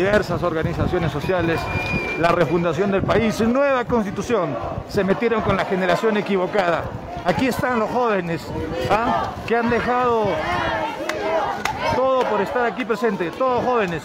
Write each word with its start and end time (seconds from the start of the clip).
diversas 0.00 0.42
organizaciones 0.42 1.12
sociales, 1.12 1.60
la 2.18 2.32
refundación 2.32 2.90
del 2.90 3.02
país, 3.02 3.38
nueva 3.42 3.84
constitución, 3.84 4.56
se 4.88 5.04
metieron 5.04 5.42
con 5.42 5.58
la 5.58 5.66
generación 5.66 6.16
equivocada. 6.16 6.84
Aquí 7.22 7.48
están 7.48 7.78
los 7.78 7.90
jóvenes 7.90 8.40
¿ah? 8.90 9.30
que 9.46 9.56
han 9.56 9.68
dejado 9.68 10.28
todo 11.94 12.20
por 12.30 12.40
estar 12.40 12.64
aquí 12.64 12.86
presente, 12.86 13.30
todos 13.32 13.62
jóvenes. 13.62 14.02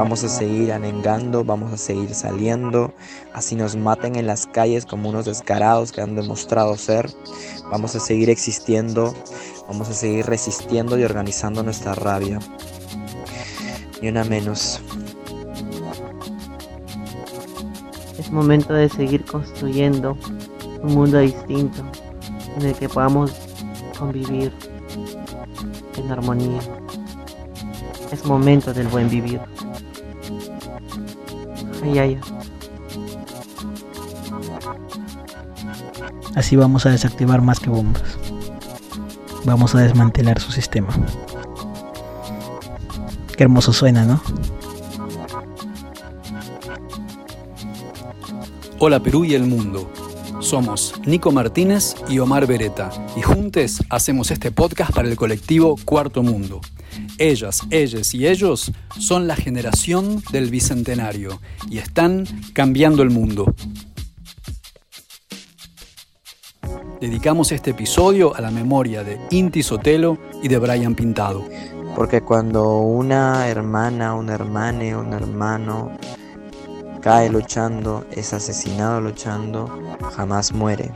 Vamos 0.00 0.24
a 0.24 0.30
seguir 0.30 0.72
anengando, 0.72 1.44
vamos 1.44 1.74
a 1.74 1.76
seguir 1.76 2.14
saliendo, 2.14 2.94
así 3.34 3.54
nos 3.54 3.76
maten 3.76 4.16
en 4.16 4.26
las 4.26 4.46
calles 4.46 4.86
como 4.86 5.10
unos 5.10 5.26
descarados 5.26 5.92
que 5.92 6.00
han 6.00 6.16
demostrado 6.16 6.74
ser. 6.78 7.10
Vamos 7.70 7.94
a 7.94 8.00
seguir 8.00 8.30
existiendo, 8.30 9.14
vamos 9.68 9.90
a 9.90 9.92
seguir 9.92 10.24
resistiendo 10.24 10.98
y 10.98 11.04
organizando 11.04 11.62
nuestra 11.62 11.94
rabia. 11.94 12.38
Ni 14.00 14.08
una 14.08 14.24
menos. 14.24 14.80
Es 18.18 18.30
momento 18.30 18.72
de 18.72 18.88
seguir 18.88 19.22
construyendo 19.26 20.16
un 20.82 20.94
mundo 20.94 21.18
distinto 21.18 21.82
en 22.56 22.64
el 22.64 22.74
que 22.74 22.88
podamos 22.88 23.32
convivir 23.98 24.50
en 25.98 26.10
armonía. 26.10 26.60
Es 28.10 28.24
momento 28.24 28.72
del 28.72 28.88
buen 28.88 29.10
vivir. 29.10 29.42
Ay. 31.82 32.18
Así 36.34 36.56
vamos 36.56 36.86
a 36.86 36.90
desactivar 36.90 37.42
más 37.42 37.60
que 37.60 37.70
bombas. 37.70 38.02
Vamos 39.44 39.74
a 39.74 39.80
desmantelar 39.80 40.40
su 40.40 40.52
sistema. 40.52 40.88
Qué 43.36 43.44
hermoso 43.44 43.72
suena, 43.72 44.04
¿no? 44.04 44.22
Hola 48.78 49.00
Perú 49.00 49.24
y 49.24 49.34
el 49.34 49.44
mundo. 49.44 49.90
Somos 50.40 50.94
Nico 51.04 51.32
Martínez 51.32 51.94
y 52.08 52.18
Omar 52.18 52.46
Beretta 52.46 52.90
y 53.16 53.22
juntos 53.22 53.82
hacemos 53.90 54.30
este 54.30 54.50
podcast 54.50 54.92
para 54.92 55.08
el 55.08 55.16
colectivo 55.16 55.76
Cuarto 55.84 56.22
Mundo. 56.22 56.60
Ellas, 57.20 57.60
ellos 57.68 58.14
y 58.14 58.26
ellos 58.26 58.72
son 58.98 59.26
la 59.26 59.36
generación 59.36 60.22
del 60.32 60.48
bicentenario 60.48 61.38
y 61.68 61.76
están 61.76 62.26
cambiando 62.54 63.02
el 63.02 63.10
mundo. 63.10 63.54
Dedicamos 66.98 67.52
este 67.52 67.72
episodio 67.72 68.34
a 68.34 68.40
la 68.40 68.50
memoria 68.50 69.04
de 69.04 69.20
Inti 69.32 69.62
Sotelo 69.62 70.16
y 70.42 70.48
de 70.48 70.56
Brian 70.56 70.94
Pintado. 70.94 71.44
Porque 71.94 72.22
cuando 72.22 72.78
una 72.78 73.48
hermana, 73.48 74.14
un 74.14 74.30
hermane, 74.30 74.96
un 74.96 75.12
hermano 75.12 75.98
cae 77.02 77.28
luchando, 77.28 78.06
es 78.12 78.32
asesinado 78.32 78.98
luchando, 79.02 79.68
jamás 80.16 80.52
muere. 80.52 80.90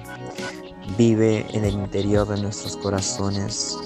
Vive 0.97 1.44
en 1.53 1.66
el 1.66 1.75
interior 1.75 2.27
de 2.27 2.41
nuestros 2.41 2.78
corazones. 2.78 3.77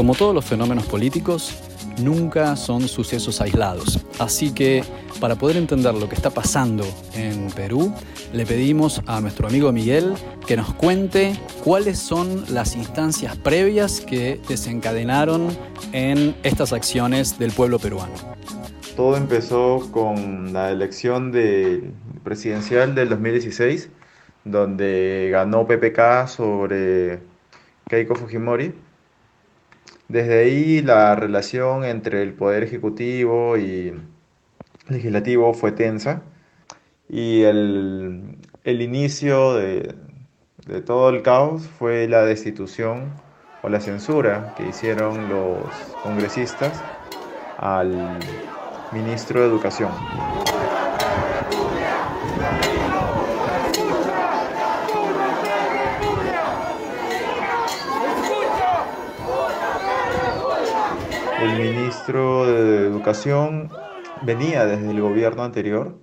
Como 0.00 0.14
todos 0.14 0.34
los 0.34 0.46
fenómenos 0.46 0.86
políticos, 0.86 1.54
nunca 2.02 2.56
son 2.56 2.88
sucesos 2.88 3.42
aislados. 3.42 4.02
Así 4.18 4.50
que 4.50 4.82
para 5.20 5.34
poder 5.34 5.58
entender 5.58 5.92
lo 5.92 6.08
que 6.08 6.14
está 6.14 6.30
pasando 6.30 6.86
en 7.12 7.50
Perú, 7.50 7.92
le 8.32 8.46
pedimos 8.46 9.02
a 9.06 9.20
nuestro 9.20 9.46
amigo 9.46 9.70
Miguel 9.72 10.14
que 10.46 10.56
nos 10.56 10.72
cuente 10.72 11.38
cuáles 11.62 11.98
son 11.98 12.46
las 12.48 12.76
instancias 12.76 13.36
previas 13.36 14.00
que 14.00 14.40
desencadenaron 14.48 15.48
en 15.92 16.34
estas 16.44 16.72
acciones 16.72 17.38
del 17.38 17.52
pueblo 17.52 17.78
peruano. 17.78 18.14
Todo 18.96 19.18
empezó 19.18 19.86
con 19.92 20.54
la 20.54 20.70
elección 20.70 21.30
presidencial 22.24 22.94
del 22.94 23.10
2016, 23.10 23.90
donde 24.46 25.28
ganó 25.30 25.66
PPK 25.66 26.26
sobre 26.26 27.20
Keiko 27.86 28.14
Fujimori 28.14 28.72
desde 30.10 30.40
ahí 30.40 30.82
la 30.82 31.14
relación 31.14 31.84
entre 31.84 32.22
el 32.22 32.32
Poder 32.32 32.64
Ejecutivo 32.64 33.56
y 33.56 33.94
Legislativo 34.88 35.54
fue 35.54 35.70
tensa 35.70 36.22
y 37.08 37.42
el, 37.42 38.36
inicio 38.64 39.54
de, 39.54 39.94
de 40.66 40.82
todo 40.82 41.10
el 41.10 41.22
caos 41.22 41.62
fue 41.78 42.08
la 42.08 42.24
destitución 42.24 43.12
o 43.62 43.68
la 43.68 43.78
censura 43.78 44.52
que 44.56 44.66
hicieron 44.66 45.28
los 45.28 45.64
congresistas 46.02 46.82
al 47.58 48.18
ministro 48.90 49.42
de 49.42 49.46
Educación. 49.46 49.92
Ministro 62.10 62.46
de 62.46 62.86
Educación 62.88 63.70
venía 64.22 64.66
desde 64.66 64.90
el 64.90 65.00
gobierno 65.00 65.44
anterior 65.44 65.96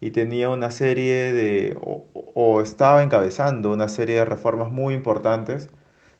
y 0.00 0.10
tenía 0.10 0.50
una 0.50 0.70
serie 0.70 1.32
de, 1.32 1.76
o, 1.80 2.60
estaba 2.60 3.02
encabezando 3.02 3.72
una 3.72 3.88
serie 3.88 4.16
de 4.16 4.24
reformas 4.26 4.70
muy 4.70 4.94
importantes, 4.94 5.70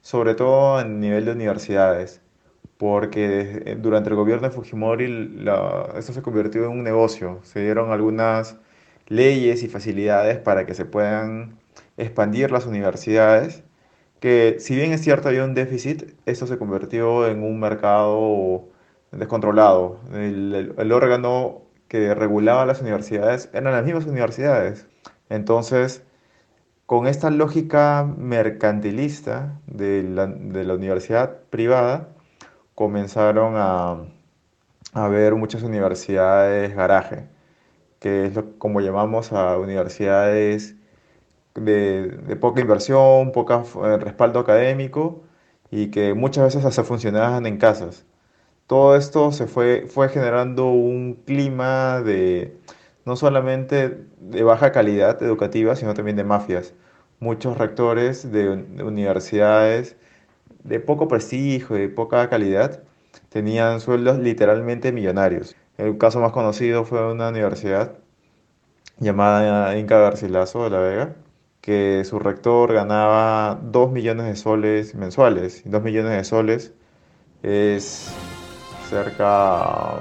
sobre 0.00 0.34
todo 0.34 0.80
en 0.80 1.00
nivel 1.00 1.26
de 1.26 1.32
universidades, 1.32 2.22
porque 2.78 3.76
durante 3.80 4.10
el 4.10 4.16
gobierno 4.16 4.48
de 4.48 4.54
Fujimori 4.54 5.44
eso 5.96 6.12
se 6.12 6.22
convirtió 6.22 6.64
en 6.64 6.70
un 6.70 6.82
negocio, 6.84 7.40
se 7.42 7.60
dieron 7.60 7.92
algunas 7.92 8.56
leyes 9.08 9.62
y 9.62 9.68
facilidades 9.68 10.38
para 10.38 10.64
que 10.66 10.74
se 10.74 10.84
puedan 10.86 11.58
expandir 11.98 12.50
las 12.50 12.66
universidades 12.66 13.62
que 14.20 14.56
si 14.58 14.74
bien 14.74 14.92
es 14.92 15.02
cierto 15.02 15.28
había 15.28 15.44
un 15.44 15.54
déficit, 15.54 16.14
esto 16.26 16.46
se 16.46 16.58
convirtió 16.58 17.28
en 17.28 17.42
un 17.42 17.60
mercado 17.60 18.68
descontrolado. 19.12 19.98
El, 20.12 20.92
órgano 20.92 21.62
que 21.88 22.14
regulaba 22.14 22.66
las 22.66 22.80
universidades 22.80 23.50
eran 23.52 23.72
las 23.72 23.84
mismas 23.84 24.06
universidades. 24.06 24.86
Entonces, 25.28 26.02
con 26.86 27.06
esta 27.06 27.30
lógica 27.30 28.04
mercantilista 28.16 29.60
de 29.66 30.02
la, 30.02 30.24
universidad 30.74 31.40
privada, 31.50 32.08
comenzaron 32.74 33.54
a, 33.56 34.04
a 34.92 35.04
haber 35.04 35.34
muchas 35.34 35.62
universidades 35.62 36.74
garaje, 36.74 37.28
que 38.00 38.26
es 38.26 38.34
lo, 38.34 38.58
como 38.58 38.80
llamamos 38.80 39.32
a 39.32 39.58
universidades 39.58 40.76
de, 41.64 42.36
poca 42.40 42.60
inversión, 42.60 43.32
poco 43.32 43.64
eh, 43.84 43.96
respaldo 43.98 44.40
académico 44.40 45.22
y 45.70 45.90
que 45.90 46.14
muchas 46.14 46.54
veces 46.54 46.74
se 46.74 46.84
funcionaban 46.84 47.46
en 47.46 47.58
casas. 47.58 48.04
Todo 48.68 48.96
esto 48.96 49.32
se 49.32 49.46
fue, 49.46 49.88
generando 50.12 50.66
un 50.66 51.14
clima 51.14 52.02
de 52.02 52.54
no 53.06 53.16
solamente 53.16 54.04
de 54.20 54.42
baja 54.42 54.72
calidad 54.72 55.22
educativa, 55.22 55.74
sino 55.74 55.94
también 55.94 56.18
de 56.18 56.24
mafias. 56.24 56.74
Muchos 57.18 57.56
rectores 57.56 58.30
de, 58.30 58.50
universidades 58.84 59.96
de 60.64 60.80
poco 60.80 61.08
prestigio, 61.08 61.76
de 61.76 61.88
poca 61.88 62.28
calidad, 62.28 62.82
tenían 63.30 63.80
sueldos 63.80 64.18
literalmente 64.18 64.92
millonarios. 64.92 65.56
El 65.78 65.96
caso 65.96 66.20
más 66.20 66.32
conocido 66.32 66.84
fue 66.84 67.10
una 67.10 67.30
universidad 67.30 67.94
llamada 68.98 69.78
Inca 69.78 69.98
Garcilaso 69.98 70.64
de 70.64 70.70
la 70.70 70.80
Vega, 70.80 71.16
que 71.62 72.04
su 72.04 72.18
rector 72.18 72.74
ganaba 72.74 73.58
2 73.62 73.92
millones 73.92 74.26
de 74.26 74.36
soles 74.36 74.94
mensuales. 74.94 75.62
2 75.64 75.82
millones 75.82 76.12
de 76.12 76.24
soles 76.24 76.74
es 77.42 78.27
cerca 78.88 79.98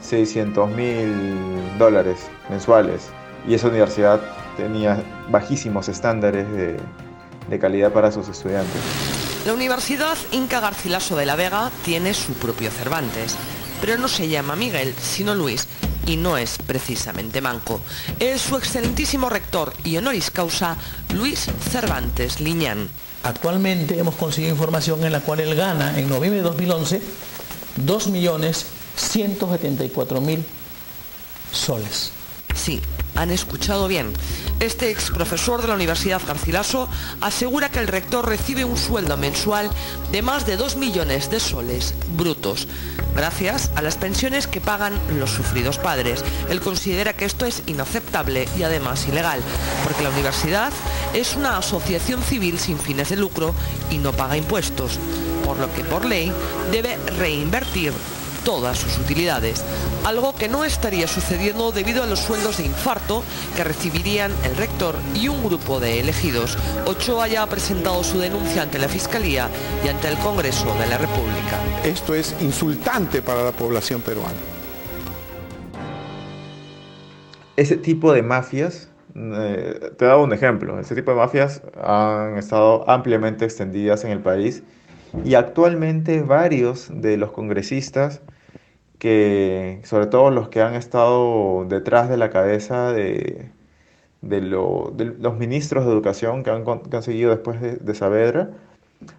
600 0.00 0.70
mil 0.70 1.78
dólares 1.78 2.18
mensuales. 2.48 3.10
Y 3.46 3.54
esa 3.54 3.68
universidad 3.68 4.20
tenía 4.56 5.02
bajísimos 5.28 5.88
estándares 5.88 6.50
de, 6.52 6.76
de 7.48 7.58
calidad 7.58 7.92
para 7.92 8.12
sus 8.12 8.28
estudiantes. 8.28 8.80
La 9.46 9.54
Universidad 9.54 10.16
Inca 10.30 10.60
Garcilaso 10.60 11.16
de 11.16 11.26
la 11.26 11.34
Vega 11.34 11.70
tiene 11.84 12.14
su 12.14 12.32
propio 12.34 12.70
Cervantes 12.70 13.36
pero 13.82 13.98
no 13.98 14.06
se 14.06 14.28
llama 14.28 14.54
Miguel, 14.54 14.94
sino 15.02 15.34
Luis, 15.34 15.66
y 16.06 16.16
no 16.16 16.38
es 16.38 16.56
precisamente 16.64 17.40
manco. 17.40 17.80
Es 18.20 18.40
su 18.40 18.56
excelentísimo 18.56 19.28
rector 19.28 19.74
y 19.82 19.96
honoris 19.96 20.30
causa, 20.30 20.76
Luis 21.12 21.48
Cervantes 21.68 22.40
Liñán. 22.40 22.88
Actualmente 23.24 23.98
hemos 23.98 24.14
conseguido 24.14 24.52
información 24.52 25.02
en 25.02 25.10
la 25.10 25.20
cual 25.20 25.40
él 25.40 25.56
gana 25.56 25.98
en 25.98 26.08
noviembre 26.08 26.42
de 26.42 26.48
2011 26.48 27.02
2.174.000 27.78 30.42
soles. 31.52 32.12
Sí, 32.54 32.80
han 33.14 33.30
escuchado 33.30 33.88
bien. 33.88 34.12
Este 34.60 34.90
ex 34.90 35.10
profesor 35.10 35.62
de 35.62 35.68
la 35.68 35.74
Universidad 35.74 36.20
Garcilaso 36.26 36.88
asegura 37.20 37.70
que 37.70 37.80
el 37.80 37.88
rector 37.88 38.28
recibe 38.28 38.64
un 38.64 38.76
sueldo 38.76 39.16
mensual 39.16 39.70
de 40.12 40.22
más 40.22 40.46
de 40.46 40.56
2 40.56 40.76
millones 40.76 41.30
de 41.30 41.40
soles 41.40 41.94
brutos, 42.16 42.68
gracias 43.16 43.70
a 43.74 43.82
las 43.82 43.96
pensiones 43.96 44.46
que 44.46 44.60
pagan 44.60 44.98
los 45.18 45.30
sufridos 45.30 45.78
padres. 45.78 46.24
Él 46.48 46.60
considera 46.60 47.14
que 47.14 47.24
esto 47.24 47.46
es 47.46 47.62
inaceptable 47.66 48.48
y 48.56 48.62
además 48.62 49.06
ilegal, 49.08 49.40
porque 49.84 50.04
la 50.04 50.10
universidad 50.10 50.72
es 51.12 51.34
una 51.34 51.58
asociación 51.58 52.22
civil 52.22 52.58
sin 52.58 52.78
fines 52.78 53.08
de 53.08 53.16
lucro 53.16 53.54
y 53.90 53.98
no 53.98 54.12
paga 54.12 54.36
impuestos, 54.36 54.98
por 55.44 55.58
lo 55.58 55.72
que 55.72 55.84
por 55.84 56.04
ley 56.04 56.32
debe 56.70 56.96
reinvertir 57.18 57.92
todas 58.44 58.78
sus 58.78 58.98
utilidades, 58.98 59.64
algo 60.04 60.34
que 60.34 60.48
no 60.48 60.64
estaría 60.64 61.06
sucediendo 61.06 61.72
debido 61.72 62.02
a 62.02 62.06
los 62.06 62.20
sueldos 62.20 62.58
de 62.58 62.66
infarto 62.66 63.22
que 63.56 63.64
recibirían 63.64 64.32
el 64.44 64.56
rector 64.56 64.96
y 65.14 65.28
un 65.28 65.42
grupo 65.44 65.80
de 65.80 66.00
elegidos. 66.00 66.58
Ochoa 66.86 67.28
ya 67.28 67.42
ha 67.42 67.46
presentado 67.46 68.02
su 68.04 68.18
denuncia 68.18 68.62
ante 68.62 68.78
la 68.78 68.88
Fiscalía 68.88 69.48
y 69.84 69.88
ante 69.88 70.08
el 70.08 70.18
Congreso 70.18 70.74
de 70.74 70.86
la 70.86 70.98
República. 70.98 71.58
Esto 71.84 72.14
es 72.14 72.34
insultante 72.40 73.22
para 73.22 73.44
la 73.44 73.52
población 73.52 74.00
peruana. 74.00 74.32
Ese 77.54 77.76
tipo 77.76 78.12
de 78.12 78.22
mafias, 78.22 78.88
eh, 79.14 79.92
te 79.96 80.04
he 80.04 80.08
dado 80.08 80.22
un 80.22 80.32
ejemplo, 80.32 80.80
ese 80.80 80.94
tipo 80.94 81.10
de 81.10 81.18
mafias 81.18 81.62
han 81.80 82.38
estado 82.38 82.88
ampliamente 82.90 83.44
extendidas 83.44 84.04
en 84.04 84.10
el 84.10 84.20
país 84.20 84.62
y 85.24 85.34
actualmente 85.34 86.22
varios 86.22 86.88
de 86.92 87.16
los 87.16 87.32
congresistas 87.32 88.22
que, 88.98 89.80
sobre 89.84 90.06
todo 90.06 90.30
los 90.30 90.48
que 90.48 90.62
han 90.62 90.74
estado 90.74 91.64
detrás 91.68 92.08
de 92.08 92.16
la 92.16 92.30
cabeza 92.30 92.92
de, 92.92 93.50
los 94.22 95.38
ministros 95.38 95.84
de 95.84 95.92
educación 95.92 96.44
que 96.44 96.50
han, 96.50 97.02
seguido 97.02 97.30
después 97.30 97.60
de, 97.60 97.94
Saavedra, 97.94 98.50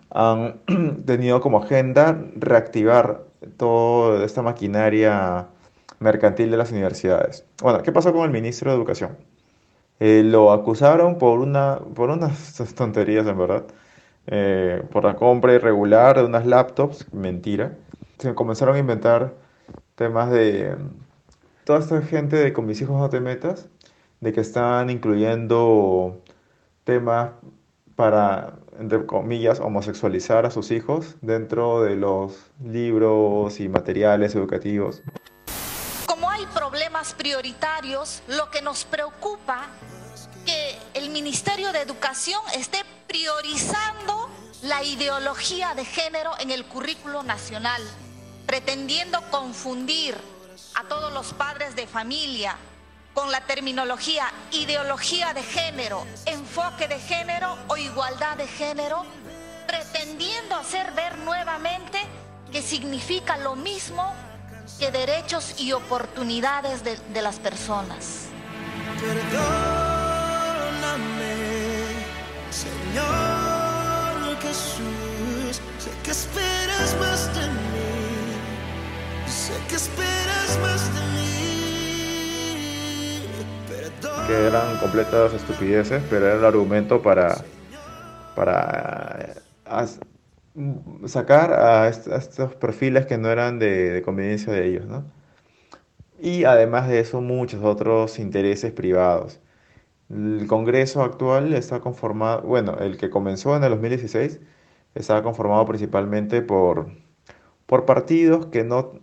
han 0.10 0.62
tenido 1.06 1.42
como 1.42 1.62
agenda 1.64 2.18
reactivar 2.36 3.24
toda 3.58 4.26
esta 4.26 4.42
maquinaria 4.42 5.48
mercantil 6.00 6.50
de 6.52 6.58
las 6.58 6.72
universidades. 6.72 7.46
Bueno, 7.62 7.82
¿qué 7.84 7.92
pasó 7.92 8.14
con 8.14 8.24
el 8.24 8.32
ministro 8.32 8.72
de 8.72 8.78
Educación? 8.78 9.18
Eh, 10.00 10.24
lo 10.26 10.52
acusaron 10.52 11.18
por, 11.18 11.40
una, 11.40 11.80
por 11.94 12.10
unas 12.10 12.56
tonterías, 12.76 13.28
en 13.28 13.38
verdad, 13.38 13.66
eh, 14.28 14.84
por 14.92 15.04
la 15.04 15.16
compra 15.16 15.54
irregular 15.54 16.18
de 16.18 16.26
unas 16.26 16.46
laptops, 16.46 17.12
mentira. 17.14 17.78
Se 18.20 18.34
comenzaron 18.34 18.76
a 18.76 18.80
inventar 18.80 19.34
temas 19.96 20.32
de 20.32 20.76
toda 21.66 21.80
esta 21.80 22.02
gente 22.02 22.38
de 22.38 22.54
con 22.54 22.66
mis 22.66 22.82
hijos 22.82 22.98
no 22.98 23.10
te 23.10 23.20
metas, 23.20 23.68
de 24.22 24.34
que 24.34 24.42
están 24.42 24.90
incluyendo 24.90 26.22
temas 26.84 27.32
para, 27.96 28.54
entre 28.80 29.06
comillas, 29.06 29.60
homosexualizar 29.60 30.46
a 30.46 30.52
sus 30.52 30.72
hijos 30.72 31.16
dentro 31.22 31.82
de 31.82 31.96
los 31.96 32.52
libros 32.64 33.60
y 33.60 33.70
materiales 33.70 34.36
educativos. 34.36 35.04
Como 36.08 36.30
hay 36.30 36.46
problemas 36.54 37.14
prioritarios, 37.14 38.24
lo 38.28 38.50
que 38.50 38.62
nos 38.62 38.86
preocupa 38.86 39.68
Ministerio 41.14 41.72
de 41.72 41.82
Educación 41.82 42.42
esté 42.56 42.84
priorizando 43.08 44.30
la 44.64 44.84
ideología 44.84 45.74
de 45.76 45.86
género 45.86 46.32
en 46.40 46.52
el 46.52 46.66
currículo 46.66 47.24
nacional 47.24 47.82
pretendiendo 48.46 49.22
confundir 49.32 50.16
a 50.76 50.84
todos 50.88 51.14
los 51.14 51.34
padres 51.34 51.76
de 51.76 51.88
familia 51.88 52.56
con 53.14 53.32
la 53.32 53.42
terminología 53.42 54.32
ideología 54.52 55.34
de 55.34 55.44
género, 55.44 56.06
enfoque 56.26 56.88
de 56.88 57.00
género 57.00 57.58
o 57.68 57.78
igualdad 57.78 58.38
de 58.38 58.48
género, 58.48 59.06
pretendiendo 59.68 60.56
hacer 60.56 60.92
ver 60.94 61.18
nuevamente 61.20 62.00
que 62.52 62.62
significa 62.62 63.38
lo 63.38 63.56
mismo 63.56 64.14
que 64.80 64.92
derechos 64.92 65.60
y 65.60 65.74
oportunidades 65.74 66.84
de, 66.84 67.22
las 67.22 67.38
personas. 67.38 68.28
Sé 75.80 75.90
que 76.04 76.12
esperas 76.12 76.96
más 77.00 77.34
de 77.36 77.48
mí 77.48 77.84
que 79.68 79.76
esperas 79.76 80.60
más 80.62 80.94
de 80.94 81.02
mí. 81.14 81.34
Que 84.28 84.48
eran 84.48 84.78
completas 84.78 85.34
estupideces, 85.34 86.02
pero 86.10 86.28
era 86.28 86.36
el 86.36 86.46
argumento 86.46 87.02
para, 87.02 87.44
para 88.36 89.36
sacar 91.08 91.52
a, 91.54 91.88
estos 91.90 92.56
perfiles 92.56 93.06
que 93.06 93.18
no 93.18 93.30
eran 93.30 93.60
de, 93.60 94.02
conveniencia 94.06 94.54
de 94.54 94.68
ellos, 94.68 94.86
¿no? 94.86 95.04
Y 96.22 96.46
además 96.46 96.88
de 96.88 97.00
eso, 97.00 97.20
muchos 97.20 97.64
otros 97.64 98.18
intereses 98.20 98.72
privados. 98.72 99.40
El 100.10 100.46
Congreso 100.48 101.04
actual 101.04 101.54
está 101.54 101.80
conformado, 101.80 102.42
bueno, 102.44 102.78
el 102.80 102.98
que 102.98 103.10
comenzó 103.10 103.56
en 103.56 103.64
el 103.64 103.72
2016, 103.72 104.42
estaba 104.96 105.24
conformado 105.24 105.66
principalmente 105.66 106.42
por, 106.42 106.88
por 107.66 107.86
partidos 107.86 108.48
que 108.48 108.64
no 108.64 108.94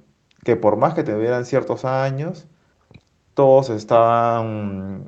que 0.44 0.56
por 0.56 0.76
más 0.76 0.94
que 0.94 1.04
tuvieran 1.04 1.44
ciertos 1.44 1.84
años, 1.84 2.46
todos 3.34 3.70
estaban 3.70 5.04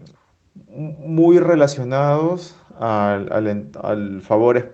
muy 0.68 1.38
relacionados 1.38 2.56
al, 2.78 4.22
favores 4.22 4.66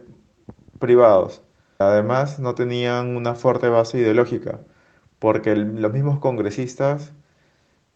privados. 0.78 1.42
Además, 1.78 2.40
no 2.40 2.54
tenían 2.54 3.16
una 3.16 3.34
fuerte 3.34 3.68
base 3.68 3.98
ideológica, 3.98 4.60
porque 5.18 5.54
los 5.56 5.92
mismos 5.92 6.18
congresistas 6.18 7.12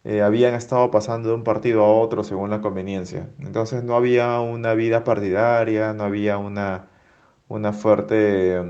eh, 0.03 0.21
habían 0.21 0.53
estado 0.55 0.91
pasando 0.91 1.29
de 1.29 1.35
un 1.35 1.43
partido 1.43 1.83
a 1.83 1.93
otro 1.93 2.23
según 2.23 2.49
la 2.49 2.61
conveniencia. 2.61 3.29
Entonces 3.39 3.83
no 3.83 3.95
había 3.95 4.39
una 4.41 4.73
vida 4.73 5.03
partidaria, 5.03 5.93
no 5.93 6.03
había 6.03 6.37
una, 6.37 6.87
una 7.47 7.73
fuerte 7.73 8.61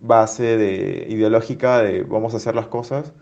base 0.00 0.56
de, 0.58 1.06
ideológica 1.08 1.82
de 1.82 2.02
vamos 2.04 2.34
a 2.34 2.38
hacer 2.38 2.54
las 2.54 2.66
cosas, 2.68 3.12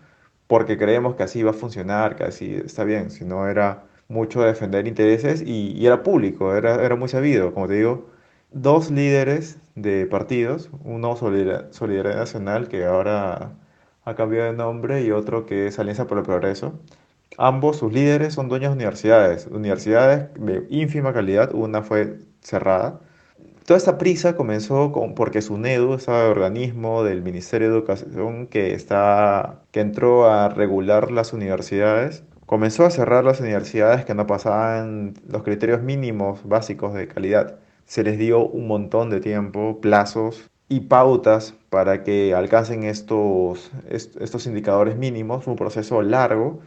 porque 0.47 0.77
creemos 0.77 1.15
que 1.15 1.23
así 1.23 1.43
va 1.43 1.51
a 1.51 1.53
funcionar, 1.53 2.15
que 2.15 2.23
así 2.25 2.55
está 2.55 2.83
bien, 2.83 3.11
si 3.11 3.25
no 3.25 3.47
era 3.47 3.85
mucho 4.09 4.41
defender 4.41 4.87
intereses 4.87 5.41
y, 5.41 5.85
era 5.85 6.03
público, 6.03 6.55
era, 6.55 6.83
era, 6.83 6.95
muy 6.95 7.09
sabido, 7.09 7.53
como 7.53 7.67
te 7.67 7.75
digo, 7.75 8.09
dos 8.51 8.91
líderes 8.91 9.59
de 9.75 10.05
partidos, 10.07 10.69
uno 10.83 11.15
Solidaridad 11.15 12.15
Nacional, 12.17 12.67
que 12.67 12.85
ahora 12.85 13.53
ha 14.03 14.15
cambiado 14.15 14.51
de 14.51 14.57
nombre, 14.57 15.03
y 15.03 15.11
otro 15.11 15.45
que 15.45 15.67
es 15.67 15.79
Alianza 15.79 16.07
por 16.07 16.17
el 16.17 16.23
Progreso. 16.25 16.73
Ambos, 17.37 17.77
sus 17.77 17.93
líderes, 17.93 18.33
son 18.33 18.49
dueños 18.49 18.71
de 18.71 18.75
universidades, 18.75 19.47
universidades 19.47 20.33
de 20.35 20.65
ínfima 20.69 21.13
calidad, 21.13 21.53
una 21.53 21.81
fue 21.81 22.19
cerrada, 22.41 22.99
Toda 23.65 23.77
esta 23.77 23.97
prisa 23.97 24.35
comenzó 24.35 24.91
con, 24.91 25.13
porque 25.13 25.41
SUNEDU, 25.41 25.93
ese 25.93 26.11
organismo 26.11 27.03
del 27.03 27.21
Ministerio 27.21 27.69
de 27.69 27.77
Educación 27.77 28.47
que, 28.47 28.73
está, 28.73 29.61
que 29.71 29.81
entró 29.81 30.29
a 30.29 30.49
regular 30.49 31.11
las 31.11 31.31
universidades, 31.31 32.23
comenzó 32.47 32.85
a 32.85 32.89
cerrar 32.89 33.23
las 33.23 33.39
universidades 33.39 34.03
que 34.03 34.15
no 34.15 34.25
pasaban 34.27 35.13
los 35.27 35.43
criterios 35.43 35.81
mínimos 35.83 36.41
básicos 36.43 36.93
de 36.95 37.07
calidad. 37.07 37.59
Se 37.85 38.03
les 38.03 38.17
dio 38.17 38.45
un 38.45 38.67
montón 38.67 39.09
de 39.09 39.21
tiempo, 39.21 39.79
plazos 39.79 40.49
y 40.67 40.81
pautas 40.81 41.53
para 41.69 42.03
que 42.03 42.33
alcancen 42.33 42.83
estos, 42.83 43.71
estos 43.89 44.47
indicadores 44.47 44.97
mínimos, 44.97 45.45
un 45.47 45.55
proceso 45.55 46.01
largo. 46.01 46.59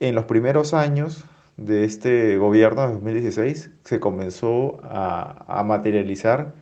En 0.00 0.14
los 0.14 0.26
primeros 0.26 0.74
años 0.74 1.24
de 1.56 1.84
este 1.84 2.38
gobierno 2.38 2.86
de 2.86 2.92
2016 2.94 3.70
se 3.82 3.98
comenzó 3.98 4.78
a, 4.84 5.64
materializar 5.66 6.54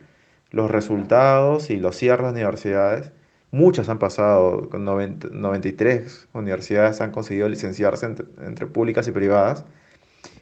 los 0.49 0.71
resultados 0.71 1.69
y 1.69 1.77
los 1.77 1.95
cierres 1.95 2.25
de 2.25 2.31
universidades. 2.31 3.11
Muchas 3.51 3.89
han 3.89 3.99
pasado, 3.99 4.69
93 4.73 6.29
universidades 6.33 6.99
han 6.99 7.11
conseguido 7.11 7.47
licenciarse 7.47 8.07
entre, 8.41 8.65
públicas 8.65 9.07
y 9.07 9.11
privadas. 9.11 9.65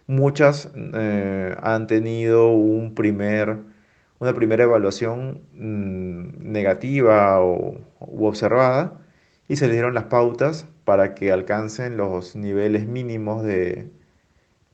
Muchas 0.07 0.71
eh, 0.75 1.53
han 1.61 1.87
tenido 1.87 2.51
una 2.51 2.95
primera 2.95 4.63
evaluación 4.63 5.41
mm, 5.53 6.49
negativa 6.51 7.41
o, 7.41 7.77
observada 7.99 9.04
y 9.47 9.57
se 9.57 9.67
les 9.67 9.73
dieron 9.75 9.93
las 9.93 10.05
pautas 10.05 10.67
para 10.85 11.15
que 11.15 11.31
alcancen 11.31 11.97
los 11.97 12.35
niveles 12.35 12.87
mínimos 12.87 13.43
de, 13.43 13.91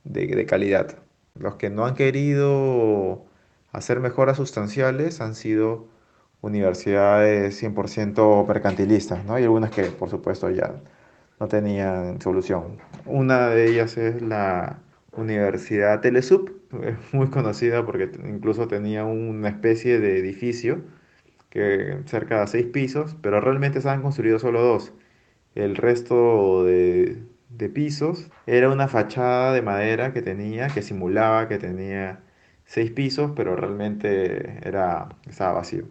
de, 0.04 0.46
calidad. 0.46 0.98
Los 1.34 1.56
que 1.56 1.70
no 1.70 1.86
han 1.86 1.94
querido 1.94 3.24
hacer 3.72 4.00
mejoras 4.00 4.36
sustanciales 4.36 5.20
han 5.20 5.34
sido 5.34 5.88
universidades 6.40 7.62
100% 7.62 8.46
mercantilistas, 8.46 9.24
¿no? 9.24 9.34
Hay 9.34 9.44
algunas 9.44 9.70
que, 9.70 9.84
por 9.84 10.10
supuesto, 10.10 10.50
ya 10.50 10.74
no 11.40 11.48
tenían 11.48 12.20
solución. 12.20 12.78
Una 13.06 13.48
de 13.48 13.70
ellas 13.70 13.96
es 13.96 14.22
la 14.22 14.80
Universidad 15.12 16.00
Telesub, 16.00 16.50
muy 17.12 17.28
conocida 17.28 17.84
porque 17.84 18.10
incluso 18.28 18.68
tenía 18.68 19.04
una 19.04 19.48
especie 19.48 20.00
de 20.00 20.18
edificio 20.18 20.82
que 21.52 21.98
cerca 22.06 22.40
de 22.40 22.46
seis 22.46 22.66
pisos, 22.66 23.14
pero 23.22 23.40
realmente 23.40 23.80
se 23.82 23.90
han 23.90 24.02
construido 24.02 24.38
solo 24.38 24.62
dos. 24.62 24.92
El 25.54 25.76
resto 25.76 26.64
de, 26.64 27.22
de 27.50 27.68
pisos 27.68 28.30
era 28.46 28.70
una 28.70 28.88
fachada 28.88 29.52
de 29.52 29.60
madera 29.62 30.12
que 30.14 30.22
tenía, 30.22 30.68
que 30.68 30.82
simulaba 30.82 31.48
que 31.48 31.58
tenía 31.58 32.20
seis 32.64 32.90
pisos, 32.90 33.32
pero 33.36 33.54
realmente 33.54 34.58
era, 34.66 35.10
estaba 35.28 35.52
vacío. 35.52 35.84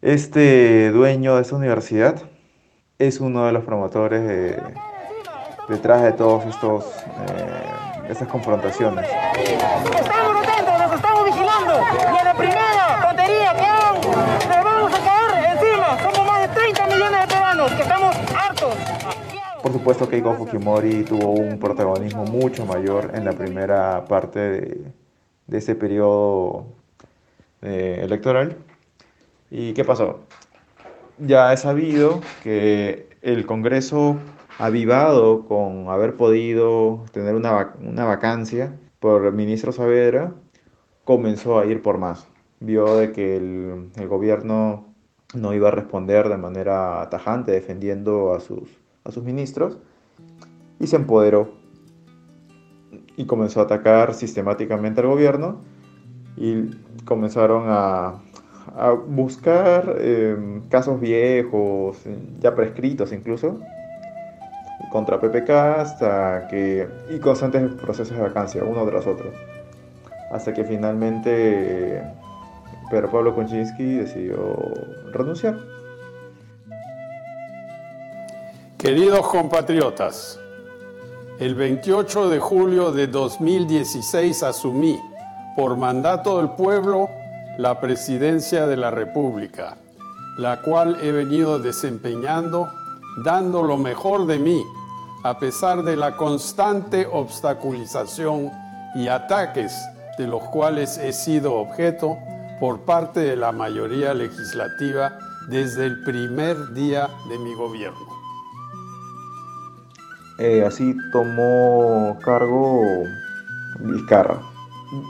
Este 0.00 0.90
dueño 0.90 1.36
de 1.36 1.42
esa 1.42 1.54
universidad 1.56 2.22
es 2.98 3.20
uno 3.20 3.46
de 3.46 3.52
los 3.52 3.64
promotores 3.64 4.56
detrás 5.68 6.02
de 6.02 6.08
estos 6.08 6.44
eh, 6.44 7.62
estas 8.08 8.28
confrontaciones. 8.28 9.08
Estamos 9.38 10.46
atentos, 10.46 10.78
nos 10.78 10.92
estamos 10.92 11.24
vigilando 11.24 11.74
y 11.94 12.18
a 12.18 12.24
la 12.24 12.34
primera 12.34 12.98
tontería 13.02 13.54
que 13.54 13.64
hagan, 13.64 13.94
nos 13.94 14.64
vamos 14.64 14.92
a 14.92 14.98
caer 14.98 15.52
encima. 15.52 15.98
Somos 16.02 16.26
más 16.26 16.40
de 16.42 16.48
30 16.48 16.86
millones 16.88 17.20
de 17.20 17.26
peruanos 17.26 17.72
que 17.72 17.82
estamos 17.82 18.16
hartos. 18.36 18.74
Por 19.62 19.72
supuesto, 19.72 20.08
Keiko 20.08 20.34
Fujimori 20.34 21.04
tuvo 21.04 21.30
un 21.30 21.60
protagonismo 21.60 22.24
mucho 22.24 22.66
mayor 22.66 23.12
en 23.14 23.24
la 23.24 23.32
primera 23.32 24.04
parte 24.06 24.40
de, 24.40 24.84
de 25.46 25.58
ese 25.58 25.76
periodo 25.76 26.66
eh, 27.62 28.00
electoral. 28.02 28.56
¿Y 29.52 29.72
qué 29.72 29.84
pasó? 29.84 30.20
Ya 31.18 31.52
he 31.52 31.56
sabido 31.56 32.20
que 32.42 33.08
el 33.22 33.46
Congreso, 33.46 34.16
avivado 34.58 35.46
con 35.46 35.88
haber 35.88 36.16
podido 36.16 37.04
tener 37.12 37.36
una, 37.36 37.74
una 37.80 38.04
vacancia 38.04 38.76
por 38.98 39.26
el 39.26 39.32
ministro 39.32 39.70
Saavedra, 39.70 40.32
comenzó 41.04 41.60
a 41.60 41.66
ir 41.66 41.82
por 41.82 41.98
más. 41.98 42.26
Vio 42.58 42.96
de 42.96 43.12
que 43.12 43.36
el, 43.36 43.90
el 43.94 44.08
gobierno 44.08 44.86
no 45.34 45.54
iba 45.54 45.68
a 45.68 45.70
responder 45.72 46.28
de 46.28 46.36
manera 46.36 47.08
tajante 47.10 47.52
defendiendo 47.52 48.34
a 48.34 48.40
sus, 48.40 48.81
a 49.04 49.10
sus 49.10 49.22
ministros 49.24 49.78
y 50.78 50.86
se 50.86 50.96
empoderó 50.96 51.52
y 53.16 53.26
comenzó 53.26 53.60
a 53.60 53.64
atacar 53.64 54.14
sistemáticamente 54.14 55.00
al 55.00 55.06
gobierno 55.08 55.60
y 56.36 56.70
comenzaron 57.04 57.64
a 57.68 58.20
buscar 59.08 59.96
em, 60.00 60.62
casos 60.68 61.00
viejos, 61.00 61.98
ya 62.40 62.54
prescritos 62.54 63.12
incluso, 63.12 63.60
contra 64.90 65.20
PPK 65.20 65.50
hasta 65.50 66.48
que, 66.48 66.88
y 67.10 67.18
constantes 67.18 67.74
procesos 67.74 68.16
de 68.16 68.22
vacancia, 68.22 68.64
uno 68.64 68.84
tras 68.86 69.06
otro, 69.06 69.30
hasta 70.30 70.52
que 70.52 70.64
finalmente 70.64 72.02
Pedro 72.90 73.10
Pablo 73.10 73.34
Kuczynski 73.34 73.96
decidió 73.96 74.36
renunciar. 75.12 75.71
Queridos 78.82 79.28
compatriotas, 79.28 80.40
el 81.38 81.54
28 81.54 82.28
de 82.28 82.40
julio 82.40 82.90
de 82.90 83.06
2016 83.06 84.42
asumí, 84.42 84.98
por 85.54 85.76
mandato 85.76 86.38
del 86.38 86.50
pueblo, 86.56 87.08
la 87.58 87.80
presidencia 87.80 88.66
de 88.66 88.76
la 88.76 88.90
República, 88.90 89.76
la 90.36 90.62
cual 90.62 90.98
he 91.00 91.12
venido 91.12 91.60
desempeñando 91.60 92.72
dando 93.24 93.62
lo 93.62 93.76
mejor 93.76 94.26
de 94.26 94.40
mí, 94.40 94.64
a 95.22 95.38
pesar 95.38 95.84
de 95.84 95.94
la 95.94 96.16
constante 96.16 97.06
obstaculización 97.06 98.50
y 98.96 99.06
ataques 99.06 99.80
de 100.18 100.26
los 100.26 100.42
cuales 100.48 100.98
he 100.98 101.12
sido 101.12 101.54
objeto 101.54 102.18
por 102.58 102.80
parte 102.80 103.20
de 103.20 103.36
la 103.36 103.52
mayoría 103.52 104.12
legislativa 104.12 105.16
desde 105.48 105.86
el 105.86 106.02
primer 106.02 106.72
día 106.74 107.08
de 107.28 107.38
mi 107.38 107.54
gobierno. 107.54 108.11
Eh, 110.44 110.64
así 110.64 110.96
tomó 111.12 112.18
cargo 112.24 112.82
Vizcarra. 113.78 114.40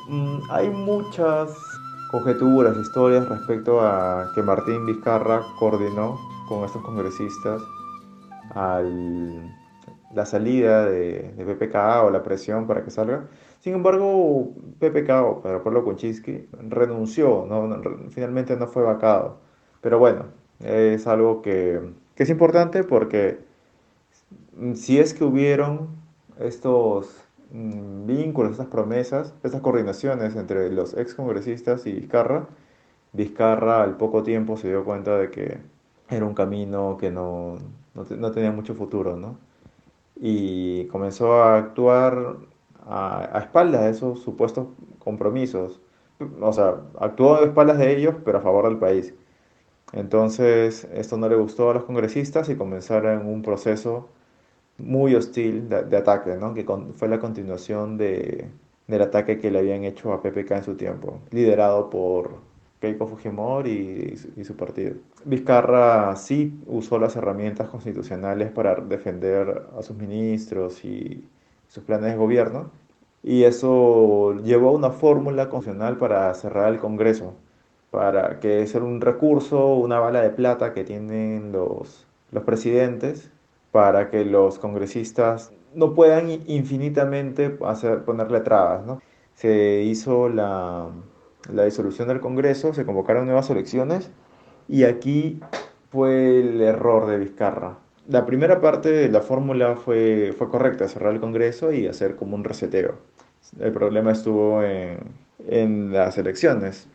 Mm, 0.06 0.40
hay 0.50 0.68
muchas 0.68 1.56
conjeturas, 2.10 2.76
historias 2.76 3.26
respecto 3.30 3.80
a 3.80 4.30
que 4.34 4.42
Martín 4.42 4.84
Vizcarra 4.84 5.40
coordinó 5.58 6.20
con 6.50 6.66
estos 6.66 6.82
congresistas 6.82 7.62
la 8.54 10.26
salida 10.26 10.84
de, 10.84 11.32
de, 11.34 11.44
PPK 11.46 12.04
o 12.04 12.10
la 12.10 12.22
presión 12.22 12.66
para 12.66 12.84
que 12.84 12.90
salga. 12.90 13.24
Sin 13.60 13.72
embargo, 13.72 14.52
PPK 14.80 15.10
o 15.22 15.40
Pedro 15.40 15.62
Pablo 15.64 15.82
Kuczynski 15.82 16.46
renunció, 16.68 17.48
finalmente 18.10 18.54
no 18.58 18.66
fue 18.66 18.82
vacado. 18.82 19.38
Pero 19.80 19.98
bueno, 19.98 20.26
es 20.60 21.06
algo 21.06 21.40
que 21.40 21.80
es 22.16 22.28
importante 22.28 22.84
porque 22.84 23.50
si 24.74 24.98
es 24.98 25.14
que 25.14 25.24
hubieron 25.24 25.88
estos 26.38 27.22
Mm, 27.52 28.06
vínculos, 28.06 28.52
estas 28.52 28.68
promesas, 28.68 29.34
estas 29.42 29.60
coordinaciones 29.60 30.36
entre 30.36 30.70
los 30.70 30.94
ex 30.96 31.14
congresistas 31.14 31.86
y 31.86 31.92
Vizcarra, 31.92 32.46
Vizcarra 33.12 33.82
al 33.82 33.96
poco 33.98 34.22
tiempo 34.22 34.56
se 34.56 34.68
dio 34.68 34.84
cuenta 34.84 35.18
de 35.18 35.30
que 35.30 35.58
era 36.08 36.24
un 36.26 36.34
camino 36.34 36.96
que 36.98 37.10
no, 37.10 37.58
no, 37.94 38.32
tenía 38.32 38.52
mucho 38.52 38.74
futuro, 38.74 39.16
¿no? 39.16 39.38
Y 40.16 40.86
comenzó 40.86 41.34
a 41.42 41.58
actuar 41.58 42.36
a, 42.86 43.36
a, 43.38 43.40
espaldas 43.40 43.82
de 43.82 43.90
esos 43.90 44.20
supuestos 44.22 44.68
compromisos. 44.98 45.80
O 46.40 46.52
sea, 46.52 46.76
actuó 47.00 47.36
a 47.36 47.44
espaldas 47.44 47.78
de 47.78 47.96
ellos, 47.96 48.14
pero 48.24 48.38
a 48.38 48.40
favor 48.42 48.66
del 48.68 48.78
país. 48.78 49.14
Entonces, 49.92 50.84
esto 50.94 51.16
no 51.18 51.28
le 51.28 51.36
gustó 51.36 51.70
a 51.70 51.74
los 51.74 51.84
congresistas 51.84 52.48
y 52.48 52.56
comenzaron 52.56 53.26
un 53.26 53.42
proceso 53.42 54.08
muy 54.82 55.14
hostil 55.14 55.68
de, 55.68 55.96
ataque, 55.96 56.36
¿no? 56.36 56.54
que 56.54 56.66
fue 56.94 57.08
la 57.08 57.18
continuación 57.18 57.96
de, 57.96 58.48
del 58.86 59.02
ataque 59.02 59.38
que 59.38 59.50
le 59.50 59.60
habían 59.60 59.84
hecho 59.84 60.12
a 60.12 60.22
PPK 60.22 60.50
en 60.52 60.64
su 60.64 60.74
tiempo, 60.74 61.20
liderado 61.30 61.88
por 61.88 62.30
Keiko 62.80 63.06
Fujimori 63.06 64.18
y, 64.36 64.44
su 64.44 64.56
partido. 64.56 64.94
Vizcarra 65.24 66.14
sí 66.16 66.60
usó 66.66 66.98
las 66.98 67.14
herramientas 67.16 67.68
constitucionales 67.68 68.50
para 68.50 68.74
defender 68.74 69.66
a 69.78 69.82
sus 69.82 69.96
ministros 69.96 70.84
y 70.84 71.24
sus 71.68 71.84
planes 71.84 72.10
de 72.10 72.16
gobierno, 72.16 72.70
y 73.22 73.44
eso 73.44 74.34
llevó 74.42 74.70
a 74.70 74.72
una 74.72 74.90
fórmula 74.90 75.48
constitucional 75.48 75.96
para 75.96 76.34
cerrar 76.34 76.72
el 76.72 76.80
Congreso, 76.80 77.34
para 77.92 78.40
que 78.40 78.62
es 78.62 78.74
un 78.74 79.00
recurso, 79.00 79.76
una 79.76 80.00
bala 80.00 80.22
de 80.22 80.30
plata 80.30 80.72
que 80.72 80.82
tienen 80.82 81.52
los, 81.52 82.04
los 82.32 82.42
presidentes 82.42 83.30
para 83.72 84.10
que 84.10 84.24
los 84.24 84.58
congresistas 84.58 85.50
no 85.74 85.94
puedan 85.94 86.30
infinitamente 86.46 87.58
hacer, 87.64 88.04
ponerle 88.04 88.40
trabas. 88.40 88.84
¿no? 88.86 89.00
Se 89.34 89.82
hizo 89.82 90.28
la, 90.28 90.90
la 91.50 91.64
disolución 91.64 92.08
del 92.08 92.20
Congreso, 92.20 92.74
se 92.74 92.84
convocaron 92.84 93.24
nuevas 93.24 93.50
elecciones 93.50 94.10
y 94.68 94.84
aquí 94.84 95.40
fue 95.90 96.40
el 96.40 96.60
error 96.60 97.06
de 97.06 97.18
Vizcarra. 97.18 97.78
La 98.08 98.26
primera 98.26 98.60
parte 98.60 98.90
de 98.90 99.08
la 99.08 99.22
fórmula 99.22 99.76
fue, 99.76 100.34
fue 100.36 100.48
correcta, 100.48 100.88
cerrar 100.88 101.14
el 101.14 101.20
Congreso 101.20 101.72
y 101.72 101.86
hacer 101.86 102.16
como 102.16 102.36
un 102.36 102.44
reseteo. 102.44 102.96
El 103.58 103.72
problema 103.72 104.12
estuvo 104.12 104.62
en, 104.62 104.98
en 105.48 105.92
las 105.92 106.18
elecciones, 106.18 106.88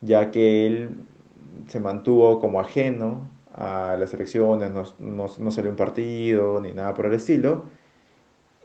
ya 0.00 0.30
que 0.30 0.66
él 0.66 0.90
se 1.68 1.80
mantuvo 1.80 2.40
como 2.40 2.60
ajeno 2.60 3.28
a 3.58 3.96
las 3.98 4.14
elecciones, 4.14 4.70
no, 4.70 4.84
no, 5.38 5.50
salió 5.50 5.70
un 5.70 5.76
partido 5.76 6.60
ni 6.60 6.72
nada 6.72 6.94
por 6.94 7.06
el 7.06 7.14
estilo. 7.14 7.64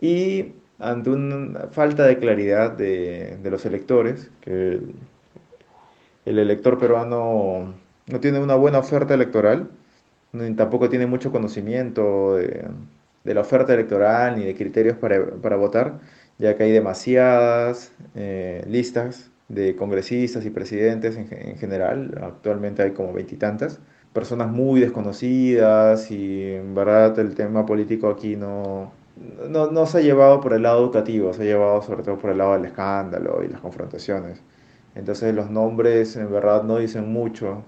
Y 0.01 0.53
ante 0.79 1.09
una 1.09 1.67
falta 1.71 2.05
de 2.05 2.19
claridad 2.19 2.71
de, 2.71 3.37
de 3.41 3.51
los 3.51 3.65
electores, 3.65 4.29
que 4.41 4.79
el, 6.25 6.39
elector 6.39 6.77
peruano 6.77 7.73
no 8.07 8.19
tiene 8.19 8.39
una 8.39 8.55
buena 8.55 8.79
oferta 8.79 9.13
electoral, 9.15 9.69
ni 10.31 10.53
tampoco 10.55 10.89
tiene 10.89 11.07
mucho 11.07 11.31
conocimiento 11.31 12.35
de, 12.35 12.65
de 13.23 13.33
la 13.33 13.41
oferta 13.41 13.73
electoral 13.73 14.37
ni 14.37 14.45
de 14.45 14.55
criterios 14.55 14.97
para, 14.97 15.25
para 15.41 15.55
votar, 15.55 15.99
ya 16.37 16.55
que 16.55 16.63
hay 16.63 16.71
demasiadas 16.71 17.93
eh, 18.15 18.63
listas 18.67 19.31
de 19.49 19.75
congresistas 19.75 20.45
y 20.45 20.49
presidentes 20.49 21.17
en, 21.17 21.27
en, 21.31 21.57
general, 21.57 22.19
actualmente 22.21 22.83
hay 22.83 22.91
como 22.91 23.13
veintitantas, 23.13 23.79
personas 24.13 24.51
muy 24.51 24.79
desconocidas 24.79 26.11
y 26.11 26.53
en 26.53 26.75
verdad 26.75 27.17
el 27.19 27.35
tema 27.35 27.65
político 27.65 28.09
aquí 28.09 28.35
no, 28.35 28.91
no, 29.49 29.71
no 29.71 29.85
se 29.85 29.99
ha 29.99 30.01
llevado 30.01 30.39
por 30.41 30.53
el 30.53 30.63
lado 30.63 30.83
educativo, 30.83 31.33
se 31.33 31.43
ha 31.43 31.45
llevado 31.45 31.81
sobre 31.81 32.03
todo 32.03 32.17
por 32.17 32.29
el 32.31 32.37
lado 32.37 32.53
del 32.53 32.65
escándalo 32.65 33.43
y 33.43 33.47
las 33.49 33.61
confrontaciones. 33.61 34.41
Entonces 34.95 35.33
los 35.33 35.49
nombres 35.49 36.15
en 36.15 36.31
verdad 36.31 36.63
no 36.63 36.77
dicen 36.77 37.11
mucho. 37.11 37.63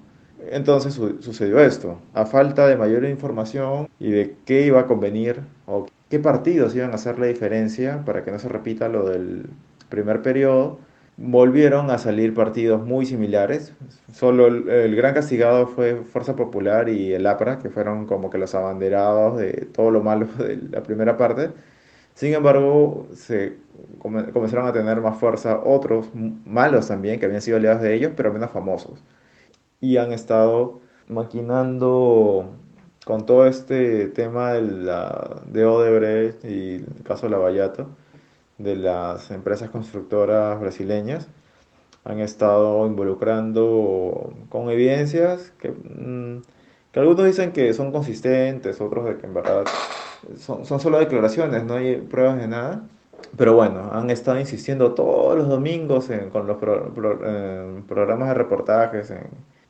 Entonces 0.51 0.93
sucedió 0.93 1.59
esto. 1.59 1.99
A 2.13 2.25
falta 2.25 2.67
de 2.67 2.77
mayor 2.77 3.05
información 3.05 3.87
y 3.99 4.11
de 4.11 4.35
qué 4.45 4.65
iba 4.65 4.81
a 4.81 4.87
convenir 4.87 5.41
o 5.65 5.87
qué 6.09 6.19
partidos 6.19 6.75
iban 6.75 6.91
a 6.91 6.95
hacer 6.95 7.17
la 7.19 7.25
diferencia 7.27 8.03
para 8.05 8.23
que 8.23 8.31
no 8.31 8.39
se 8.39 8.49
repita 8.49 8.87
lo 8.89 9.09
del 9.09 9.47
primer 9.89 10.21
periodo, 10.21 10.79
volvieron 11.17 11.91
a 11.91 11.97
salir 11.97 12.33
partidos 12.33 12.85
muy 12.85 13.05
similares. 13.05 13.73
Solo 14.13 14.47
el, 14.47 14.95
gran 14.95 15.13
castigado 15.13 15.67
fue 15.67 16.03
Fuerza 16.03 16.35
Popular 16.35 16.89
y 16.89 17.13
el 17.13 17.25
APRA, 17.27 17.59
que 17.59 17.69
fueron 17.69 18.05
como 18.05 18.29
que 18.29 18.37
los 18.37 18.55
abanderados 18.55 19.37
de 19.37 19.67
todo 19.73 19.91
lo 19.91 20.03
malo 20.03 20.27
de 20.37 20.57
la 20.71 20.83
primera 20.83 21.17
parte. 21.17 21.51
Sin 22.13 22.33
embargo, 22.33 23.07
se 23.13 23.57
comenzaron 24.01 24.67
a 24.67 24.73
tener 24.73 25.01
más 25.01 25.17
fuerza 25.17 25.59
otros 25.63 26.09
malos 26.45 26.87
también, 26.87 27.19
que 27.19 27.25
habían 27.25 27.41
sido 27.41 27.57
aliados 27.57 27.81
de 27.81 27.93
ellos, 27.95 28.13
pero 28.15 28.31
menos 28.33 28.51
famosos. 28.51 29.03
Y 29.81 29.97
han 29.97 30.11
estado 30.13 30.81
maquinando 31.07 32.49
con 33.05 33.25
todo 33.25 33.47
este 33.47 34.07
tema 34.09 34.53
de, 34.53 34.61
la, 34.61 35.41
de 35.47 35.65
Odebrecht 35.65 36.45
y 36.45 36.75
el 36.75 37.03
caso 37.03 37.29
Lavallato 37.29 37.89
de 38.57 38.75
las 38.75 39.31
empresas 39.31 39.69
constructoras 39.69 40.59
brasileñas 40.59 41.27
han 42.05 42.19
estado 42.19 42.85
involucrando 42.85 44.33
con 44.49 44.69
evidencias 44.69 45.51
que, 45.59 45.71
mm, 45.71 46.41
que, 46.91 46.99
algunos 46.99 47.25
dicen 47.25 47.51
que 47.51 47.73
son 47.73 47.91
consistentes, 47.91 48.79
otros 48.79 49.05
de 49.05 49.17
que 49.17 49.25
en 49.25 49.33
verdad 49.33 49.65
son, 50.37 50.65
son, 50.65 50.79
solo 50.79 50.99
declaraciones, 50.99 51.63
no 51.65 51.75
hay 51.75 51.97
pruebas 51.97 52.37
de 52.37 52.47
nada. 52.47 52.83
Pero 53.37 53.53
bueno, 53.55 53.89
han 53.91 54.09
estado 54.09 54.39
insistiendo 54.39 54.93
todos 54.93 55.37
los 55.37 55.49
domingos 55.49 56.09
en, 56.09 56.29
con 56.29 56.47
los 56.47 56.57
programas 56.57 58.29
de 58.29 58.33
reportajes, 58.33 59.13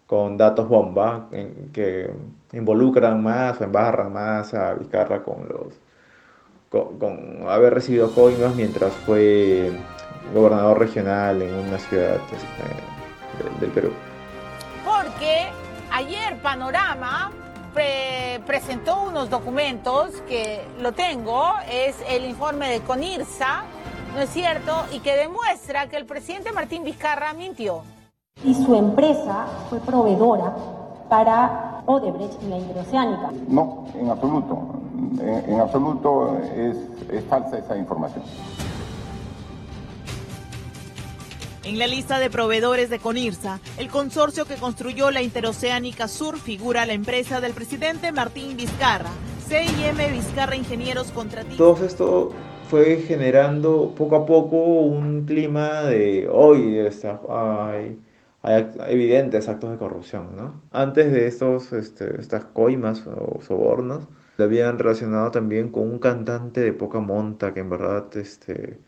con 0.07 0.37
datos 0.37 0.67
bomba, 0.67 1.27
en, 1.31 1.69
que 1.73 2.11
involucran 2.53 3.23
más 3.23 3.59
o 3.61 3.63
embarran 3.63 4.13
más 4.13 4.53
a 4.53 4.73
Vizcarra 4.75 5.23
con 5.23 5.47
los 5.49 5.73
con, 6.99 7.47
haber 7.47 7.73
recibido 7.73 8.11
coimas 8.11 8.55
mientras 8.55 8.93
fue 9.05 9.71
gobernador 10.33 10.79
regional 10.79 11.41
en 11.41 11.53
una 11.53 11.77
ciudad 11.77 12.15
eh, 12.15 13.59
del 13.59 13.69
Perú. 13.71 13.91
Porque 14.83 15.47
ayer 15.91 16.37
Panorama 16.41 17.31
presentó 18.45 19.03
unos 19.03 19.29
documentos 19.29 20.11
que 20.29 20.61
lo 20.81 20.93
tengo, 20.93 21.53
es 21.69 21.97
el 22.09 22.25
informe 22.25 22.69
de 22.69 22.79
Conirsa, 22.81 23.63
¿no 24.15 24.21
es 24.21 24.29
cierto? 24.29 24.85
Y 24.93 24.99
que 24.99 25.17
demuestra 25.17 25.87
que 25.89 25.97
el 25.97 26.05
presidente 26.05 26.53
Martín 26.53 26.85
Vizcarra 26.85 27.33
mintió. 27.33 27.81
Y 28.43 28.53
su 28.53 28.75
empresa 28.75 29.47
fue 29.69 29.79
proveedora 29.79 30.53
para 31.09 31.83
Odebrecht 31.85 32.41
y 32.43 32.49
la 32.49 32.57
Interoceánica. 32.57 33.31
No, 33.47 33.85
en 33.95 34.09
absoluto 34.09 34.75
en, 35.19 35.59
absoluto 35.59 36.37
es, 36.55 36.77
es 37.11 37.23
falsa 37.25 37.57
esa 37.57 37.77
información. 37.77 38.23
En 41.63 41.79
la 41.79 41.87
lista 41.87 42.19
de 42.19 42.29
proveedores 42.29 42.91
de 42.91 42.99
Conirsa, 42.99 43.59
el 43.77 43.89
consorcio 43.89 44.45
que 44.45 44.55
construyó 44.55 45.09
la 45.09 45.23
Interoceánica 45.23 46.07
Sur 46.07 46.37
figura 46.37 46.85
la 46.85 46.93
empresa 46.93 47.41
del 47.41 47.53
presidente 47.53 48.11
Martín 48.11 48.55
Vizcarra, 48.55 49.09
CIM 49.47 49.97
Vizcarra 50.13 50.55
Ingenieros 50.55 51.11
Contratistas. 51.11 51.57
Todo 51.57 51.83
esto 51.83 52.31
fue 52.69 52.97
generando 53.07 53.93
poco 53.97 54.15
a 54.15 54.25
poco 54.27 54.57
un 54.57 55.25
clima 55.25 55.81
de 55.83 56.29
hoy 56.31 56.77
hay, 58.45 58.71
hay, 58.79 58.93
evidentes 58.93 59.49
actos 59.49 59.71
de 59.71 59.77
corrupción. 59.77 60.35
¿no? 60.35 60.61
Antes 60.71 61.11
de 61.11 61.27
estos, 61.27 61.73
este, 61.73 62.19
estas 62.19 62.45
coimas 62.45 63.05
o 63.07 63.41
sobornos, 63.41 64.07
le 64.37 64.43
habían 64.43 64.77
relacionado 64.77 65.31
también 65.31 65.69
con 65.71 65.83
un 65.83 65.99
cantante 65.99 66.61
de 66.61 66.73
poca 66.73 66.99
monta 66.99 67.53
que 67.53 67.61
en 67.61 67.69
verdad, 67.69 68.05
este, 68.17 68.79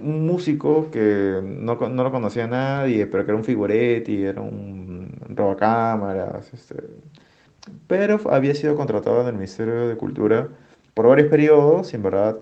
un 0.00 0.26
músico 0.26 0.90
que 0.90 1.40
no, 1.42 1.76
no 1.76 2.04
lo 2.04 2.10
conocía 2.10 2.46
nadie, 2.46 3.06
pero 3.06 3.24
que 3.24 3.30
era 3.30 3.38
un 3.38 3.44
figuretti, 3.44 4.24
era 4.24 4.40
un 4.40 5.14
robacámaras, 5.28 6.52
este, 6.52 6.76
pero 7.86 8.20
había 8.30 8.54
sido 8.54 8.74
contratado 8.74 9.20
en 9.22 9.28
el 9.28 9.34
Ministerio 9.34 9.88
de 9.88 9.96
Cultura 9.96 10.48
por 10.94 11.06
varios 11.06 11.28
periodos 11.28 11.92
y 11.92 11.96
en 11.96 12.02
verdad 12.02 12.38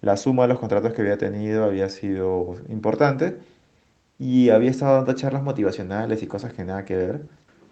la 0.00 0.16
suma 0.16 0.44
de 0.44 0.48
los 0.48 0.58
contratos 0.58 0.92
que 0.92 1.02
había 1.02 1.18
tenido 1.18 1.64
había 1.64 1.88
sido 1.88 2.56
importante 2.68 3.36
y 4.22 4.50
había 4.50 4.70
estado 4.70 4.94
dando 4.94 5.14
charlas 5.14 5.42
motivacionales 5.42 6.22
y 6.22 6.28
cosas 6.28 6.52
que 6.52 6.64
nada 6.64 6.84
que 6.84 6.94
ver. 6.94 7.22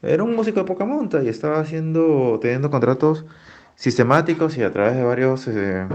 Era 0.03 0.25
un 0.25 0.35
músico 0.35 0.59
de 0.59 0.67
poca 0.67 0.85
monta 0.85 1.23
y 1.23 1.29
estaba 1.29 1.61
haciendo, 1.61 2.41
teniendo 2.43 2.73
contratos 2.73 3.25
sistemáticos 3.77 4.59
y 4.59 4.65
a 4.65 4.73
través 4.73 4.97
de 4.97 5.05
varios 5.05 5.47
eh, 5.47 5.87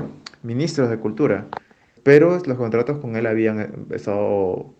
ministros 0.43 0.89
de 0.89 0.97
cultura. 0.97 1.47
Pero 2.03 2.41
los 2.45 2.57
contratos 2.57 2.99
con 2.99 3.17
él 3.17 3.25
habían 3.25 3.87
estado, 3.91 4.73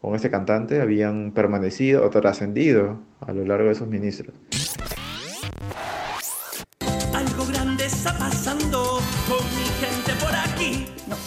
con 0.00 0.16
ese 0.16 0.30
cantante, 0.30 0.80
habían 0.80 1.30
permanecido 1.30 2.04
o 2.04 2.10
trascendido 2.10 2.98
a 3.20 3.32
lo 3.32 3.44
largo 3.44 3.66
de 3.66 3.72
esos 3.72 3.86
ministros. 3.86 4.34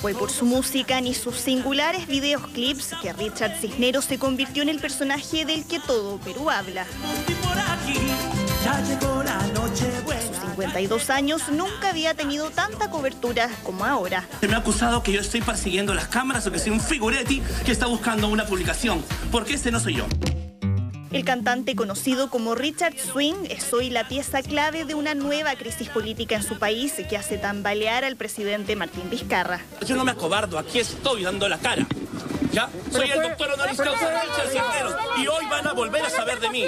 Fue 0.01 0.13
por 0.13 0.29
su 0.29 0.45
música 0.45 1.01
ni 1.01 1.13
sus 1.13 1.35
singulares 1.35 2.07
videoclips 2.07 2.95
que 3.01 3.13
Richard 3.13 3.57
Cisneros 3.59 4.05
se 4.05 4.17
convirtió 4.17 4.63
en 4.63 4.69
el 4.69 4.79
personaje 4.79 5.45
del 5.45 5.65
que 5.65 5.79
todo 5.79 6.17
Perú 6.17 6.49
habla. 6.49 6.85
Noche 9.53 9.85
buena. 10.03 10.21
52 10.57 11.09
años 11.09 11.49
nunca 11.49 11.89
había 11.89 12.13
tenido 12.13 12.49
tanta 12.49 12.89
cobertura 12.89 13.49
como 13.63 13.85
ahora. 13.85 14.27
Se 14.39 14.47
me 14.47 14.55
ha 14.55 14.57
acusado 14.57 15.03
que 15.03 15.11
yo 15.11 15.21
estoy 15.21 15.41
persiguiendo 15.41 15.93
las 15.93 16.07
cámaras 16.07 16.45
o 16.47 16.51
que 16.51 16.59
soy 16.59 16.71
un 16.71 16.81
figuretti 16.81 17.41
que 17.65 17.71
está 17.71 17.85
buscando 17.85 18.27
una 18.27 18.45
publicación, 18.45 19.03
porque 19.31 19.53
ese 19.53 19.71
no 19.71 19.79
soy 19.79 19.95
yo. 19.95 20.07
El 21.11 21.23
cantante 21.23 21.75
conocido 21.75 22.29
como 22.29 22.55
Richard 22.55 22.97
Swing 22.97 23.45
es 23.49 23.73
hoy 23.73 23.89
la 23.89 24.07
pieza 24.07 24.41
clave 24.41 24.85
de 24.85 24.93
una 24.93 25.15
nueva 25.15 25.55
crisis 25.55 25.89
política 25.89 26.35
en 26.35 26.43
su 26.43 26.59
país 26.59 26.93
que 27.09 27.17
hace 27.17 27.37
tambalear 27.37 28.03
al 28.03 28.15
presidente 28.15 28.75
Martín 28.75 29.09
Vizcarra. 29.09 29.61
Yo 29.85 29.95
no 29.95 30.03
me 30.03 30.11
acobardo, 30.11 30.59
aquí 30.59 30.79
estoy 30.79 31.23
dando 31.23 31.47
la 31.47 31.57
cara. 31.57 31.87
¿Ya? 32.51 32.69
Soy 32.91 33.09
el 33.09 33.21
doctor 33.21 33.51
honoris 33.53 33.77
causa 33.77 34.21
Richard 34.21 34.47
Cisneros 34.47 34.95
y 35.17 35.27
hoy 35.27 35.45
van 35.49 35.67
a 35.67 35.73
volver 35.73 36.03
a 36.03 36.09
saber 36.09 36.39
de 36.39 36.49
mí. 36.49 36.63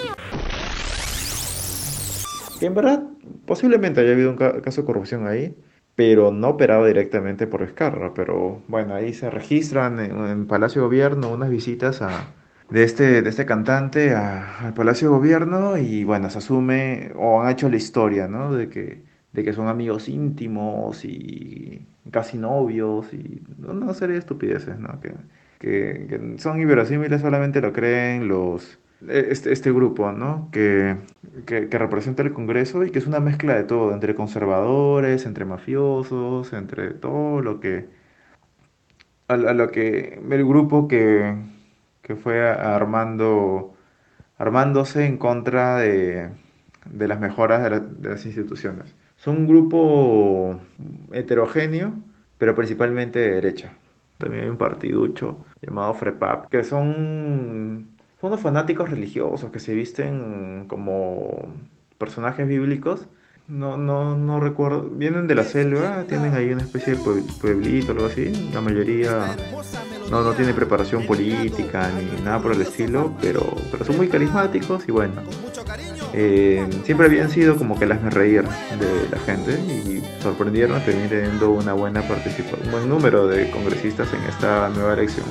en 2.62 2.74
verdad 2.74 3.04
Posiblemente 3.50 4.02
haya 4.02 4.12
habido 4.12 4.30
un 4.30 4.36
caso 4.36 4.82
de 4.82 4.86
corrupción 4.86 5.26
ahí, 5.26 5.56
pero 5.96 6.32
no 6.32 6.50
operado 6.50 6.86
directamente 6.86 7.48
por 7.48 7.66
Vizcarra. 7.66 8.14
Pero 8.14 8.62
bueno, 8.68 8.94
ahí 8.94 9.12
se 9.16 9.32
registran 9.32 10.00
en, 10.00 10.46
Palacio 10.46 10.82
de 10.82 10.88
Gobierno 10.88 11.32
unas 11.32 11.50
visitas 11.50 12.04
a, 12.04 12.28
de, 12.70 12.84
este, 12.84 13.22
de 13.22 13.30
este 13.30 13.46
cantante 13.46 14.14
al 14.16 14.74
Palacio 14.74 15.10
de 15.10 15.18
Gobierno 15.18 15.78
y 15.78 16.04
bueno, 16.04 16.30
se 16.30 16.38
asume 16.40 17.12
o 17.16 17.42
han 17.42 17.52
hecho 17.52 17.70
la 17.70 17.78
historia, 17.78 18.28
¿no? 18.28 18.54
De 18.54 18.70
que, 18.70 19.04
de 19.34 19.44
que 19.44 19.54
son 19.54 19.68
amigos 19.68 20.10
íntimos 20.10 21.06
y 21.06 21.86
casi 22.12 22.38
novios 22.38 23.14
y 23.14 23.44
una 23.68 23.94
serie 23.94 24.14
de 24.14 24.20
estupideces, 24.20 24.80
¿no? 24.80 25.00
Que, 25.00 25.14
que, 25.60 26.08
que 26.08 26.38
son 26.40 26.62
inverosímiles, 26.62 27.22
solamente 27.22 27.62
lo 27.62 27.74
creen 27.74 28.28
los 28.28 28.80
e, 29.08 29.28
este, 29.32 29.52
este 29.54 29.72
grupo, 29.72 30.12
¿no? 30.12 30.50
Que, 30.52 30.98
que, 31.46 31.68
representa 31.78 32.22
el 32.24 32.34
Congreso 32.34 32.84
y 32.84 32.92
que 32.92 33.00
es 33.00 33.08
una 33.08 33.20
mezcla 33.20 33.56
de 33.56 33.64
todo, 33.64 33.94
entre 33.94 34.16
conservadores, 34.16 35.26
entre 35.26 35.46
mafiosos, 35.46 36.54
entre 36.54 36.92
todo 36.94 37.42
lo 37.42 37.60
que... 37.60 37.88
A, 39.28 39.38
lo 39.38 39.70
que 39.72 40.20
el 40.30 40.46
grupo 40.46 40.88
que, 40.88 41.36
que 42.10 42.16
fue 42.16 42.50
armando, 42.50 43.76
armándose 44.40 45.06
en 45.06 45.18
contra 45.18 45.78
de, 45.78 46.32
de 46.90 47.08
las 47.08 47.20
mejoras 47.20 47.62
de, 47.62 47.82
de 47.82 48.10
las 48.10 48.26
instituciones. 48.26 48.96
Son 49.16 49.38
un 49.38 49.48
grupo 49.48 50.60
heterogéneo, 51.12 51.94
pero 52.40 52.56
principalmente 52.56 53.20
de 53.20 53.30
derecha. 53.30 53.74
También 54.18 54.46
hay 54.46 54.50
un 54.50 54.58
partiducho 54.58 55.46
llamado 55.62 55.94
FREPAP, 55.94 56.50
que 56.50 56.64
son 56.64 57.90
unos 58.22 58.40
fanáticos 58.40 58.90
religiosos 58.90 59.52
que 59.52 59.60
se 59.60 59.76
visten 59.76 60.66
como 60.68 61.54
personajes 62.00 62.48
bíblicos. 62.48 63.06
No, 63.48 63.78
no, 63.78 64.18
no 64.18 64.40
recuerdo. 64.40 64.90
Vienen 64.90 65.28
de 65.28 65.36
la 65.36 65.44
selva, 65.44 66.06
tienen 66.08 66.34
ahí 66.34 66.52
una 66.52 66.64
especie 66.64 66.96
de 66.96 67.00
pueblito 67.40 67.92
algo 67.92 68.08
así. 68.08 68.32
La 68.52 68.62
mayoría 68.62 69.36
no, 70.10 70.22
no 70.24 70.34
tiene 70.34 70.54
preparación 70.54 71.06
política 71.06 71.90
ni 71.92 72.22
nada 72.24 72.42
por 72.42 72.54
el 72.54 72.62
estilo, 72.62 73.14
pero, 73.22 73.56
pero 73.72 73.86
son 73.86 73.98
muy 73.98 74.08
carismáticos 74.08 74.84
y 74.88 74.92
bueno. 74.92 75.22
eh, 76.14 76.68
siempre 76.84 77.06
habían 77.08 77.30
sido 77.30 77.56
como 77.58 77.78
que 77.78 77.86
las 77.86 78.02
me 78.02 78.10
reír 78.10 78.44
de 78.44 79.10
la 79.12 79.20
gente 79.20 79.52
y 79.54 80.04
sorprendieron 80.22 80.82
teniendo 80.84 81.52
una 81.52 81.74
buena 81.74 82.02
participación, 82.02 82.62
un 82.66 82.72
buen 82.72 82.90
número 82.90 83.28
de 83.28 83.50
congresistas 83.52 84.12
en 84.14 84.22
esta 84.24 84.70
nueva 84.70 84.94
elección. 84.94 85.26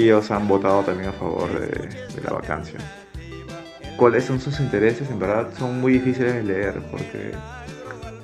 Y 0.00 0.04
ellos 0.04 0.30
han 0.30 0.48
votado 0.48 0.82
también 0.82 1.10
a 1.10 1.12
favor 1.12 1.60
de, 1.60 2.22
la 2.22 2.30
vacancia. 2.30 2.80
¿Cuáles 3.96 4.24
son 4.24 4.40
sus 4.40 4.58
intereses? 4.60 5.10
En 5.10 5.18
verdad 5.18 5.48
son 5.58 5.78
muy 5.78 5.92
difíciles 5.92 6.34
de 6.36 6.42
leer 6.42 6.82
porque 6.90 7.32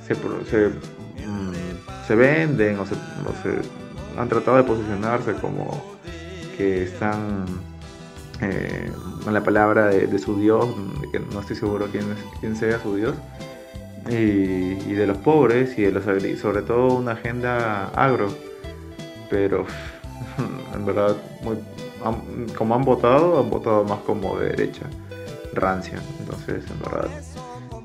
se, 0.06 0.14
mm, 0.14 1.52
se 2.06 2.14
venden 2.14 2.78
o 2.78 2.86
se, 2.86 2.94
han 4.18 4.28
tratado 4.28 4.56
de 4.56 4.62
posicionarse 4.64 5.34
como 5.34 5.82
que 6.56 6.84
están 6.84 7.44
eh, 8.40 8.90
con 9.22 9.34
la 9.34 9.44
palabra 9.44 9.88
de, 9.88 10.18
su 10.18 10.40
Dios, 10.40 10.66
que 11.12 11.20
no 11.20 11.40
estoy 11.40 11.56
seguro 11.56 11.88
quién, 11.92 12.04
es- 12.04 12.40
quién 12.40 12.56
sea 12.56 12.80
su 12.80 12.96
Dios, 12.96 13.14
y, 14.08 14.14
y 14.14 14.92
de 14.94 15.06
los 15.06 15.18
pobres 15.18 15.78
y 15.78 15.82
de 15.82 15.90
los 15.90 16.04
sobre 16.40 16.62
todo 16.62 16.94
una 16.94 17.12
agenda 17.12 17.88
agro, 17.88 18.28
pero 19.28 19.66
en 20.74 20.84
verdad 20.86 21.16
muy, 21.40 21.58
han- 22.04 22.48
como 22.56 22.74
han 22.74 22.84
votado, 22.84 23.38
han 23.40 23.50
votado 23.50 23.84
más 23.84 24.00
como 24.00 24.38
de 24.38 24.48
derecha, 24.50 24.86
rancia, 25.52 26.02
entonces 26.18 26.68
en 26.70 26.78
verdad 26.78 27.10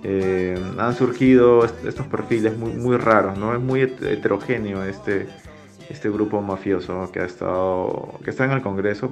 eh, 0.03 0.59
han 0.77 0.95
surgido 0.95 1.65
est- 1.65 1.83
estos 1.85 2.07
perfiles 2.07 2.57
muy, 2.57 2.71
muy 2.71 2.97
raros, 2.97 3.37
¿no? 3.37 3.53
Es 3.55 3.61
muy 3.61 3.81
het- 3.81 4.01
heterogéneo 4.03 4.83
este, 4.83 5.29
este 5.89 6.09
grupo 6.09 6.41
mafioso 6.41 7.11
que 7.11 7.19
ha 7.21 7.25
estado, 7.25 8.19
que 8.23 8.29
está 8.31 8.45
en 8.45 8.51
el 8.51 8.61
Congreso, 8.61 9.11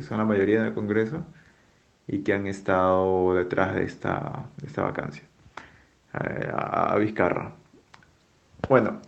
son 0.00 0.18
la 0.18 0.24
mayoría 0.24 0.60
en 0.60 0.66
el 0.66 0.74
Congreso, 0.74 1.24
y 2.06 2.22
que 2.24 2.34
han 2.34 2.46
estado 2.46 3.34
detrás 3.34 3.74
de 3.74 3.84
esta, 3.84 4.46
de 4.58 4.66
esta 4.66 4.82
vacancia, 4.82 5.24
eh, 6.14 6.50
a 6.54 6.96
Vizcarra. 6.98 7.52
Bueno, 8.68 9.00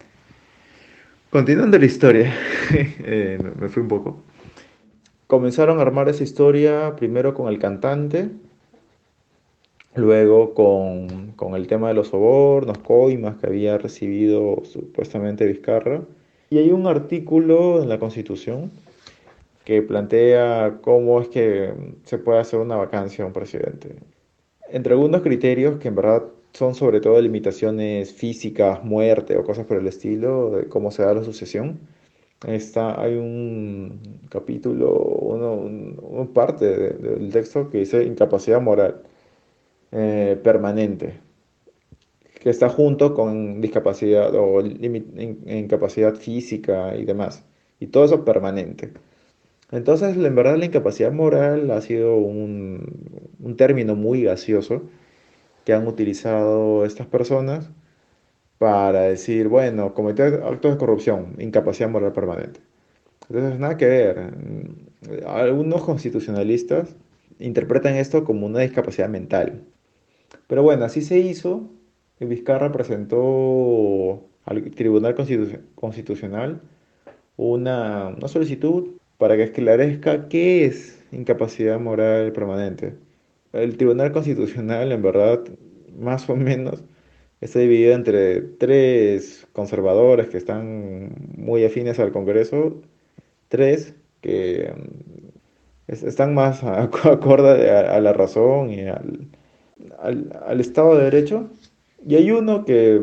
continuando 1.34 1.76
la 1.80 1.84
historia, 1.86 2.32
eh, 2.72 3.40
me- 3.58 3.68
fui 3.68 3.82
un 3.82 3.88
poco. 3.88 4.22
Comenzaron 5.26 5.80
a 5.80 5.82
armar 5.82 6.08
esa 6.08 6.22
historia 6.22 6.94
primero 6.94 7.34
con 7.34 7.48
el 7.48 7.58
cantante, 7.58 8.30
luego 9.96 10.54
con, 10.54 11.32
con 11.32 11.56
el 11.56 11.66
tema 11.66 11.88
de 11.88 11.94
los 11.94 12.08
sobornos, 12.08 12.78
coimas 12.78 13.36
que 13.36 13.48
había 13.48 13.78
recibido 13.78 14.62
supuestamente 14.64 15.44
Vizcarra. 15.46 16.02
Y 16.50 16.58
hay 16.58 16.70
un 16.70 16.86
artículo 16.86 17.82
en 17.82 17.88
la 17.88 17.98
Constitución 17.98 18.70
que 19.64 19.82
plantea 19.82 20.78
cómo 20.82 21.20
es 21.20 21.28
que 21.28 21.74
se 22.04 22.18
puede 22.18 22.40
hacer 22.40 22.60
una 22.60 22.76
vacancia 22.76 23.24
a 23.24 23.26
un 23.26 23.32
presidente. 23.32 23.96
Entre 24.70 24.94
algunos 24.94 25.22
criterios 25.22 25.78
que 25.78 25.88
en 25.88 25.96
verdad 25.96 26.24
son 26.54 26.74
sobre 26.76 27.00
todo 27.00 27.20
limitaciones 27.20 28.12
físicas, 28.14 28.84
muerte 28.84 29.36
o 29.38 29.44
cosas 29.44 29.66
por 29.66 29.78
el 29.78 29.86
estilo, 29.88 30.50
de 30.52 30.68
cómo 30.68 30.90
se 30.92 31.02
da 31.02 31.14
la 31.14 31.24
sucesión, 31.24 31.80
está, 32.46 33.00
hay 33.02 33.16
un 33.16 34.00
capítulo, 34.30 34.92
uno, 34.94 35.54
un- 35.54 36.00
una 36.02 36.32
parte 36.32 36.66
de- 36.66 36.90
del 37.18 37.30
texto 37.32 37.70
que 37.70 37.78
dice 37.80 38.04
incapacidad 38.04 38.60
moral 38.62 39.02
eh, 39.92 40.38
permanente, 40.42 41.20
que 42.40 42.50
está 42.50 42.68
junto 42.68 43.14
con 43.14 43.60
discapacidad 43.60 44.34
o 44.34 44.60
in- 44.60 45.40
incapacidad 45.46 46.14
física 46.14 46.96
y 46.96 47.04
demás, 47.04 47.44
y 47.80 47.86
todo 47.88 48.04
eso 48.04 48.24
permanente. 48.24 48.92
Entonces, 49.72 50.16
en 50.16 50.34
verdad, 50.36 50.58
la 50.58 50.66
incapacidad 50.66 51.12
moral 51.12 51.70
ha 51.72 51.80
sido 51.82 52.16
un, 52.16 53.30
un 53.40 53.56
término 53.56 53.96
muy 53.96 54.24
gaseoso 54.24 54.82
que 55.64 55.72
han 55.74 55.86
utilizado 55.86 56.84
estas 56.84 57.06
personas 57.06 57.70
para 58.58 59.02
decir, 59.02 59.48
bueno, 59.48 59.94
cometer 59.94 60.42
actos 60.44 60.72
de 60.72 60.78
corrupción, 60.78 61.36
incapacidad 61.38 61.90
moral 61.90 62.12
permanente. 62.12 62.60
Entonces, 63.28 63.58
nada 63.60 63.76
que 63.76 63.86
ver. 63.86 64.34
Algunos 65.26 65.82
constitucionalistas 65.84 66.96
interpretan 67.38 67.96
esto 67.96 68.24
como 68.24 68.46
una 68.46 68.60
discapacidad 68.60 69.08
mental. 69.08 69.64
Pero 70.46 70.62
bueno, 70.62 70.84
así 70.84 71.02
se 71.02 71.18
hizo. 71.18 71.70
Vizcarra 72.20 72.72
presentó 72.72 74.22
al 74.46 74.70
Tribunal 74.72 75.14
Constitu- 75.14 75.60
Constitucional 75.74 76.62
una, 77.36 78.08
una 78.08 78.28
solicitud 78.28 78.96
para 79.18 79.36
que 79.36 79.44
esclarezca 79.44 80.28
qué 80.28 80.64
es 80.66 81.02
incapacidad 81.12 81.80
moral 81.80 82.32
permanente. 82.32 82.94
El 83.54 83.76
Tribunal 83.76 84.12
Constitucional, 84.12 84.92
en 84.92 85.02
verdad, 85.02 85.44
más 85.96 86.28
o 86.28 86.36
menos, 86.36 86.82
está 87.40 87.58
dividido 87.60 87.94
entre 87.94 88.40
tres 88.42 89.46
conservadores 89.52 90.28
que 90.28 90.38
están 90.38 91.14
muy 91.36 91.64
afines 91.64 91.98
al 92.00 92.12
Congreso, 92.12 92.80
tres 93.48 93.94
que 94.22 94.72
mm, 94.76 95.28
es- 95.88 96.02
están 96.04 96.34
más 96.34 96.62
acorde 97.04 97.70
a, 97.70 98.00
la 98.00 98.12
razón 98.12 98.70
y 98.70 98.82
al, 98.88 99.28
al, 100.00 100.60
Estado 100.60 100.96
de 100.96 101.04
Derecho, 101.04 101.50
y 102.06 102.16
hay 102.16 102.30
uno 102.30 102.64
que 102.64 103.02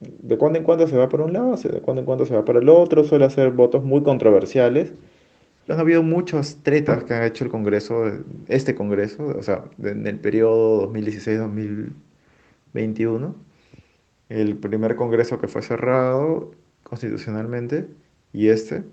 de 0.00 0.38
cuando 0.38 0.58
en 0.58 0.64
cuando 0.64 0.86
se 0.88 0.96
va 0.96 1.08
para 1.08 1.24
un 1.24 1.32
lado, 1.34 1.56
de 1.56 1.80
cuando 1.82 2.00
en 2.00 2.06
cuando 2.06 2.26
se 2.26 2.34
va 2.34 2.44
para 2.44 2.60
el 2.60 2.68
otro, 2.68 3.04
suele 3.04 3.24
hacer 3.26 3.50
votos 3.52 3.84
muy 3.84 4.02
controversiales. 4.02 4.92
Han 5.70 5.80
habido 5.80 6.02
muchas 6.02 6.62
tretas 6.62 7.04
que 7.04 7.14
ha 7.14 7.26
hecho 7.26 7.44
el 7.44 7.50
Congreso, 7.50 8.04
este 8.48 8.74
Congreso, 8.74 9.26
o 9.26 9.42
sea, 9.42 9.64
en 9.82 10.06
el 10.06 10.18
periodo 10.20 10.92
2016-2021. 10.92 13.34
El 14.28 14.56
primer 14.58 14.96
Congreso 14.96 15.40
que 15.40 15.48
fue 15.48 15.62
cerrado 15.62 16.52
constitucionalmente 16.84 17.88
y 18.32 18.48
este, 18.48 18.84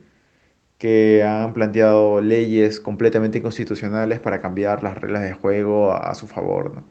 que 0.77 1.23
han 1.23 1.53
planteado 1.53 2.21
leyes 2.21 2.79
completamente 2.79 3.39
inconstitucionales 3.39 4.19
para 4.19 4.41
cambiar 4.41 4.83
las 4.83 4.97
reglas 4.99 5.23
de 5.23 5.33
juego 5.33 5.91
a, 5.91 6.09
a 6.11 6.15
su 6.15 6.27
favor, 6.27 6.75
¿no? 6.75 6.83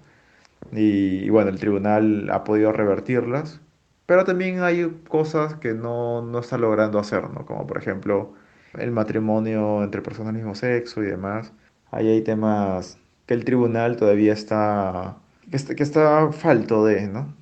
Y, 0.72 1.24
y 1.24 1.30
bueno, 1.30 1.50
el 1.50 1.58
tribunal 1.60 2.28
ha 2.30 2.44
podido 2.44 2.72
revertirlas, 2.72 3.60
pero 4.06 4.24
también 4.24 4.60
hay 4.62 4.88
cosas 5.08 5.54
que 5.56 5.74
no, 5.74 6.22
no 6.22 6.38
está 6.40 6.58
logrando 6.58 6.98
hacer, 6.98 7.30
¿no? 7.30 7.46
Como 7.46 7.66
por 7.66 7.78
ejemplo 7.78 8.34
el 8.78 8.90
matrimonio 8.90 9.82
entre 9.82 10.02
personas 10.02 10.32
del 10.32 10.42
mismo 10.42 10.54
sexo 10.54 11.02
y 11.02 11.06
demás. 11.06 11.52
Ahí 11.90 12.08
hay 12.08 12.22
temas 12.22 12.98
que 13.26 13.34
el 13.34 13.44
tribunal 13.44 13.96
todavía 13.96 14.32
está, 14.32 15.16
que 15.50 15.56
está, 15.56 15.74
que 15.74 15.82
está 15.82 16.30
falto 16.32 16.84
de, 16.84 17.06
¿no? 17.06 17.34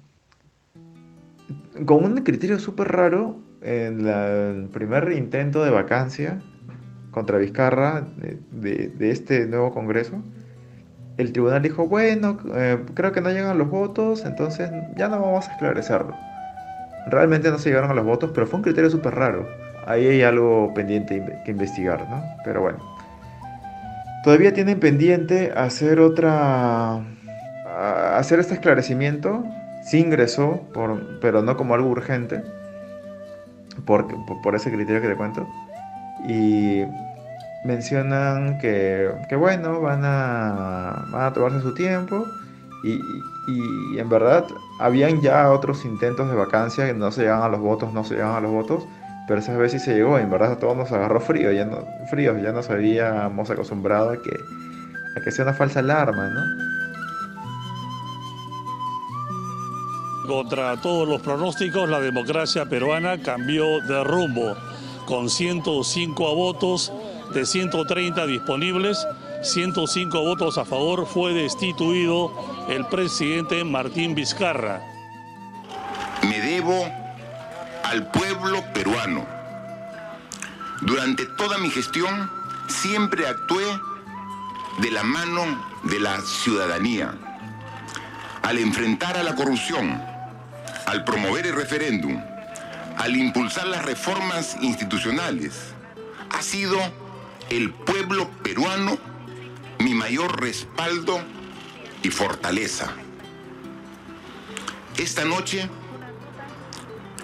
Con 1.86 2.04
un 2.04 2.16
criterio 2.22 2.58
súper 2.58 2.88
raro, 2.88 3.36
en 3.62 4.06
el 4.06 4.68
primer 4.68 5.10
intento 5.12 5.64
de 5.64 5.70
vacancia 5.70 6.40
contra 7.10 7.38
Vizcarra 7.38 8.02
de, 8.02 8.38
de- 8.52 8.88
de 8.88 9.10
este 9.10 9.46
nuevo 9.46 9.72
Congreso, 9.72 10.22
el 11.16 11.32
tribunal 11.32 11.62
dijo, 11.62 11.86
bueno, 11.86 12.38
eh, 12.54 12.78
creo 12.94 13.12
que 13.12 13.20
no 13.20 13.30
llegan 13.30 13.56
los 13.56 13.70
votos, 13.70 14.24
entonces 14.24 14.70
ya 14.96 15.08
no 15.08 15.20
vamos 15.20 15.48
a 15.48 15.52
esclarecerlo. 15.52 16.14
Realmente 17.06 17.50
no 17.50 17.58
se 17.58 17.68
llegaron 17.70 17.90
a 17.90 17.94
los 17.94 18.04
votos, 18.04 18.30
pero 18.34 18.46
fue 18.46 18.58
un 18.58 18.62
criterio 18.64 18.90
súper 18.90 19.14
raro. 19.14 19.46
Ahí 19.86 20.06
hay 20.06 20.22
algo 20.22 20.72
pendiente 20.74 21.22
que 21.44 21.50
investigar, 21.50 22.08
¿no? 22.08 22.22
Pero 22.44 22.62
bueno. 22.62 22.78
Todavía 24.22 24.54
tienen 24.54 24.80
pendiente 24.80 25.52
hacer 25.54 26.00
otra... 26.00 26.94
a- 26.96 28.16
hacer 28.18 28.40
este 28.40 28.54
esclarecimiento. 28.54 29.44
Sí 29.82 29.98
ingresó, 30.00 30.62
por, 30.72 31.20
pero 31.20 31.42
no 31.42 31.56
como 31.56 31.74
algo 31.74 31.88
urgente. 31.88 32.42
Por, 33.84 34.06
por, 34.42 34.54
ese 34.54 34.72
criterio 34.72 35.02
que 35.02 35.08
te 35.08 35.16
cuento. 35.16 35.46
Y 36.26 36.84
mencionan 37.66 38.58
que, 38.58 39.10
que 39.28 39.36
bueno, 39.36 39.80
van 39.80 40.02
a, 40.04 41.04
van 41.10 41.32
tomarse 41.34 41.60
su 41.60 41.74
tiempo 41.74 42.24
y 42.84 43.98
en 43.98 44.08
verdad 44.08 44.44
habían 44.78 45.20
ya 45.20 45.50
otros 45.50 45.84
intentos 45.84 46.28
de 46.28 46.36
vacancia 46.36 46.86
que 46.86 46.94
no 46.94 47.10
se 47.10 47.22
llegaban 47.22 47.44
a 47.44 47.48
los 47.48 47.60
votos, 47.60 47.92
no 47.92 48.04
se 48.04 48.14
llegaban 48.14 48.36
a 48.36 48.40
los 48.40 48.50
votos, 48.50 48.86
pero 49.26 49.40
esa 49.40 49.56
vez 49.56 49.72
sí 49.72 49.78
se 49.78 49.94
llegó, 49.94 50.18
en 50.18 50.30
verdad 50.30 50.52
a 50.52 50.58
todos 50.58 50.76
nos 50.76 50.92
agarró 50.92 51.20
frío, 51.20 51.50
ya 51.50 51.64
no, 51.64 51.78
fríos, 52.10 52.40
ya 52.42 52.52
nos 52.52 52.68
habíamos 52.70 53.50
acostumbrado 53.50 54.10
a 54.10 54.22
que, 54.22 54.38
a 55.16 55.20
que 55.22 55.30
sea 55.30 55.44
una 55.44 55.54
falsa 55.54 55.80
alarma, 55.80 56.28
¿no? 56.28 56.42
Contra 60.26 60.80
todos 60.80 61.08
los 61.08 61.20
pronósticos, 61.20 61.88
la 61.88 62.00
democracia 62.00 62.66
peruana 62.66 63.20
cambió 63.22 63.80
de 63.80 64.04
rumbo, 64.04 64.56
con 65.06 65.28
105 65.28 66.34
votos 66.34 66.92
de 67.34 67.44
130 67.44 68.26
disponibles, 68.26 69.06
105 69.42 70.20
votos 70.20 70.58
a 70.58 70.64
favor, 70.64 71.06
fue 71.06 71.34
destituido 71.34 72.32
el 72.68 72.86
presidente 72.86 73.64
Martín 73.64 74.14
Vizcarra. 74.14 74.80
Me 76.26 76.40
debo 76.40 77.03
al 77.84 78.10
pueblo 78.10 78.64
peruano. 78.72 79.26
Durante 80.80 81.26
toda 81.26 81.58
mi 81.58 81.70
gestión 81.70 82.30
siempre 82.66 83.28
actué 83.28 83.64
de 84.78 84.90
la 84.90 85.02
mano 85.02 85.42
de 85.84 86.00
la 86.00 86.20
ciudadanía. 86.22 87.14
Al 88.42 88.58
enfrentar 88.58 89.16
a 89.16 89.22
la 89.22 89.34
corrupción, 89.34 90.02
al 90.86 91.04
promover 91.04 91.46
el 91.46 91.54
referéndum, 91.54 92.20
al 92.96 93.16
impulsar 93.16 93.66
las 93.66 93.84
reformas 93.84 94.56
institucionales, 94.60 95.74
ha 96.30 96.42
sido 96.42 96.78
el 97.50 97.70
pueblo 97.70 98.28
peruano 98.42 98.98
mi 99.78 99.94
mayor 99.94 100.40
respaldo 100.40 101.20
y 102.02 102.10
fortaleza. 102.10 102.92
Esta 104.96 105.24
noche, 105.24 105.68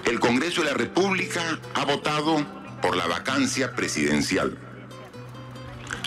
el 0.05 0.21
Congreso 0.21 0.63
de 0.63 0.71
la 0.71 0.77
República 0.77 1.59
ha 1.75 1.85
votado 1.85 2.45
por 2.81 2.97
la 2.97 3.07
vacancia 3.07 3.75
presidencial. 3.75 4.57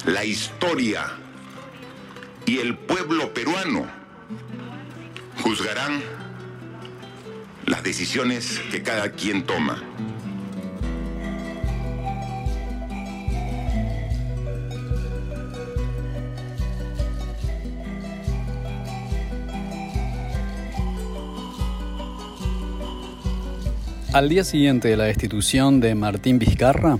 La 0.06 0.26
historia 0.26 1.06
y 2.46 2.60
el 2.60 2.78
pueblo 2.78 3.34
peruano 3.34 3.88
juzgarán 5.42 6.02
las 7.66 7.84
decisiones 7.84 8.62
que 8.72 8.84
cada 8.84 9.12
quien 9.12 9.46
toma. 9.46 9.82
Al 24.14 24.30
día 24.30 24.44
siguiente 24.44 24.90
de 24.90 24.96
la 24.96 25.06
destitución 25.06 25.80
de 25.80 25.96
Martín 25.96 26.38
Vizcarra, 26.38 27.00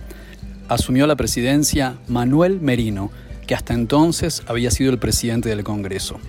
asumió 0.68 1.06
la 1.06 1.16
presidencia 1.16 1.98
Manuel 2.08 2.60
Merino, 2.60 3.12
que 3.46 3.54
hasta 3.54 3.76
entonces 3.76 4.42
había 4.48 4.72
sido 4.72 4.92
el 4.92 4.98
presidente 4.98 5.48
del 5.48 5.64
Congreso. 5.64 6.20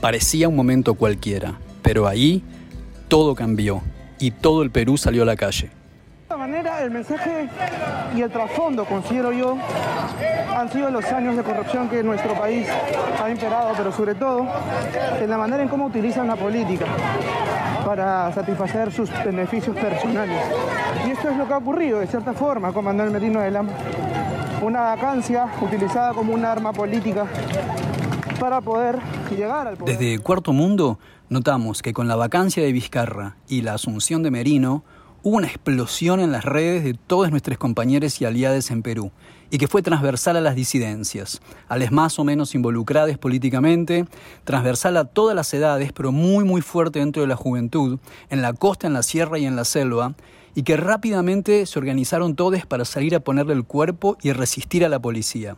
Parecía 0.00 0.48
un 0.48 0.56
momento 0.56 0.94
cualquiera, 0.94 1.60
pero 1.80 2.08
ahí 2.08 2.42
todo 3.06 3.36
cambió 3.36 3.82
y 4.18 4.32
todo 4.32 4.64
el 4.64 4.72
Perú 4.72 4.98
salió 4.98 5.22
a 5.22 5.26
la 5.26 5.36
calle. 5.36 5.68
De 5.68 6.22
esta 6.22 6.36
manera, 6.36 6.82
el 6.82 6.90
mensaje 6.90 7.48
y 8.16 8.20
el 8.20 8.30
trasfondo, 8.32 8.84
considero 8.84 9.32
yo, 9.32 9.56
han 10.56 10.72
sido 10.72 10.90
los 10.90 11.04
años 11.04 11.36
de 11.36 11.44
corrupción 11.44 11.88
que 11.88 12.02
nuestro 12.02 12.34
país 12.34 12.66
ha 13.22 13.30
imperado, 13.30 13.74
pero 13.76 13.92
sobre 13.92 14.16
todo 14.16 14.44
en 15.20 15.30
la 15.30 15.38
manera 15.38 15.62
en 15.62 15.68
cómo 15.68 15.86
utilizan 15.86 16.26
la 16.26 16.34
política 16.34 16.86
para 17.86 18.32
satisfacer 18.32 18.92
sus 18.92 19.08
beneficios 19.24 19.76
personales. 19.76 20.42
Y 21.06 21.10
esto 21.10 21.28
es 21.28 21.36
lo 21.36 21.46
que 21.46 21.52
ha 21.52 21.58
ocurrido, 21.58 22.00
de 22.00 22.08
cierta 22.08 22.32
forma, 22.32 22.72
con 22.72 22.84
Manuel 22.84 23.12
Merino 23.12 23.40
de 23.40 23.52
Lam. 23.52 23.68
Una 24.60 24.80
vacancia 24.80 25.46
utilizada 25.62 26.12
como 26.12 26.34
un 26.34 26.44
arma 26.44 26.72
política 26.72 27.26
para 28.40 28.60
poder 28.60 28.98
llegar 29.30 29.68
al 29.68 29.76
poder. 29.76 29.96
Desde 29.96 30.18
Cuarto 30.18 30.52
Mundo 30.52 30.98
notamos 31.28 31.80
que 31.80 31.92
con 31.92 32.08
la 32.08 32.16
vacancia 32.16 32.60
de 32.60 32.72
Vizcarra 32.72 33.36
y 33.46 33.62
la 33.62 33.74
asunción 33.74 34.24
de 34.24 34.32
Merino, 34.32 34.82
hubo 35.26 35.38
una 35.38 35.48
explosión 35.48 36.20
en 36.20 36.30
las 36.30 36.44
redes 36.44 36.84
de 36.84 36.94
todos 36.94 37.32
nuestros 37.32 37.58
compañeros 37.58 38.20
y 38.20 38.24
aliados 38.24 38.70
en 38.70 38.82
Perú, 38.82 39.10
y 39.50 39.58
que 39.58 39.66
fue 39.66 39.82
transversal 39.82 40.36
a 40.36 40.40
las 40.40 40.54
disidencias, 40.54 41.40
a 41.66 41.76
las 41.76 41.90
más 41.90 42.20
o 42.20 42.24
menos 42.24 42.54
involucradas 42.54 43.18
políticamente, 43.18 44.04
transversal 44.44 44.96
a 44.96 45.04
todas 45.04 45.34
las 45.34 45.52
edades, 45.52 45.90
pero 45.92 46.12
muy 46.12 46.44
muy 46.44 46.60
fuerte 46.60 47.00
dentro 47.00 47.22
de 47.22 47.26
la 47.26 47.34
juventud, 47.34 47.98
en 48.30 48.40
la 48.40 48.52
costa, 48.52 48.86
en 48.86 48.92
la 48.92 49.02
sierra 49.02 49.36
y 49.36 49.46
en 49.46 49.56
la 49.56 49.64
selva, 49.64 50.14
y 50.54 50.62
que 50.62 50.76
rápidamente 50.76 51.66
se 51.66 51.76
organizaron 51.80 52.36
todos 52.36 52.64
para 52.64 52.84
salir 52.84 53.16
a 53.16 53.18
ponerle 53.18 53.54
el 53.54 53.64
cuerpo 53.64 54.16
y 54.22 54.30
resistir 54.30 54.84
a 54.84 54.88
la 54.88 55.00
policía. 55.00 55.56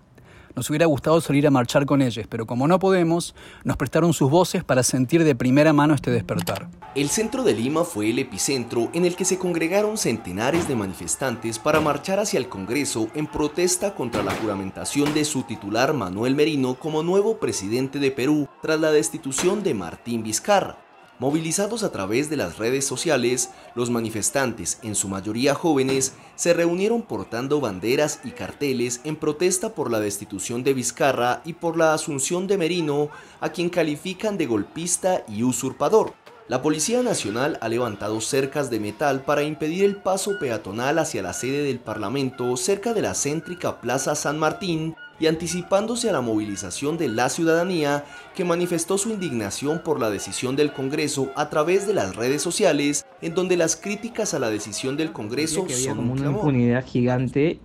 Nos 0.55 0.69
hubiera 0.71 0.87
gustado 0.87 1.21
salir 1.21 1.47
a 1.47 1.51
marchar 1.51 1.87
con 1.87 2.03
ellos, 2.03 2.27
pero 2.29 2.47
como 2.47 2.67
no 2.67 2.79
podemos, 2.79 3.35
nos 3.65 3.77
prestaron 3.77 4.13
sus 4.13 4.31
voces 4.31 4.65
para 4.65 4.83
sentir 4.83 5.25
de 5.25 5.35
primera 5.35 5.73
mano 5.73 5.95
este 5.95 6.11
despertar. 6.11 6.69
El 6.95 7.09
centro 7.09 7.43
de 7.43 7.55
Lima 7.55 7.85
fue 7.85 8.11
el 8.11 8.19
epicentro 8.19 8.91
en 8.93 9.05
el 9.05 9.15
que 9.15 9.25
se 9.25 9.39
congregaron 9.39 9.99
centenares 9.99 10.67
de 10.67 10.75
manifestantes 10.75 11.59
para 11.59 11.81
marchar 11.81 12.19
hacia 12.19 12.39
el 12.39 12.49
Congreso 12.49 13.09
en 13.15 13.27
protesta 13.27 13.95
contra 13.95 14.23
la 14.23 14.35
juramentación 14.35 15.15
de 15.15 15.25
su 15.25 15.43
titular 15.43 15.93
Manuel 15.93 16.35
Merino 16.35 16.75
como 16.75 17.03
nuevo 17.03 17.39
presidente 17.39 17.99
de 17.99 18.11
Perú 18.11 18.49
tras 18.63 18.81
la 18.81 18.91
destitución 18.91 19.63
de 19.63 19.75
Martín 19.75 20.23
Vizcarra. 20.23 20.88
Movilizados 21.21 21.83
a 21.83 21.91
través 21.91 22.31
de 22.31 22.37
las 22.37 22.59
redes 22.59 22.87
sociales, 22.87 23.51
los 23.75 23.91
manifestantes, 23.91 24.79
en 24.85 24.95
su 24.95 25.09
mayoría 25.09 25.53
jóvenes, 25.53 26.15
se 26.37 26.55
reunieron 26.55 27.03
portando 27.03 27.61
banderas 27.61 28.21
y 28.23 28.31
carteles 28.31 29.01
en 29.03 29.17
protesta 29.17 29.75
por 29.75 29.91
la 29.91 29.99
destitución 29.99 30.63
de 30.63 30.75
Vizcarra 30.75 31.43
y 31.45 31.55
por 31.55 31.77
la 31.77 31.93
asunción 31.93 32.47
de 32.47 32.57
Merino, 32.57 33.11
a 33.41 33.49
quien 33.51 33.69
califican 33.69 34.39
de 34.39 34.47
golpista 34.47 35.25
y 35.27 35.43
usurpador. 35.43 36.15
La 36.47 36.63
Policía 36.63 37.03
Nacional 37.03 37.59
ha 37.61 37.69
levantado 37.69 38.21
cercas 38.21 38.71
de 38.71 38.79
metal 38.79 39.23
para 39.25 39.43
impedir 39.43 39.85
el 39.85 39.97
paso 39.97 40.39
peatonal 40.39 41.01
hacia 41.01 41.21
la 41.21 41.33
sede 41.33 41.65
del 41.65 41.81
Parlamento 41.81 42.57
cerca 42.57 42.95
de 42.95 43.03
la 43.03 43.15
céntrica 43.15 43.81
Plaza 43.81 44.15
San 44.15 44.39
Martín 44.39 44.95
y 45.21 45.27
anticipándose 45.27 46.09
a 46.09 46.13
la 46.13 46.21
movilización 46.21 46.97
de 46.99 47.09
la 47.09 47.29
ciudadanía 47.29 48.05
que 48.35 48.45
manifestó 48.45 48.99
su 48.99 49.11
indignación 49.11 49.83
por 49.85 50.01
la 50.01 50.11
decisión 50.11 50.57
del 50.57 50.73
Congreso 50.73 51.31
a 51.37 51.51
través 51.51 51.87
de 51.87 51.95
las 51.95 52.15
redes 52.17 52.43
sociales, 52.43 53.05
en 53.21 53.35
donde 53.35 53.57
las 53.57 53.77
críticas 53.77 54.35
a 54.35 54.39
la 54.39 54.51
decisión 54.51 54.97
del 54.97 55.13
Congreso 55.13 55.67
que 55.67 55.75
había 55.75 55.89
son 55.89 55.97
como 55.97 56.13
un 56.13 56.21
una 56.21 56.31
impunidad 56.31 56.85
gigante 56.85 57.61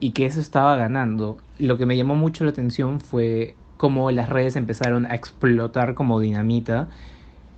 y 0.00 0.12
que 0.12 0.26
eso 0.26 0.40
estaba 0.40 0.76
ganando. 0.76 1.38
Lo 1.58 1.78
que 1.78 1.86
me 1.86 1.96
llamó 1.96 2.14
mucho 2.14 2.44
la 2.44 2.50
atención 2.50 3.00
fue 3.00 3.54
cómo 3.76 4.10
las 4.10 4.28
redes 4.28 4.56
empezaron 4.56 5.06
a 5.06 5.14
explotar 5.14 5.94
como 5.94 6.20
dinamita 6.20 6.88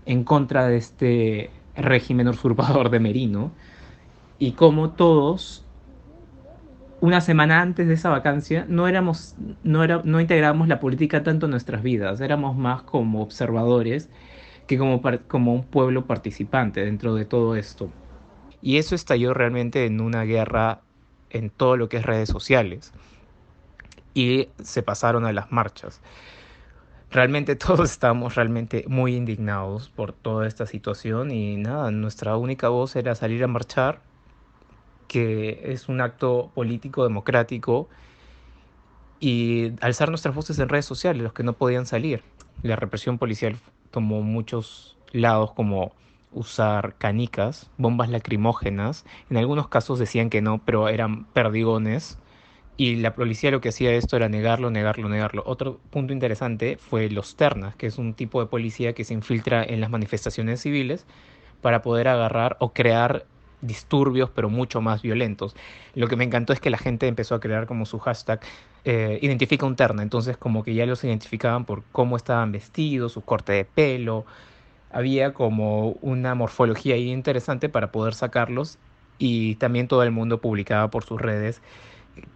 en 0.07 0.25
contra 0.25 0.67
de 0.67 0.77
este 0.77 1.51
régimen 1.77 2.29
usurpador 2.29 2.91
de 2.91 2.99
Merino 2.99 3.53
y 4.39 4.53
cómo 4.53 4.91
todos 4.91 5.65
una 7.01 7.21
semana 7.21 7.61
antes 7.63 7.89
de 7.89 7.95
esa 7.95 8.11
vacancia 8.11 8.67
no 8.69 8.89
éramos 8.89 9.35
no 9.63 9.85
era 9.85 10.03
no 10.05 10.21
integrábamos 10.21 10.69
la 10.69 10.81
política 10.81 11.23
tanto 11.23 11.47
en 11.47 11.51
nuestras 11.53 11.83
vidas, 11.83 12.21
éramos 12.21 12.57
más 12.57 12.83
como 12.85 13.23
observadores 13.23 14.11
que 14.67 14.79
como 14.79 15.03
como 15.29 15.55
un 15.55 15.69
pueblo 15.71 16.07
participante 16.07 16.85
dentro 16.85 17.15
de 17.15 17.27
todo 17.27 17.57
esto. 17.57 17.97
Y 18.61 18.79
eso 18.79 18.95
estalló 18.95 19.35
realmente 19.35 19.87
en 19.87 20.01
una 20.01 20.25
guerra 20.25 20.87
en 21.31 21.51
todo 21.51 21.77
lo 21.77 21.89
que 21.89 21.99
es 21.99 22.05
redes 22.07 22.29
sociales. 22.31 22.95
Y 24.15 24.55
se 24.63 24.83
pasaron 24.83 25.25
a 25.25 25.33
las 25.33 25.51
marchas. 25.53 26.03
Realmente 27.11 27.57
todos 27.57 27.91
estamos 27.91 28.35
realmente 28.35 28.85
muy 28.89 29.15
indignados 29.17 29.91
por 29.91 30.13
toda 30.13 30.47
esta 30.47 30.67
situación 30.67 31.31
y 31.31 31.57
nada, 31.57 31.91
nuestra 31.91 32.37
única 32.37 32.69
voz 32.69 32.97
era 32.97 33.15
salir 33.15 33.43
a 33.45 33.49
marchar, 33.49 34.08
que 35.09 35.61
es 35.65 35.89
un 35.89 36.01
acto 36.01 36.53
político 36.55 37.03
democrático, 37.03 37.89
y 39.21 39.73
alzar 39.81 40.11
nuestras 40.11 40.35
voces 40.35 40.59
en 40.59 40.69
redes 40.69 40.85
sociales, 40.85 41.23
los 41.23 41.33
que 41.33 41.43
no 41.43 41.55
podían 41.55 41.87
salir. 41.87 42.23
La 42.63 42.77
represión 42.77 43.19
policial 43.19 43.57
tomó 43.91 44.23
muchos 44.23 44.97
lados 45.13 45.53
como 45.53 45.93
usar 46.33 46.95
canicas, 46.99 47.71
bombas 47.79 48.11
lacrimógenas. 48.11 49.05
En 49.31 49.37
algunos 49.37 49.69
casos 49.69 49.99
decían 49.99 50.31
que 50.31 50.43
no, 50.43 50.59
pero 50.65 50.89
eran 50.89 51.25
perdigones. 51.27 52.19
Y 52.77 52.97
la 52.97 53.15
policía 53.15 53.51
lo 53.51 53.61
que 53.61 53.71
hacía 53.71 53.93
esto 53.93 54.17
era 54.17 54.29
negarlo, 54.29 54.71
negarlo, 54.71 55.09
negarlo. 55.09 55.43
Otro 55.47 55.81
punto 55.91 56.13
interesante 56.13 56.77
fue 56.77 57.11
los 57.11 57.35
ternas, 57.35 57.75
que 57.75 57.87
es 57.87 57.99
un 57.99 58.15
tipo 58.15 58.41
de 58.41 58.47
policía 58.47 58.93
que 58.93 59.03
se 59.05 59.15
infiltra 59.15 59.65
en 59.65 59.81
las 59.81 59.91
manifestaciones 59.91 60.61
civiles 60.61 61.05
para 61.61 61.83
poder 61.83 62.07
agarrar 62.07 62.57
o 62.61 62.73
crear 62.73 63.27
disturbios, 63.61 64.31
pero 64.31 64.51
mucho 64.51 64.81
más 64.81 65.03
violentos. 65.03 65.55
Lo 65.95 66.09
que 66.09 66.17
me 66.17 66.25
encantó 66.25 66.53
es 66.53 66.61
que 66.61 66.71
la 66.71 66.79
gente 66.79 67.07
empezó 67.07 67.35
a 67.35 67.41
crear 67.41 67.67
como 67.67 67.87
su 67.87 67.99
hashtag 67.99 68.41
eh, 68.85 69.19
identifica 69.23 69.67
un 69.67 69.77
terna, 69.77 70.03
entonces 70.03 70.37
como 70.37 70.63
que 70.63 70.75
ya 70.75 70.87
los 70.87 71.05
identificaban 71.05 71.65
por 71.65 71.83
cómo 71.93 72.17
estaban 72.17 72.53
vestidos, 72.53 73.13
su 73.13 73.23
corte 73.23 73.53
de 73.53 73.65
pelo, 73.65 74.25
había 74.91 75.35
como 75.35 75.91
una 76.01 76.35
morfología 76.35 76.95
ahí 76.95 77.11
interesante 77.11 77.69
para 77.69 77.93
poder 77.93 78.15
sacarlos 78.15 78.79
y 79.19 79.57
también 79.57 79.89
todo 79.89 80.03
el 80.03 80.13
mundo 80.13 80.41
publicaba 80.41 80.91
por 80.91 81.05
sus 81.05 81.21
redes 81.21 81.61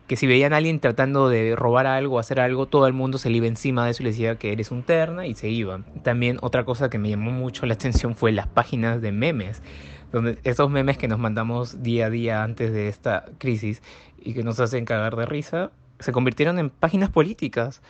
que 0.07 0.17
si 0.17 0.27
veían 0.27 0.53
a 0.53 0.59
alguien 0.59 0.81
tratando 0.81 1.29
de 1.29 1.57
robar 1.57 1.87
algo, 1.87 2.19
hacer 2.19 2.41
algo, 2.41 2.67
todo 2.67 2.87
el 2.87 2.93
mundo 2.93 3.19
se 3.19 3.31
le 3.31 3.39
iba 3.39 3.47
encima 3.47 3.85
de 3.85 3.93
eso 3.93 4.03
y 4.03 4.05
le 4.05 4.11
decía 4.11 4.37
que 4.37 4.53
eres 4.53 4.71
un 4.71 4.83
terna 4.83 5.27
y 5.27 5.35
se 5.35 5.49
iban. 5.49 5.87
También 6.03 6.39
otra 6.43 6.65
cosa 6.65 6.91
que 6.91 6.99
me 6.99 7.11
llamó 7.11 7.31
mucho 7.31 7.67
la 7.67 7.75
atención 7.75 8.17
fue 8.17 8.33
las 8.33 8.47
páginas 8.49 9.01
de 9.01 9.13
memes, 9.13 9.63
donde 10.12 10.38
esos 10.44 10.70
memes 10.70 10.98
que 10.98 11.09
nos 11.09 11.18
mandamos 11.18 11.83
día 11.83 12.07
a 12.07 12.11
día 12.11 12.44
antes 12.44 12.72
de 12.72 12.88
esta 12.88 13.25
crisis 13.38 13.83
y 14.20 14.35
que 14.35 14.42
nos 14.42 14.61
hacen 14.61 14.85
cagar 14.85 15.16
de 15.16 15.27
risa, 15.27 15.70
se 15.98 16.12
convirtieron 16.12 16.59
en 16.59 16.70
páginas 16.70 17.11
políticas, 17.11 17.81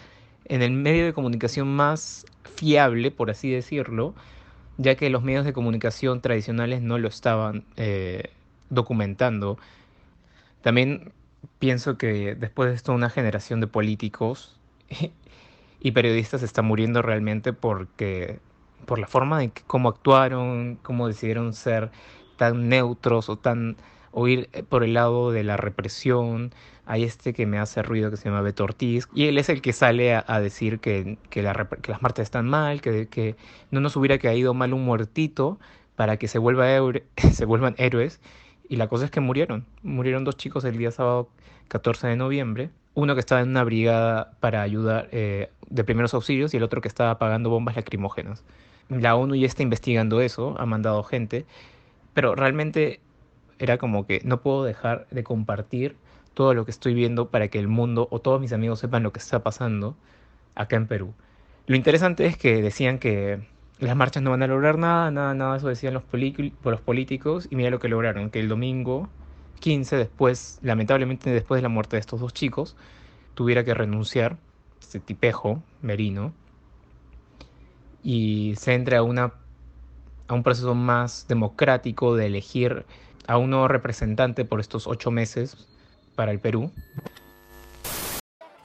en 0.44 0.62
el 0.62 0.70
medio 0.72 1.04
de 1.04 1.12
comunicación 1.12 1.68
más 1.74 2.24
fiable, 2.56 3.11
por 3.11 3.30
así 3.30 3.50
decirlo, 3.50 4.14
ya 4.78 4.94
que 4.94 5.11
los 5.11 5.22
medios 5.22 5.44
de 5.44 5.52
comunicación 5.52 6.20
tradicionales 6.20 6.80
no 6.80 6.98
lo 6.98 7.08
estaban 7.08 7.64
eh, 7.76 8.30
documentando. 8.70 9.58
También 10.62 11.12
pienso 11.58 11.98
que 11.98 12.35
después 12.35 12.70
de 12.70 12.76
esto 12.76 12.92
una 12.92 13.11
generación 13.11 13.61
de 13.61 13.66
políticos 13.66 14.56
y 15.80 15.90
periodistas 15.90 16.42
está 16.42 16.62
muriendo 16.62 17.02
realmente 17.02 17.52
porque 17.52 18.38
por 18.87 18.99
la 18.99 19.07
forma 19.07 19.38
de 19.40 19.53
cómo 19.66 19.88
actuaron, 19.88 20.79
cómo 20.83 21.09
decidieron 21.09 21.55
ser 21.55 21.90
tan 22.37 22.68
neutros 22.68 23.29
o 23.29 23.37
tan 23.37 23.77
o 24.12 24.29
ir 24.29 24.49
por 24.68 24.85
el 24.85 24.95
lado 24.95 25.33
de 25.33 25.42
la 25.42 25.57
represión. 25.57 26.53
Hay 26.85 27.05
este 27.05 27.33
que 27.33 27.47
me 27.47 27.59
hace 27.59 27.83
ruido 27.83 28.11
que 28.11 28.16
se 28.16 28.25
llama 28.25 28.42
Beto 28.42 28.64
Ortiz 28.64 29.09
y 29.14 29.27
él 29.27 29.38
es 29.38 29.49
el 29.49 29.62
que 29.62 29.73
sale 29.73 30.14
a, 30.14 30.40
decir 30.40 30.81
que, 30.81 31.16
que, 31.31 31.42
las 31.42 32.03
marchas 32.03 32.25
están 32.25 32.49
mal, 32.49 32.81
que, 32.81 33.09
que 33.09 33.37
no 33.71 33.81
nos 33.81 33.97
hubiera 33.97 34.18
caído 34.18 34.53
mal 34.53 34.75
un 34.75 34.85
muertito 34.85 35.59
para 35.97 36.16
que 36.16 36.29
se, 36.29 36.38
vuelva 36.38 36.66
se 37.33 37.45
vuelvan 37.45 37.75
héroes 37.79 38.21
y 38.68 38.77
la 38.77 38.88
cosa 38.88 39.05
es 39.05 39.11
que 39.11 39.21
murieron. 39.21 39.66
Murieron 39.83 40.25
dos 40.25 40.37
chicos 40.37 40.64
el 40.64 40.79
día 40.79 40.90
sábado 40.90 41.29
14 41.68 42.09
de 42.09 42.16
noviembre. 42.16 42.71
Uno 42.95 43.14
que 43.14 43.21
estaba 43.21 43.40
en 43.40 43.51
una 43.51 43.64
brigada 43.64 44.33
para 44.40 44.62
ayudar 44.62 45.09
eh, 45.12 45.51
de 45.68 45.85
primeros 45.85 46.14
auxilios 46.14 46.53
y 46.53 46.59
el 46.59 46.62
otro 46.62 46.81
que 46.81 46.88
estaba 46.88 47.11
apagando 47.11 47.51
bombas 47.51 47.77
lacrimógenas. 47.77 48.45
La 48.88 49.16
ONU 49.16 49.35
ya 49.35 49.47
está 49.47 49.62
investigando 49.62 50.21
eso, 50.21 50.55
ha 50.59 50.66
mandado 50.66 51.03
gente, 51.03 51.47
pero 52.14 52.35
realmente 52.35 53.01
era 53.59 53.79
como 53.79 54.07
que 54.07 54.21
no 54.25 54.40
puedo 54.40 54.64
dejar 54.64 55.07
de 55.11 55.23
compartir 55.25 55.97
todo 56.35 56.55
lo 56.55 56.64
que 56.64 56.71
estoy 56.71 56.95
viendo 56.95 57.29
para 57.29 57.49
que 57.49 57.59
el 57.59 57.68
mundo 57.68 58.09
o 58.11 58.21
todos 58.21 58.40
mis 58.40 58.53
amigos 58.53 58.81
sepan 58.81 59.03
lo 59.03 59.12
que 59.12 59.21
está 59.21 59.42
pasando 59.42 59.97
acá 60.55 60.77
en 60.77 60.87
Perú. 60.87 61.14
Lo 61.66 61.77
interesante 61.77 62.27
es 62.27 62.37
que 62.37 62.61
decían 62.61 62.99
que 62.99 63.40
las 63.79 63.97
marchas 63.97 64.23
no 64.23 64.31
van 64.31 64.42
a 64.42 64.47
lograr 64.47 64.79
nada, 64.79 65.11
nada, 65.11 65.35
nada, 65.35 65.57
eso 65.57 65.68
decían 65.68 65.95
los, 65.95 66.03
políticos, 66.03 67.49
y 67.51 67.57
mira 67.57 67.71
lo 67.71 67.79
que 67.79 67.88
lograron, 67.88 68.31
que 68.31 68.40
el 68.40 68.49
domingo 68.49 69.09
15, 69.61 69.97
después, 69.97 70.59
lamentablemente 70.62 71.31
después 71.31 71.59
de 71.59 71.62
la 71.62 71.68
muerte 71.68 71.97
de 71.97 72.01
estos 72.01 72.21
dos 72.21 72.33
chicos, 72.33 72.77
tuviera 73.35 73.64
que 73.64 73.75
renunciar, 73.75 74.38
este 74.81 75.01
tipejo, 75.01 75.62
Merino, 75.81 76.33
y 78.03 78.55
se 78.57 78.75
entre 78.75 78.97
a, 78.97 79.01
a 79.01 79.03
un 80.35 80.43
proceso 80.43 80.75
más 80.75 81.27
democrático 81.29 82.15
de 82.17 82.27
elegir 82.27 82.85
a 83.27 83.38
un 83.38 83.51
nuevo 83.51 83.69
representante 83.69 84.45
por 84.45 84.61
estos 84.61 84.87
ocho 84.87 85.11
meses 85.11 85.69
para 86.15 86.33
el 86.33 86.41
Perú. 86.41 86.73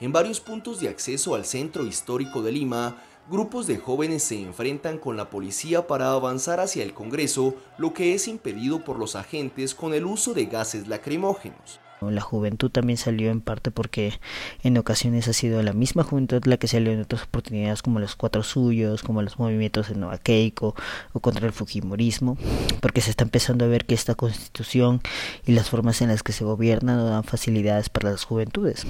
En 0.00 0.12
varios 0.12 0.40
puntos 0.40 0.80
de 0.80 0.88
acceso 0.88 1.34
al 1.34 1.44
centro 1.44 1.84
histórico 1.84 2.42
de 2.42 2.52
Lima, 2.52 2.96
grupos 3.28 3.66
de 3.66 3.78
jóvenes 3.78 4.22
se 4.22 4.40
enfrentan 4.40 4.98
con 4.98 5.16
la 5.16 5.28
policía 5.28 5.86
para 5.86 6.12
avanzar 6.12 6.60
hacia 6.60 6.84
el 6.84 6.94
Congreso, 6.94 7.56
lo 7.78 7.92
que 7.92 8.14
es 8.14 8.28
impedido 8.28 8.84
por 8.84 8.98
los 8.98 9.16
agentes 9.16 9.74
con 9.74 9.94
el 9.94 10.06
uso 10.06 10.34
de 10.34 10.46
gases 10.46 10.86
lacrimógenos. 10.86 11.80
La 12.00 12.20
juventud 12.20 12.70
también 12.70 12.96
salió 12.96 13.30
en 13.30 13.40
parte 13.40 13.70
porque 13.70 14.12
en 14.62 14.78
ocasiones 14.78 15.26
ha 15.26 15.32
sido 15.32 15.62
la 15.62 15.72
misma 15.72 16.04
juventud 16.04 16.44
la 16.44 16.56
que 16.56 16.68
salió 16.68 16.92
en 16.92 17.00
otras 17.00 17.24
oportunidades 17.24 17.82
como 17.82 17.98
los 17.98 18.14
cuatro 18.14 18.42
suyos, 18.42 19.02
como 19.02 19.20
los 19.22 19.38
movimientos 19.38 19.88
de 19.88 19.96
Nueva 19.96 20.18
Keiko 20.18 20.76
o 21.12 21.20
contra 21.20 21.46
el 21.46 21.52
Fujimorismo, 21.52 22.38
porque 22.80 23.00
se 23.00 23.10
está 23.10 23.24
empezando 23.24 23.64
a 23.64 23.68
ver 23.68 23.84
que 23.84 23.94
esta 23.94 24.14
constitución 24.14 25.00
y 25.44 25.52
las 25.52 25.70
formas 25.70 26.00
en 26.00 26.08
las 26.08 26.22
que 26.22 26.32
se 26.32 26.44
gobierna 26.44 26.96
no 26.96 27.04
dan 27.04 27.24
facilidades 27.24 27.88
para 27.88 28.10
las 28.10 28.24
juventudes. 28.24 28.86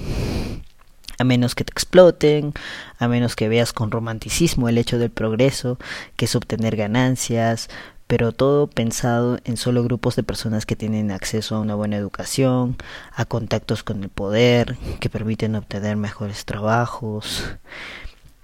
A 1.17 1.23
menos 1.25 1.53
que 1.53 1.65
te 1.65 1.71
exploten, 1.71 2.53
a 2.97 3.07
menos 3.09 3.35
que 3.35 3.49
veas 3.49 3.73
con 3.73 3.91
romanticismo 3.91 4.69
el 4.69 4.77
hecho 4.77 4.99
del 4.99 5.09
progreso, 5.09 5.77
que 6.15 6.25
es 6.25 6.35
obtener 6.35 6.77
ganancias, 6.77 7.69
pero 8.09 8.31
todo 8.31 8.65
pensado 8.65 9.37
en 9.43 9.55
solo 9.55 9.83
grupos 9.83 10.15
de 10.15 10.23
personas 10.23 10.65
que 10.65 10.75
tienen 10.75 11.11
acceso 11.11 11.55
a 11.55 11.59
una 11.59 11.75
buena 11.75 11.95
educación, 11.95 12.75
a 13.13 13.25
contactos 13.25 13.83
con 13.83 14.01
el 14.01 14.09
poder, 14.09 14.77
que 14.99 15.11
permiten 15.11 15.55
obtener 15.55 15.95
mejores 15.95 16.43
trabajos, 16.43 17.43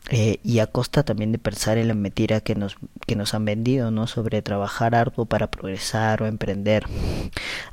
eh, 0.10 0.40
y 0.44 0.60
a 0.60 0.68
costa 0.68 1.04
también 1.04 1.32
de 1.32 1.40
pensar 1.40 1.78
en 1.78 1.88
la 1.88 1.96
mentira 1.96 2.40
que 2.40 2.54
nos, 2.54 2.78
que 3.08 3.16
nos 3.16 3.34
han 3.34 3.44
vendido, 3.46 3.90
¿no? 3.90 4.06
Sobre 4.06 4.42
trabajar 4.44 4.94
arduo 4.94 5.26
para 5.26 5.50
progresar 5.50 6.22
o 6.22 6.28
emprender, 6.28 6.86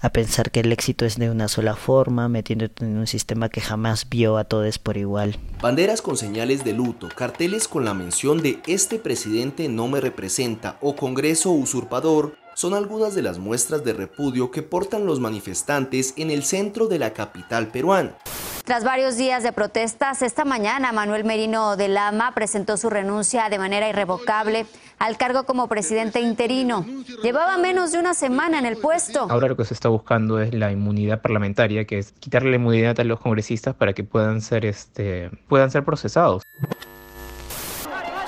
a 0.00 0.10
pensar 0.10 0.50
que 0.50 0.60
el 0.60 0.72
éxito 0.72 1.04
es 1.04 1.18
de 1.18 1.30
una 1.30 1.48
sola 1.48 1.76
forma, 1.76 2.28
metiéndote 2.28 2.84
en 2.84 2.96
un 2.96 3.06
sistema 3.06 3.50
que 3.50 3.60
jamás 3.60 4.08
vio 4.08 4.38
a 4.38 4.44
todos 4.44 4.78
por 4.78 4.96
igual. 4.96 5.36
Banderas 5.60 6.00
con 6.00 6.16
señales 6.16 6.64
de 6.64 6.72
luto, 6.72 7.08
carteles 7.14 7.68
con 7.68 7.84
la 7.84 7.92
mención 7.92 8.40
de 8.40 8.60
este 8.66 8.98
presidente 8.98 9.68
no 9.68 9.88
me 9.88 10.00
representa 10.00 10.78
o 10.80 10.96
Congreso 10.96 11.50
usurpador 11.50 12.36
son 12.54 12.74
algunas 12.74 13.14
de 13.14 13.22
las 13.22 13.38
muestras 13.38 13.82
de 13.84 13.92
repudio 13.92 14.50
que 14.50 14.62
portan 14.62 15.06
los 15.06 15.20
manifestantes 15.20 16.14
en 16.16 16.30
el 16.30 16.42
centro 16.42 16.86
de 16.86 16.98
la 16.98 17.12
capital 17.12 17.68
peruana. 17.68 18.16
Tras 18.64 18.84
varios 18.84 19.16
días 19.16 19.42
de 19.42 19.52
protestas, 19.52 20.22
esta 20.22 20.44
mañana 20.44 20.92
Manuel 20.92 21.24
Merino 21.24 21.76
de 21.76 21.88
Lama 21.88 22.32
presentó 22.32 22.76
su 22.76 22.90
renuncia 22.90 23.48
de 23.48 23.58
manera 23.58 23.88
irrevocable 23.88 24.66
al 25.00 25.16
cargo 25.16 25.44
como 25.44 25.66
presidente 25.66 26.20
interino. 26.20 26.86
Llevaba 27.24 27.58
menos 27.58 27.90
de 27.90 27.98
una 27.98 28.14
semana 28.14 28.60
en 28.60 28.66
el 28.66 28.76
puesto. 28.76 29.26
Ahora 29.28 29.48
lo 29.48 29.56
que 29.56 29.64
se 29.64 29.74
está 29.74 29.88
buscando 29.88 30.40
es 30.40 30.54
la 30.54 30.70
inmunidad 30.70 31.20
parlamentaria, 31.20 31.86
que 31.86 31.98
es 31.98 32.12
quitarle 32.12 32.50
la 32.50 32.56
inmunidad 32.56 33.00
a 33.00 33.04
los 33.04 33.18
congresistas 33.18 33.74
para 33.74 33.94
que 33.94 34.04
puedan 34.04 34.40
ser, 34.40 34.64
este, 34.64 35.30
puedan 35.48 35.72
ser 35.72 35.84
procesados. 35.84 36.44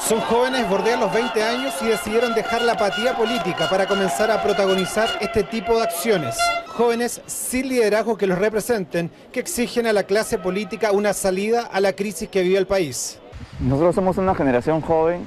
Son 0.07 0.21
jóvenes, 0.21 0.69
bordean 0.69 1.01
los 1.01 1.11
20 1.15 1.43
años 1.43 1.73
y 1.81 1.87
decidieron 1.87 2.35
dejar 2.35 2.61
la 2.61 2.73
apatía 2.75 3.17
política 3.17 3.71
para 3.71 3.87
comenzar 3.87 4.31
a 4.31 4.43
protagonizar 4.43 5.09
este 5.23 5.45
tipo 5.45 5.77
de 5.77 5.85
acciones. 5.85 6.37
Jóvenes 6.67 7.23
sin 7.25 7.71
liderazgo 7.71 8.19
que 8.19 8.27
los 8.27 8.39
representen, 8.39 9.11
que 9.33 9.41
exigen 9.41 9.87
a 9.87 9.95
la 9.95 10.03
clase 10.03 10.37
política 10.37 10.93
una 10.93 11.15
salida 11.15 11.63
a 11.63 11.81
la 11.81 11.95
crisis 11.95 12.29
que 12.29 12.43
vive 12.43 12.59
el 12.59 12.67
país. 12.67 13.19
Nosotros 13.61 13.95
somos 13.95 14.19
una 14.19 14.35
generación 14.35 14.83
joven 14.83 15.27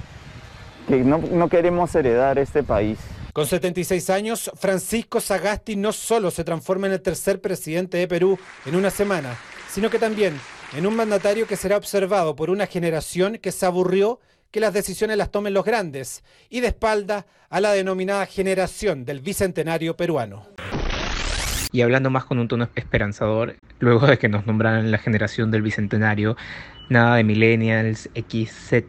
que 0.88 0.98
no, 0.98 1.18
no 1.18 1.50
queremos 1.50 1.96
heredar 1.96 2.38
este 2.38 2.62
país. 2.62 3.00
Con 3.34 3.48
76 3.48 4.12
años, 4.12 4.52
Francisco 4.54 5.20
Sagasti 5.20 5.76
no 5.76 5.92
solo 5.92 6.30
se 6.30 6.44
transforma 6.44 6.86
en 6.86 6.94
el 6.94 7.02
tercer 7.02 7.42
presidente 7.42 7.98
de 7.98 8.08
Perú 8.08 8.38
en 8.68 8.76
una 8.76 8.92
semana, 8.92 9.40
sino 9.72 9.90
que 9.90 9.98
también 9.98 10.40
en 10.76 10.86
un 10.86 10.96
mandatario 10.96 11.48
que 11.48 11.56
será 11.56 11.78
observado 11.78 12.36
por 12.36 12.52
una 12.52 12.68
generación 12.68 13.40
que 13.42 13.52
se 13.52 13.66
aburrió 13.66 14.20
que 14.51 14.60
las 14.60 14.73
decisiones 14.73 15.17
las 15.17 15.31
tomen 15.31 15.53
los 15.53 15.65
grandes 15.65 16.23
y 16.49 16.62
de 16.62 16.67
espalda 16.67 17.25
a 17.49 17.62
la 17.62 17.71
denominada 17.71 18.25
generación 18.25 19.05
del 19.05 19.21
bicentenario 19.21 19.95
peruano. 19.95 20.45
Y 21.71 21.81
hablando 21.81 22.10
más 22.10 22.25
con 22.25 22.39
un 22.39 22.47
tono 22.47 22.69
esperanzador, 22.75 23.57
luego 23.79 24.07
de 24.07 24.17
que 24.17 24.29
nos 24.29 24.45
nombraran 24.45 24.89
la 24.89 24.97
generación 24.97 25.51
del 25.51 25.62
bicentenario, 25.62 26.38
nada 26.89 27.17
de 27.17 27.23
millennials, 27.23 28.10
XZ, 28.15 28.83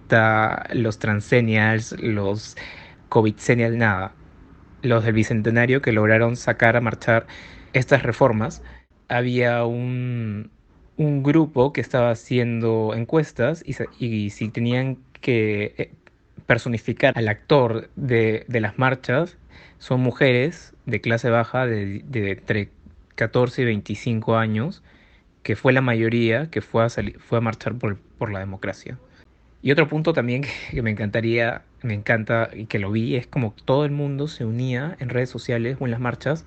los 0.72 0.98
transcennials, 0.98 1.96
los 1.98 2.56
covidcennials, 3.08 3.76
nada. 3.76 4.14
Los 4.82 5.04
del 5.04 5.14
bicentenario 5.14 5.82
que 5.82 5.90
lograron 5.90 6.36
sacar 6.36 6.76
a 6.76 6.80
marchar 6.80 7.26
estas 7.72 8.04
reformas, 8.04 8.62
había 9.09 9.64
un, 9.64 10.50
un 10.96 11.22
grupo 11.22 11.72
que 11.72 11.80
estaba 11.80 12.11
haciendo 12.11 12.92
encuestas 12.94 13.64
y, 13.66 13.74
y 13.98 14.30
si 14.30 14.50
tenían 14.50 14.98
que 15.20 15.74
eh, 15.78 15.90
personificar 16.46 17.16
al 17.16 17.28
actor 17.28 17.90
de, 17.96 18.44
las 18.48 18.78
marchas 18.78 19.36
son 19.78 20.00
mujeres 20.00 20.74
de 20.86 21.00
clase 21.00 21.30
baja 21.30 21.66
de, 21.66 22.02
entre 22.12 22.70
14 23.16 23.62
y 23.62 23.64
25 23.66 24.36
años, 24.36 24.82
que 25.42 25.56
fue 25.56 25.72
la 25.72 25.80
mayoría 25.80 26.50
que 26.50 26.60
fue 26.60 26.84
a, 26.84 26.88
fue 26.88 27.38
a 27.38 27.40
marchar 27.40 27.74
por, 27.74 27.98
la 28.30 28.38
democracia. 28.38 28.98
Y 29.60 29.72
otro 29.72 29.88
punto 29.88 30.12
también 30.12 30.42
que, 30.70 30.82
me 30.82 30.90
encantaría, 30.90 31.62
me 31.82 31.94
encanta 31.94 32.48
y 32.52 32.66
que 32.66 32.78
lo 32.78 32.90
vi, 32.90 33.16
es 33.16 33.26
como 33.26 33.54
todo 33.64 33.84
el 33.84 33.90
mundo 33.90 34.28
se 34.28 34.44
unía 34.44 34.96
en 35.00 35.10
redes 35.10 35.30
sociales 35.30 35.76
o 35.80 35.84
en 35.84 35.90
las 35.90 36.00
marchas, 36.00 36.46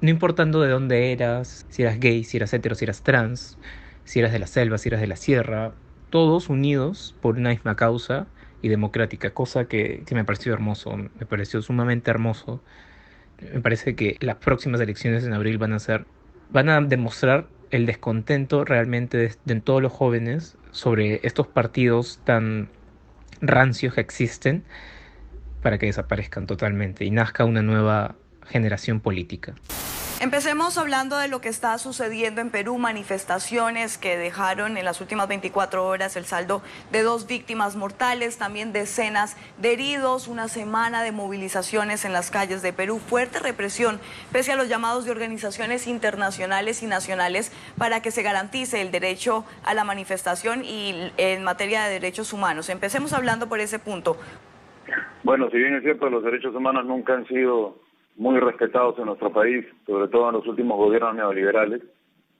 no 0.00 0.10
importando 0.10 0.60
de 0.60 0.68
dónde 0.68 1.12
eras, 1.12 1.66
si 1.70 1.82
eras 1.82 1.98
gay, 1.98 2.24
si 2.24 2.36
eras 2.36 2.52
hetero, 2.52 2.74
si 2.74 2.84
eras 2.84 3.02
trans, 3.02 3.58
si 4.04 4.20
eras 4.20 4.32
de 4.32 4.38
la 4.38 4.46
selva, 4.46 4.76
si 4.78 4.88
eras 4.88 5.00
de 5.00 5.06
la 5.06 5.16
sierra, 5.16 5.72
todos 6.14 6.48
unidos 6.48 7.12
por 7.20 7.38
una 7.38 7.50
misma 7.50 7.74
causa 7.74 8.28
y 8.62 8.68
democrática, 8.68 9.30
cosa 9.30 9.64
que, 9.64 10.04
me 10.12 10.24
pareció 10.24 10.52
hermoso, 10.52 10.96
me 10.96 11.26
pareció 11.26 11.60
sumamente 11.60 12.08
hermoso. 12.08 12.62
Me 13.52 13.60
parece 13.60 13.96
que 13.96 14.16
las 14.20 14.36
próximas 14.36 14.80
elecciones 14.80 15.24
en 15.24 15.32
abril 15.32 15.58
van 15.58 15.72
a 15.72 15.80
ser, 15.80 16.06
van 16.50 16.68
a 16.68 16.80
demostrar 16.80 17.48
el 17.72 17.84
descontento 17.84 18.64
realmente 18.64 19.36
de, 19.44 19.60
todos 19.60 19.82
los 19.82 19.92
jóvenes 19.92 20.56
sobre 20.70 21.18
estos 21.24 21.48
partidos 21.48 22.20
tan 22.22 22.68
rancios 23.40 23.94
que 23.94 24.00
existen 24.00 24.62
para 25.62 25.78
que 25.78 25.86
desaparezcan 25.86 26.46
totalmente 26.46 27.04
y 27.04 27.10
nazca 27.10 27.44
una 27.44 27.62
nueva 27.62 28.14
generación 28.48 29.00
política. 29.00 29.54
Empecemos 30.20 30.78
hablando 30.78 31.18
de 31.18 31.28
lo 31.28 31.40
que 31.40 31.50
está 31.50 31.76
sucediendo 31.76 32.40
en 32.40 32.48
Perú, 32.48 32.78
manifestaciones 32.78 33.98
que 33.98 34.16
dejaron 34.16 34.78
en 34.78 34.84
las 34.84 35.00
últimas 35.00 35.28
24 35.28 35.84
horas 35.84 36.16
el 36.16 36.24
saldo 36.24 36.62
de 36.92 37.02
dos 37.02 37.26
víctimas 37.26 37.74
mortales, 37.76 38.38
también 38.38 38.72
decenas 38.72 39.36
de 39.58 39.72
heridos, 39.72 40.28
una 40.28 40.48
semana 40.48 41.02
de 41.02 41.12
movilizaciones 41.12 42.06
en 42.06 42.12
las 42.12 42.30
calles 42.30 42.62
de 42.62 42.72
Perú, 42.72 43.00
fuerte 43.00 43.40
represión, 43.40 44.00
pese 44.32 44.52
a 44.52 44.56
los 44.56 44.68
llamados 44.68 45.04
de 45.04 45.10
organizaciones 45.10 45.86
internacionales 45.86 46.82
y 46.82 46.86
nacionales 46.86 47.52
para 47.76 48.00
que 48.00 48.10
se 48.10 48.22
garantice 48.22 48.80
el 48.80 48.92
derecho 48.92 49.44
a 49.64 49.74
la 49.74 49.84
manifestación 49.84 50.64
y 50.64 51.12
en 51.18 51.42
materia 51.42 51.84
de 51.84 51.94
derechos 51.94 52.32
humanos. 52.32 52.70
Empecemos 52.70 53.12
hablando 53.12 53.48
por 53.48 53.60
ese 53.60 53.78
punto. 53.78 54.16
Bueno, 55.22 55.50
si 55.50 55.58
bien 55.58 55.74
es 55.74 55.82
cierto, 55.82 56.08
los 56.08 56.22
derechos 56.22 56.54
humanos 56.54 56.86
nunca 56.86 57.14
han 57.14 57.26
sido 57.26 57.83
muy 58.16 58.38
respetados 58.38 58.98
en 58.98 59.06
nuestro 59.06 59.32
país, 59.32 59.64
sobre 59.86 60.08
todo 60.08 60.28
en 60.28 60.34
los 60.34 60.46
últimos 60.46 60.78
gobiernos 60.78 61.16
neoliberales. 61.16 61.82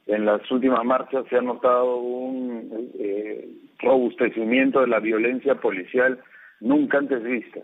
En 0.06 0.26
las 0.26 0.48
últimas 0.50 0.84
marchas 0.84 1.24
se 1.28 1.36
ha 1.36 1.40
notado 1.40 1.96
un 1.96 2.90
eh, 2.98 3.48
robustecimiento 3.78 4.80
de 4.80 4.88
la 4.88 5.00
violencia 5.00 5.54
policial 5.56 6.20
nunca 6.60 6.98
antes 6.98 7.22
vista. 7.22 7.60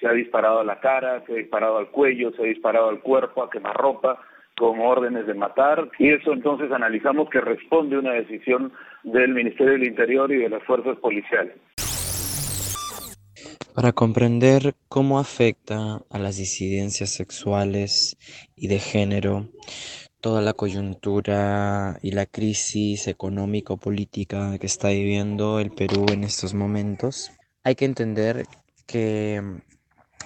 Se 0.00 0.06
ha 0.06 0.12
disparado 0.12 0.60
a 0.60 0.64
la 0.64 0.80
cara, 0.80 1.24
se 1.26 1.32
ha 1.32 1.36
disparado 1.36 1.78
al 1.78 1.90
cuello, 1.90 2.32
se 2.32 2.42
ha 2.42 2.46
disparado 2.46 2.88
al 2.88 3.00
cuerpo, 3.00 3.42
a 3.42 3.50
quemarropa, 3.50 4.18
con 4.56 4.80
órdenes 4.80 5.26
de 5.26 5.34
matar, 5.34 5.90
y 5.98 6.08
eso 6.08 6.32
entonces 6.32 6.72
analizamos 6.72 7.28
que 7.28 7.40
responde 7.40 7.96
a 7.96 7.98
una 7.98 8.12
decisión 8.12 8.72
del 9.02 9.34
Ministerio 9.34 9.74
del 9.74 9.86
Interior 9.86 10.32
y 10.32 10.38
de 10.38 10.48
las 10.48 10.62
fuerzas 10.62 10.96
policiales. 10.98 11.54
Para 13.76 13.92
comprender 13.92 14.74
cómo 14.88 15.18
afecta 15.18 16.02
a 16.08 16.18
las 16.18 16.38
disidencias 16.38 17.10
sexuales 17.10 18.16
y 18.56 18.68
de 18.68 18.78
género 18.78 19.50
toda 20.22 20.40
la 20.40 20.54
coyuntura 20.54 21.98
y 22.00 22.12
la 22.12 22.24
crisis 22.24 23.06
económico-política 23.06 24.56
que 24.58 24.66
está 24.66 24.88
viviendo 24.88 25.60
el 25.60 25.72
Perú 25.72 26.06
en 26.10 26.24
estos 26.24 26.54
momentos, 26.54 27.30
hay 27.64 27.74
que 27.74 27.84
entender 27.84 28.46
que 28.86 29.42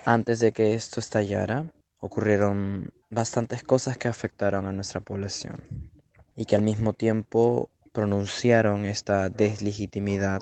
antes 0.04 0.38
de 0.38 0.52
que 0.52 0.74
esto 0.74 1.00
estallara, 1.00 1.72
ocurrieron 1.98 2.92
bastantes 3.10 3.64
cosas 3.64 3.98
que 3.98 4.06
afectaron 4.06 4.66
a 4.66 4.72
nuestra 4.72 5.00
población 5.00 5.90
y 6.36 6.44
que 6.44 6.54
al 6.54 6.62
mismo 6.62 6.92
tiempo 6.92 7.68
pronunciaron 7.90 8.84
esta 8.84 9.28
deslegitimidad 9.28 10.40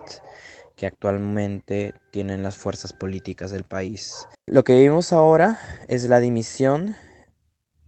que 0.78 0.86
actualmente 0.86 1.92
tienen 2.12 2.44
las 2.44 2.56
fuerzas 2.56 2.92
políticas 2.92 3.50
del 3.50 3.64
país. 3.64 4.28
Lo 4.46 4.62
que 4.62 4.78
vimos 4.78 5.12
ahora 5.12 5.58
es 5.88 6.08
la 6.08 6.20
dimisión 6.20 6.94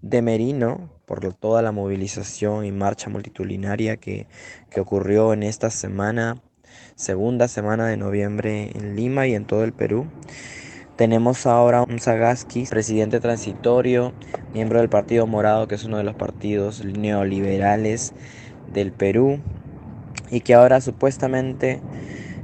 de 0.02 0.22
Merino 0.22 0.90
por 1.06 1.20
toda 1.34 1.62
la 1.62 1.70
movilización 1.70 2.64
y 2.64 2.72
marcha 2.72 3.08
multitudinaria 3.08 3.96
que, 3.96 4.26
que 4.70 4.80
ocurrió 4.80 5.32
en 5.32 5.44
esta 5.44 5.70
semana, 5.70 6.42
segunda 6.96 7.46
semana 7.46 7.86
de 7.86 7.96
noviembre 7.96 8.72
en 8.74 8.96
Lima 8.96 9.28
y 9.28 9.36
en 9.36 9.44
todo 9.44 9.62
el 9.62 9.72
Perú. 9.72 10.08
Tenemos 10.96 11.46
ahora 11.46 11.82
un 11.82 12.00
Sagaski, 12.00 12.64
presidente 12.64 13.20
transitorio, 13.20 14.12
miembro 14.52 14.80
del 14.80 14.88
Partido 14.88 15.28
Morado, 15.28 15.68
que 15.68 15.76
es 15.76 15.84
uno 15.84 15.96
de 15.96 16.04
los 16.04 16.16
partidos 16.16 16.84
neoliberales 16.84 18.12
del 18.72 18.90
Perú, 18.92 19.40
y 20.30 20.40
que 20.40 20.54
ahora 20.54 20.80
supuestamente 20.80 21.80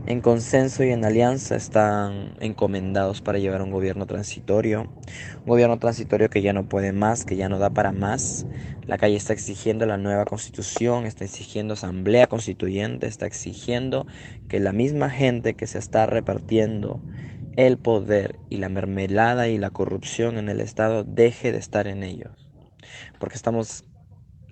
en 0.06 0.20
consenso 0.20 0.84
y 0.84 0.90
en 0.90 1.04
alianza 1.04 1.56
están 1.56 2.34
encomendados 2.40 3.20
para 3.20 3.38
llevar 3.38 3.62
un 3.62 3.72
gobierno 3.72 4.06
transitorio, 4.06 4.82
un 4.82 5.46
gobierno 5.46 5.78
transitorio 5.78 6.30
que 6.30 6.42
ya 6.42 6.52
no 6.52 6.68
puede 6.68 6.92
más, 6.92 7.24
que 7.24 7.36
ya 7.36 7.48
no 7.48 7.58
da 7.58 7.70
para 7.70 7.90
más. 7.90 8.46
La 8.86 8.98
calle 8.98 9.16
está 9.16 9.32
exigiendo 9.32 9.84
la 9.84 9.96
nueva 9.96 10.24
constitución, 10.24 11.06
está 11.06 11.24
exigiendo 11.24 11.74
asamblea 11.74 12.28
constituyente, 12.28 13.08
está 13.08 13.26
exigiendo 13.26 14.06
que 14.48 14.60
la 14.60 14.72
misma 14.72 15.10
gente 15.10 15.54
que 15.54 15.66
se 15.66 15.78
está 15.78 16.06
repartiendo 16.06 17.00
el 17.56 17.76
poder 17.76 18.38
y 18.48 18.58
la 18.58 18.68
mermelada 18.68 19.48
y 19.48 19.58
la 19.58 19.70
corrupción 19.70 20.38
en 20.38 20.48
el 20.48 20.60
Estado 20.60 21.02
deje 21.02 21.50
de 21.50 21.58
estar 21.58 21.88
en 21.88 22.04
ellos. 22.04 22.48
Porque 23.18 23.34
estamos 23.34 23.84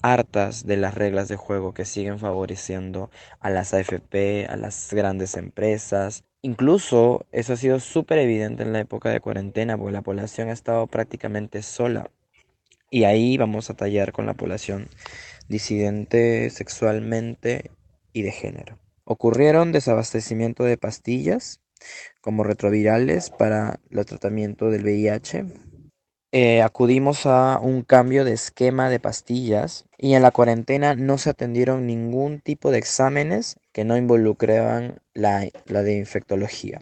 hartas 0.04 0.66
de 0.66 0.76
las 0.76 0.94
reglas 0.94 1.28
de 1.28 1.36
juego 1.36 1.72
que 1.72 1.86
siguen 1.86 2.18
favoreciendo 2.18 3.10
a 3.40 3.48
las 3.48 3.72
AFP, 3.72 4.46
a 4.50 4.56
las 4.56 4.92
grandes 4.92 5.34
empresas. 5.34 6.24
Incluso 6.42 7.24
eso 7.32 7.54
ha 7.54 7.56
sido 7.56 7.80
súper 7.80 8.18
evidente 8.18 8.64
en 8.64 8.74
la 8.74 8.80
época 8.80 9.08
de 9.08 9.20
cuarentena, 9.20 9.78
porque 9.78 9.92
la 9.92 10.02
población 10.02 10.50
ha 10.50 10.52
estado 10.52 10.86
prácticamente 10.88 11.62
sola. 11.62 12.10
Y 12.90 13.04
ahí 13.04 13.38
vamos 13.38 13.70
a 13.70 13.74
tallar 13.74 14.12
con 14.12 14.26
la 14.26 14.34
población 14.34 14.90
disidente 15.48 16.50
sexualmente 16.50 17.70
y 18.12 18.22
de 18.22 18.32
género. 18.32 18.78
Ocurrieron 19.04 19.72
desabastecimiento 19.72 20.64
de 20.64 20.76
pastillas 20.76 21.62
como 22.20 22.44
retrovirales 22.44 23.30
para 23.30 23.80
el 23.90 24.04
tratamiento 24.04 24.68
del 24.68 24.84
VIH, 24.84 25.46
eh, 26.36 26.62
acudimos 26.62 27.26
a 27.26 27.60
un 27.62 27.82
cambio 27.82 28.24
de 28.24 28.32
esquema 28.32 28.90
de 28.90 28.98
pastillas 28.98 29.84
y 29.96 30.14
en 30.14 30.22
la 30.22 30.32
cuarentena 30.32 30.96
no 30.96 31.16
se 31.16 31.30
atendieron 31.30 31.86
ningún 31.86 32.40
tipo 32.40 32.72
de 32.72 32.78
exámenes 32.78 33.56
que 33.70 33.84
no 33.84 33.96
involucraban 33.96 35.00
la, 35.14 35.46
la 35.66 35.82
de 35.84 35.96
infectología. 35.96 36.80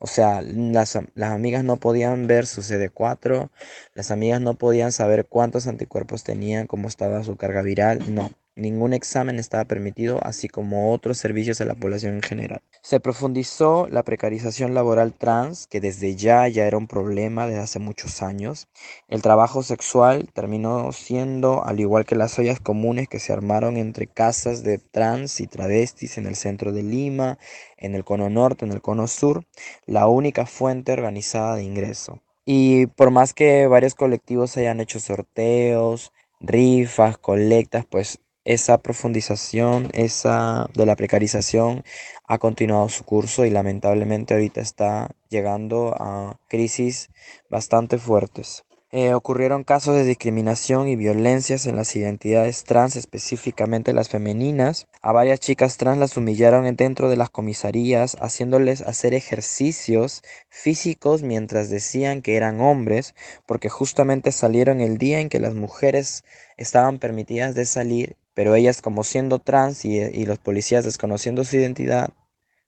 O 0.00 0.06
sea, 0.06 0.40
las, 0.40 0.98
las, 1.14 1.30
amigas 1.32 1.62
no 1.62 1.76
podían 1.76 2.26
ver 2.26 2.46
su 2.46 2.62
CD4, 2.62 3.50
las 3.92 4.10
amigas 4.10 4.40
no 4.40 4.54
podían 4.54 4.92
saber 4.92 5.26
cuántos 5.26 5.66
anticuerpos 5.66 6.24
tenían, 6.24 6.66
cómo 6.66 6.88
estaba 6.88 7.22
su 7.22 7.36
carga 7.36 7.60
viral, 7.60 8.14
no. 8.14 8.30
Ningún 8.58 8.94
examen 8.94 9.38
estaba 9.38 9.66
permitido, 9.66 10.18
así 10.22 10.48
como 10.48 10.90
otros 10.94 11.18
servicios 11.18 11.60
a 11.60 11.66
la 11.66 11.74
población 11.74 12.14
en 12.14 12.22
general. 12.22 12.62
Se 12.80 13.00
profundizó 13.00 13.86
la 13.88 14.02
precarización 14.02 14.72
laboral 14.72 15.12
trans, 15.12 15.66
que 15.66 15.78
desde 15.78 16.16
ya 16.16 16.48
ya 16.48 16.66
era 16.66 16.78
un 16.78 16.86
problema 16.86 17.46
desde 17.46 17.60
hace 17.60 17.78
muchos 17.80 18.22
años. 18.22 18.66
El 19.08 19.20
trabajo 19.20 19.62
sexual 19.62 20.30
terminó 20.32 20.90
siendo, 20.92 21.66
al 21.66 21.80
igual 21.80 22.06
que 22.06 22.16
las 22.16 22.38
ollas 22.38 22.58
comunes 22.58 23.08
que 23.08 23.18
se 23.18 23.34
armaron 23.34 23.76
entre 23.76 24.06
casas 24.06 24.62
de 24.62 24.78
trans 24.78 25.38
y 25.40 25.46
travestis 25.46 26.16
en 26.16 26.24
el 26.24 26.34
centro 26.34 26.72
de 26.72 26.82
Lima, 26.82 27.38
en 27.76 27.94
el 27.94 28.04
cono 28.04 28.30
norte, 28.30 28.64
en 28.64 28.72
el 28.72 28.80
cono 28.80 29.06
sur, 29.06 29.44
la 29.84 30.06
única 30.06 30.46
fuente 30.46 30.92
organizada 30.92 31.56
de 31.56 31.64
ingreso. 31.64 32.22
Y 32.46 32.86
por 32.86 33.10
más 33.10 33.34
que 33.34 33.66
varios 33.66 33.94
colectivos 33.94 34.56
hayan 34.56 34.80
hecho 34.80 34.98
sorteos, 34.98 36.12
rifas, 36.40 37.18
colectas, 37.18 37.84
pues 37.84 38.20
esa 38.46 38.78
profundización, 38.78 39.90
esa 39.92 40.70
de 40.72 40.86
la 40.86 40.94
precarización 40.94 41.82
ha 42.26 42.38
continuado 42.38 42.88
su 42.88 43.04
curso 43.04 43.44
y 43.44 43.50
lamentablemente 43.50 44.34
ahorita 44.34 44.60
está 44.60 45.10
llegando 45.28 45.94
a 45.98 46.38
crisis 46.48 47.10
bastante 47.50 47.98
fuertes. 47.98 48.64
Eh, 48.92 49.14
ocurrieron 49.14 49.64
casos 49.64 49.96
de 49.96 50.04
discriminación 50.04 50.86
y 50.86 50.94
violencias 50.94 51.66
en 51.66 51.74
las 51.74 51.96
identidades 51.96 52.62
trans, 52.62 52.94
específicamente 52.94 53.92
las 53.92 54.08
femeninas. 54.08 54.86
A 55.02 55.10
varias 55.10 55.40
chicas 55.40 55.76
trans 55.76 55.98
las 55.98 56.16
humillaron 56.16 56.76
dentro 56.76 57.10
de 57.10 57.16
las 57.16 57.30
comisarías, 57.30 58.16
haciéndoles 58.20 58.82
hacer 58.82 59.12
ejercicios 59.12 60.22
físicos 60.48 61.22
mientras 61.22 61.68
decían 61.68 62.22
que 62.22 62.36
eran 62.36 62.60
hombres, 62.60 63.16
porque 63.44 63.68
justamente 63.68 64.30
salieron 64.30 64.80
el 64.80 64.98
día 64.98 65.18
en 65.18 65.30
que 65.30 65.40
las 65.40 65.54
mujeres 65.54 66.22
estaban 66.56 67.00
permitidas 67.00 67.56
de 67.56 67.66
salir 67.66 68.16
pero 68.36 68.54
ellas 68.54 68.82
como 68.82 69.02
siendo 69.02 69.38
trans 69.38 69.86
y, 69.86 70.26
los 70.26 70.38
policías 70.38 70.84
desconociendo 70.84 71.42
su 71.42 71.56
identidad 71.56 72.10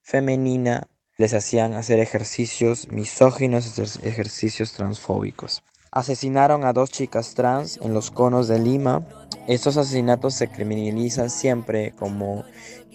femenina, 0.00 0.88
les 1.18 1.34
hacían 1.34 1.74
hacer 1.74 2.00
ejercicios 2.00 2.88
misóginos, 2.90 3.78
ejercicios 4.02 4.72
transfóbicos. 4.72 5.62
Asesinaron 5.92 6.64
a 6.64 6.72
dos 6.72 6.90
chicas 6.90 7.34
trans 7.34 7.78
en 7.82 7.92
los 7.92 8.10
conos 8.10 8.48
de 8.48 8.58
Lima. 8.58 9.06
Estos 9.46 9.76
asesinatos 9.76 10.32
se 10.32 10.48
criminalizan 10.48 11.28
siempre 11.28 11.92
como 11.92 12.44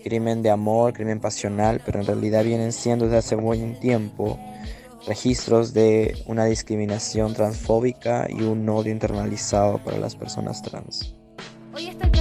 crimen 0.04 0.42
de 0.42 0.50
amor, 0.50 0.94
crimen 0.94 1.20
pasional, 1.20 1.80
pero 1.86 2.00
en 2.00 2.08
realidad 2.08 2.44
vienen 2.44 2.72
siendo 2.74 3.06
desde 3.06 3.18
hace 3.20 3.36
buen 3.36 3.80
tiempo 3.80 4.40
registros 5.06 5.74
de 5.74 6.18
una 6.26 6.46
discriminación 6.46 7.36
transfóbica 7.36 8.26
y 8.30 8.42
un 8.42 8.68
odio 8.68 8.92
internalizado 8.92 9.78
para 9.84 10.00
las 10.00 10.16
personas 10.16 10.64
trans. 10.64 11.14
Hoy 11.76 11.90
está 11.90 12.13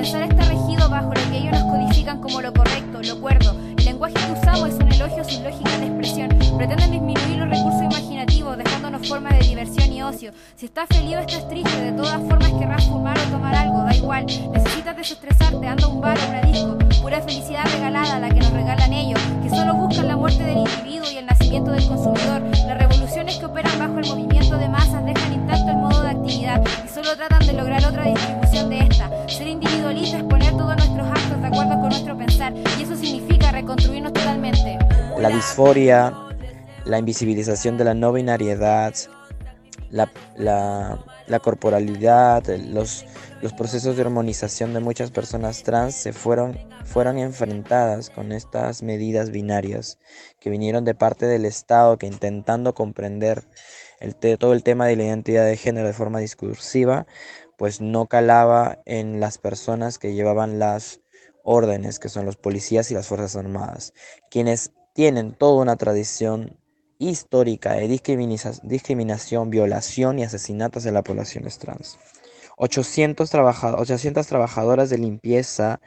pensar 0.00 0.22
está 0.22 0.44
regido 0.44 0.88
bajo 0.88 1.08
lo 1.08 1.30
que 1.30 1.36
ellos 1.36 1.52
nos 1.52 1.64
codifican 1.64 2.22
como 2.22 2.40
lo 2.40 2.54
correcto, 2.54 3.02
lo 3.02 3.20
cuerdo. 3.20 3.54
El 3.76 3.84
lenguaje 3.84 4.14
que 4.14 4.32
usamos 4.32 4.70
es 4.70 4.74
un 4.76 4.90
elogio 4.90 5.22
sin 5.24 5.44
lógica 5.44 5.76
de 5.76 5.86
expresión. 5.88 6.28
Pretenden 6.56 6.90
disminuir 6.92 7.36
los 7.36 7.50
recursos 7.50 7.82
imaginativos, 7.82 8.56
dejándonos 8.56 9.06
formas 9.06 9.38
de 9.38 9.46
diversión 9.46 9.92
y 9.92 10.02
ocio. 10.02 10.32
Si 10.56 10.64
estás 10.64 10.88
feliz 10.88 11.16
o 11.16 11.18
estás 11.18 11.46
triste, 11.48 11.80
de 11.82 11.92
todas 11.92 12.18
formas 12.22 12.50
querrás 12.52 12.86
fumar 12.86 13.18
o 13.18 13.30
tomar 13.30 13.54
algo, 13.54 13.84
da 13.84 13.94
igual. 13.94 14.24
Necesitas 14.24 14.96
desestresarte, 14.96 15.66
anda 15.66 15.84
a 15.84 15.88
un 15.88 16.00
bar 16.00 16.18
o 16.18 16.30
una 16.30 16.40
disco. 16.42 16.78
Pura 17.02 17.20
felicidad 17.20 17.66
regalada, 17.70 18.18
la 18.20 18.30
que 18.30 18.40
nos 18.40 18.52
regalan 18.52 18.94
ellos, 18.94 19.20
que 19.42 19.50
solo 19.50 19.74
buscan 19.74 20.08
la 20.08 20.16
muerte 20.16 20.42
del 20.44 20.58
individuo 20.58 21.10
y 21.12 21.18
el 21.18 21.26
nacimiento 21.26 21.72
del 21.72 21.86
consumidor. 21.86 22.40
Las 22.66 22.78
revoluciones 22.78 23.36
que 23.36 23.44
operan 23.44 23.78
bajo 23.78 23.98
el 23.98 24.06
movimiento 24.06 24.56
de 24.56 24.66
masas 24.66 25.04
dejan 25.04 25.34
intacto 25.34 25.68
el 25.68 25.76
modo 25.76 26.02
de 26.02 26.08
actividad 26.08 26.62
solo 27.10 27.26
tratan 27.26 27.46
de 27.46 27.52
lograr 27.54 27.84
otra 27.84 28.04
distribución 28.04 28.70
de 28.70 28.78
esta. 28.78 29.28
Ser 29.28 29.48
individualista 29.48 30.18
es 30.18 30.24
poner 30.24 30.50
todos 30.50 30.76
nuestros 30.76 31.08
actos 31.08 31.40
de 31.40 31.46
acuerdo 31.46 31.72
con 31.80 31.88
nuestro 31.88 32.16
pensar 32.16 32.54
y 32.78 32.82
eso 32.82 32.96
significa 32.96 33.50
reconstruirnos 33.50 34.12
totalmente. 34.12 34.78
La 35.18 35.28
disforia, 35.28 36.14
la 36.84 36.98
invisibilización 36.98 37.76
de 37.76 37.84
la 37.84 37.94
no 37.94 38.12
binariedad, 38.12 38.94
la, 39.90 40.08
la, 40.36 41.04
la 41.26 41.38
corporalidad, 41.40 42.46
los, 42.46 43.04
los 43.42 43.52
procesos 43.54 43.96
de 43.96 44.02
hormonización 44.02 44.72
de 44.72 44.78
muchas 44.78 45.10
personas 45.10 45.64
trans 45.64 45.96
se 45.96 46.12
fueron, 46.12 46.58
fueron 46.84 47.18
enfrentadas 47.18 48.10
con 48.10 48.30
estas 48.30 48.84
medidas 48.84 49.30
binarias 49.30 49.98
que 50.38 50.50
vinieron 50.50 50.84
de 50.84 50.94
parte 50.94 51.26
del 51.26 51.44
Estado 51.44 51.98
que 51.98 52.06
intentando 52.06 52.72
comprender 52.72 53.42
el 54.00 54.16
todo 54.16 54.52
el 54.52 54.62
tema 54.62 54.86
de 54.86 54.96
la 54.96 55.04
identidad 55.04 55.46
de 55.46 55.56
género 55.56 55.86
de 55.86 55.92
forma 55.92 56.18
discursiva, 56.18 57.06
pues 57.56 57.80
no 57.80 58.06
calaba 58.06 58.78
en 58.86 59.20
las 59.20 59.38
personas 59.38 59.98
que 59.98 60.14
llevaban 60.14 60.58
las 60.58 61.00
órdenes, 61.44 61.98
que 61.98 62.08
son 62.08 62.26
los 62.26 62.36
policías 62.36 62.90
y 62.90 62.94
las 62.94 63.06
Fuerzas 63.06 63.36
Armadas, 63.36 63.92
quienes 64.30 64.72
tienen 64.94 65.32
toda 65.32 65.62
una 65.62 65.76
tradición 65.76 66.58
histórica 66.98 67.74
de 67.74 67.88
discriminación, 67.88 69.50
violación 69.50 70.18
y 70.18 70.24
asesinatos 70.24 70.84
de 70.84 70.92
la 70.92 71.02
población 71.02 71.44
trans. 71.58 71.98
800, 72.56 73.30
800 73.34 74.26
trabajadoras 74.26 74.90
de 74.90 74.98
limpieza 74.98 75.80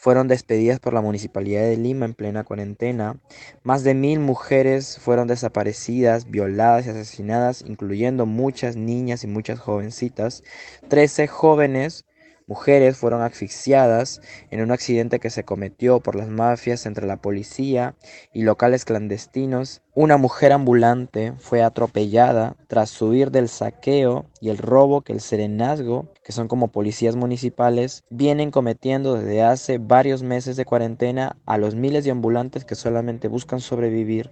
fueron 0.00 0.28
despedidas 0.28 0.80
por 0.80 0.94
la 0.94 1.02
Municipalidad 1.02 1.60
de 1.60 1.76
Lima 1.76 2.06
en 2.06 2.14
plena 2.14 2.42
cuarentena. 2.42 3.20
Más 3.62 3.84
de 3.84 3.92
mil 3.92 4.18
mujeres 4.18 4.98
fueron 4.98 5.28
desaparecidas, 5.28 6.30
violadas 6.30 6.86
y 6.86 6.88
asesinadas, 6.88 7.62
incluyendo 7.66 8.24
muchas 8.24 8.76
niñas 8.76 9.24
y 9.24 9.26
muchas 9.26 9.60
jovencitas. 9.60 10.42
Trece 10.88 11.26
jóvenes 11.26 12.06
mujeres 12.50 12.96
fueron 12.96 13.22
asfixiadas 13.22 14.20
en 14.50 14.60
un 14.60 14.72
accidente 14.72 15.20
que 15.20 15.30
se 15.30 15.44
cometió 15.44 16.00
por 16.00 16.16
las 16.16 16.28
mafias 16.28 16.84
entre 16.84 17.06
la 17.06 17.16
policía 17.16 17.94
y 18.34 18.42
locales 18.42 18.84
clandestinos. 18.84 19.82
Una 19.94 20.16
mujer 20.16 20.52
ambulante 20.52 21.32
fue 21.38 21.62
atropellada 21.62 22.56
tras 22.66 23.00
huir 23.00 23.30
del 23.30 23.48
saqueo 23.48 24.26
y 24.40 24.48
el 24.48 24.58
robo 24.58 25.02
que 25.02 25.12
el 25.12 25.20
serenazgo, 25.20 26.12
que 26.24 26.32
son 26.32 26.48
como 26.48 26.72
policías 26.72 27.14
municipales, 27.14 28.02
vienen 28.10 28.50
cometiendo 28.50 29.14
desde 29.14 29.42
hace 29.42 29.78
varios 29.78 30.24
meses 30.24 30.56
de 30.56 30.64
cuarentena 30.64 31.36
a 31.46 31.56
los 31.56 31.76
miles 31.76 32.04
de 32.04 32.10
ambulantes 32.10 32.64
que 32.64 32.74
solamente 32.74 33.28
buscan 33.28 33.60
sobrevivir. 33.60 34.30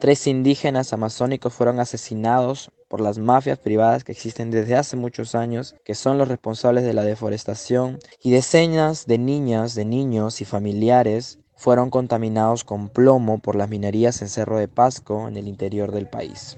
Tres 0.00 0.26
indígenas 0.26 0.92
amazónicos 0.92 1.54
fueron 1.54 1.78
asesinados 1.78 2.72
por 2.88 3.00
las 3.00 3.18
mafias 3.18 3.58
privadas 3.58 4.04
que 4.04 4.12
existen 4.12 4.50
desde 4.50 4.76
hace 4.76 4.96
muchos 4.96 5.34
años, 5.34 5.74
que 5.84 5.94
son 5.94 6.18
los 6.18 6.28
responsables 6.28 6.84
de 6.84 6.94
la 6.94 7.02
deforestación, 7.02 7.98
y 8.22 8.30
decenas 8.30 9.06
de 9.06 9.18
niñas, 9.18 9.74
de 9.74 9.84
niños 9.84 10.40
y 10.40 10.44
familiares 10.44 11.38
fueron 11.56 11.90
contaminados 11.90 12.64
con 12.64 12.88
plomo 12.88 13.38
por 13.38 13.56
las 13.56 13.68
minerías 13.68 14.20
en 14.22 14.28
Cerro 14.28 14.58
de 14.58 14.68
Pasco 14.68 15.28
en 15.28 15.36
el 15.36 15.48
interior 15.48 15.92
del 15.92 16.08
país. 16.08 16.56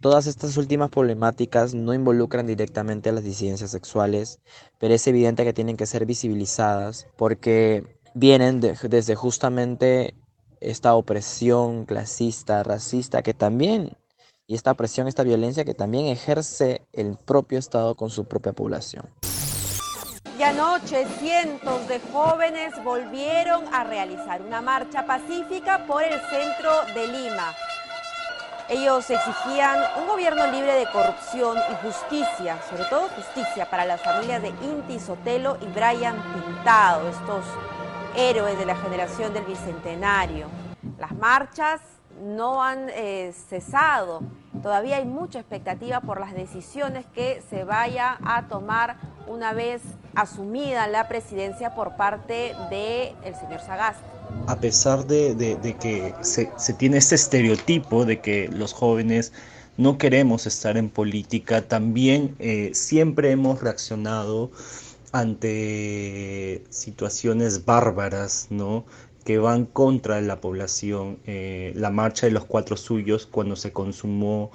Todas 0.00 0.26
estas 0.26 0.56
últimas 0.56 0.90
problemáticas 0.90 1.74
no 1.74 1.94
involucran 1.94 2.46
directamente 2.46 3.10
a 3.10 3.12
las 3.12 3.22
disidencias 3.22 3.70
sexuales, 3.70 4.40
pero 4.80 4.94
es 4.94 5.06
evidente 5.06 5.44
que 5.44 5.52
tienen 5.52 5.76
que 5.76 5.86
ser 5.86 6.06
visibilizadas 6.06 7.06
porque 7.16 7.84
vienen 8.14 8.60
desde 8.60 9.14
justamente 9.14 10.14
esta 10.60 10.94
opresión 10.94 11.84
clasista, 11.84 12.62
racista, 12.62 13.22
que 13.22 13.34
también 13.34 13.96
y 14.46 14.54
esta 14.54 14.74
presión, 14.74 15.08
esta 15.08 15.22
violencia 15.22 15.64
que 15.64 15.74
también 15.74 16.06
ejerce 16.06 16.86
el 16.92 17.16
propio 17.16 17.58
Estado 17.58 17.94
con 17.94 18.10
su 18.10 18.24
propia 18.24 18.52
población. 18.52 19.08
Y 20.38 20.42
anoche 20.42 21.06
cientos 21.20 21.86
de 21.88 22.00
jóvenes 22.12 22.72
volvieron 22.82 23.64
a 23.72 23.84
realizar 23.84 24.42
una 24.42 24.60
marcha 24.60 25.06
pacífica 25.06 25.86
por 25.86 26.02
el 26.02 26.18
centro 26.30 26.72
de 26.94 27.06
Lima. 27.06 27.54
Ellos 28.68 29.10
exigían 29.10 29.78
un 30.00 30.08
gobierno 30.08 30.50
libre 30.50 30.74
de 30.74 30.86
corrupción 30.90 31.58
y 31.70 31.86
justicia, 31.86 32.58
sobre 32.70 32.84
todo 32.86 33.08
justicia 33.08 33.68
para 33.68 33.84
las 33.84 34.00
familias 34.00 34.40
de 34.40 34.48
Inti 34.48 34.98
Sotelo 34.98 35.58
y 35.60 35.66
Brian 35.66 36.16
Pintado, 36.32 37.08
estos 37.08 37.44
héroes 38.16 38.58
de 38.58 38.64
la 38.64 38.76
generación 38.76 39.34
del 39.34 39.44
Bicentenario. 39.44 40.46
Las 40.98 41.12
marchas 41.12 41.80
no 42.22 42.62
han 42.62 42.88
eh, 42.90 43.32
cesado. 43.48 44.22
Todavía 44.62 44.96
hay 44.96 45.04
mucha 45.04 45.40
expectativa 45.40 46.00
por 46.00 46.20
las 46.20 46.34
decisiones 46.34 47.04
que 47.14 47.42
se 47.50 47.64
vaya 47.64 48.18
a 48.24 48.48
tomar 48.48 48.96
una 49.26 49.52
vez 49.52 49.82
asumida 50.14 50.86
la 50.86 51.08
presidencia 51.08 51.74
por 51.74 51.96
parte 51.96 52.54
del 52.70 53.14
el 53.24 53.34
señor 53.34 53.60
Sagasti. 53.60 54.04
A 54.46 54.56
pesar 54.56 55.06
de, 55.06 55.56
que 55.80 56.14
se, 56.22 56.46
tiene 56.74 56.98
este 56.98 57.16
estereotipo 57.16 58.04
de 58.04 58.20
que 58.20 58.48
los 58.48 58.72
jóvenes 58.72 59.32
no 59.76 59.98
queremos 59.98 60.46
estar 60.46 60.76
en 60.76 60.90
política, 60.90 61.62
también 61.62 62.36
eh, 62.38 62.70
siempre 62.74 63.30
hemos 63.30 63.60
reaccionado 63.60 64.50
ante 65.12 66.64
situaciones 66.70 67.64
bárbaras, 67.64 68.46
¿no? 68.50 68.84
Que 69.24 69.38
van 69.38 69.66
contra 69.66 70.20
la 70.20 70.40
población, 70.40 71.18
eh, 71.26 71.72
la 71.76 71.90
marcha 71.90 72.26
de 72.26 72.32
los 72.32 72.44
cuatro 72.44 72.76
suyos 72.76 73.26
cuando 73.26 73.56
se 73.56 73.72
consumó 73.72 74.50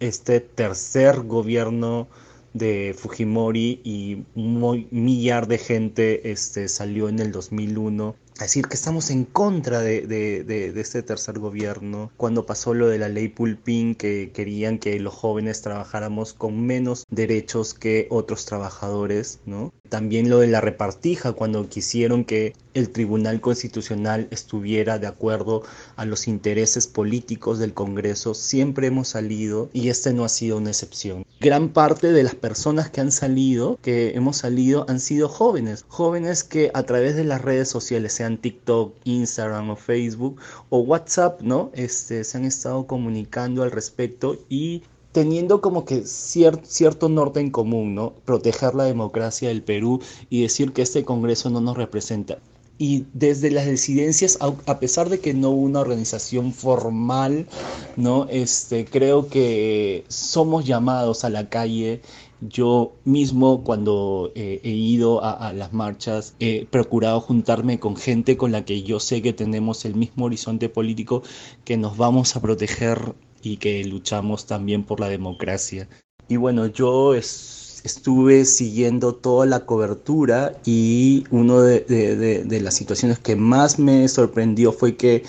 este 0.00 0.40
tercer 0.40 1.22
gobierno 1.22 2.08
de 2.52 2.94
Fujimori 2.96 3.80
y 3.84 4.24
un 4.34 4.88
millar 4.90 5.46
de 5.46 5.58
gente 5.58 6.30
este, 6.30 6.68
salió 6.68 7.08
en 7.08 7.18
el 7.18 7.32
2001 7.32 8.16
decir 8.44 8.66
que 8.66 8.74
estamos 8.74 9.10
en 9.10 9.24
contra 9.24 9.80
de, 9.80 10.06
de, 10.06 10.80
este 10.80 11.02
tercer 11.02 11.38
gobierno. 11.38 12.10
Cuando 12.16 12.46
pasó 12.46 12.74
lo 12.74 12.88
de 12.88 12.98
la 12.98 13.08
ley 13.08 13.28
Pulpín, 13.28 13.94
que 13.94 14.30
querían 14.32 14.78
que 14.78 14.98
los 15.00 15.14
jóvenes 15.14 15.62
trabajáramos 15.62 16.32
con 16.32 16.66
menos 16.66 17.04
derechos 17.10 17.74
que 17.74 18.06
otros 18.10 18.44
trabajadores, 18.44 19.40
¿no? 19.46 19.72
También 19.88 20.28
lo 20.28 20.38
de 20.38 20.48
la 20.48 20.60
repartija, 20.60 21.32
cuando 21.32 21.68
quisieron 21.68 22.24
que 22.24 22.52
el 22.74 22.90
Tribunal 22.90 23.40
Constitucional 23.40 24.28
estuviera 24.30 24.98
de 24.98 25.06
acuerdo 25.06 25.62
a 25.96 26.04
los 26.04 26.28
intereses 26.28 26.86
políticos 26.86 27.58
del 27.58 27.74
Congreso, 27.74 28.34
siempre 28.34 28.86
hemos 28.86 29.08
salido 29.08 29.70
y 29.72 29.88
este 29.88 30.12
no 30.12 30.24
ha 30.24 30.28
sido 30.28 30.58
una 30.58 30.70
excepción. 30.70 31.24
Gran 31.40 31.70
parte 31.70 32.12
de 32.12 32.22
las 32.22 32.34
personas 32.34 32.90
que 32.90 33.00
han 33.00 33.12
salido, 33.12 33.78
que 33.82 34.10
hemos 34.14 34.36
salido, 34.38 34.84
han 34.88 35.00
sido 35.00 35.28
jóvenes, 35.28 35.84
jóvenes 35.88 36.44
que 36.44 36.70
a 36.74 36.82
través 36.84 37.16
de 37.16 37.24
las 37.24 37.42
redes 37.42 37.68
sociales, 37.68 38.12
TikTok, 38.36 38.94
Instagram 39.04 39.70
o 39.70 39.76
Facebook 39.76 40.38
o 40.68 40.80
WhatsApp, 40.80 41.40
¿no? 41.40 41.70
Este, 41.72 42.22
se 42.24 42.36
han 42.36 42.44
estado 42.44 42.86
comunicando 42.86 43.62
al 43.62 43.70
respecto 43.70 44.36
y 44.50 44.82
teniendo 45.12 45.60
como 45.60 45.84
que 45.84 46.02
cierto 46.04 47.08
norte 47.08 47.40
en 47.40 47.50
común, 47.50 47.94
¿no? 47.94 48.12
Proteger 48.24 48.74
la 48.74 48.84
democracia 48.84 49.48
del 49.48 49.62
Perú 49.62 50.00
y 50.28 50.42
decir 50.42 50.72
que 50.72 50.82
este 50.82 51.04
Congreso 51.04 51.50
no 51.50 51.60
nos 51.60 51.76
representa. 51.76 52.38
Y 52.80 53.06
desde 53.12 53.50
las 53.50 53.66
disidencias, 53.66 54.38
a 54.40 54.78
pesar 54.78 55.08
de 55.08 55.18
que 55.18 55.34
no 55.34 55.50
hubo 55.50 55.62
una 55.62 55.80
organización 55.80 56.52
formal, 56.52 57.48
¿no? 57.96 58.28
Este, 58.30 58.84
creo 58.84 59.26
que 59.26 60.04
somos 60.06 60.64
llamados 60.64 61.24
a 61.24 61.30
la 61.30 61.48
calle 61.48 62.00
yo 62.40 62.92
mismo 63.04 63.64
cuando 63.64 64.30
eh, 64.34 64.60
he 64.62 64.70
ido 64.70 65.24
a, 65.24 65.52
las 65.52 65.72
marchas 65.72 66.34
he 66.38 66.66
procurado 66.66 67.20
juntarme 67.20 67.80
con 67.80 67.96
gente 67.96 68.36
con 68.36 68.52
la 68.52 68.64
que 68.64 68.82
yo 68.82 69.00
sé 69.00 69.22
que 69.22 69.32
tenemos 69.32 69.84
el 69.84 69.94
mismo 69.94 70.26
horizonte 70.26 70.68
político, 70.68 71.22
que 71.64 71.76
nos 71.76 71.96
vamos 71.96 72.36
a 72.36 72.40
proteger 72.40 73.14
y 73.42 73.56
que 73.56 73.84
luchamos 73.84 74.46
también 74.46 74.84
por 74.84 75.00
la 75.00 75.08
democracia. 75.08 75.88
Y 76.28 76.36
bueno, 76.36 76.66
yo 76.66 77.14
estuve 77.14 78.44
siguiendo 78.44 79.14
toda 79.14 79.46
la 79.46 79.64
cobertura 79.64 80.52
y 80.64 81.24
una 81.30 81.62
de, 81.62 82.60
las 82.62 82.74
situaciones 82.74 83.18
que 83.18 83.36
más 83.36 83.78
me 83.78 84.06
sorprendió 84.08 84.72
fue 84.72 84.96
que 84.96 85.24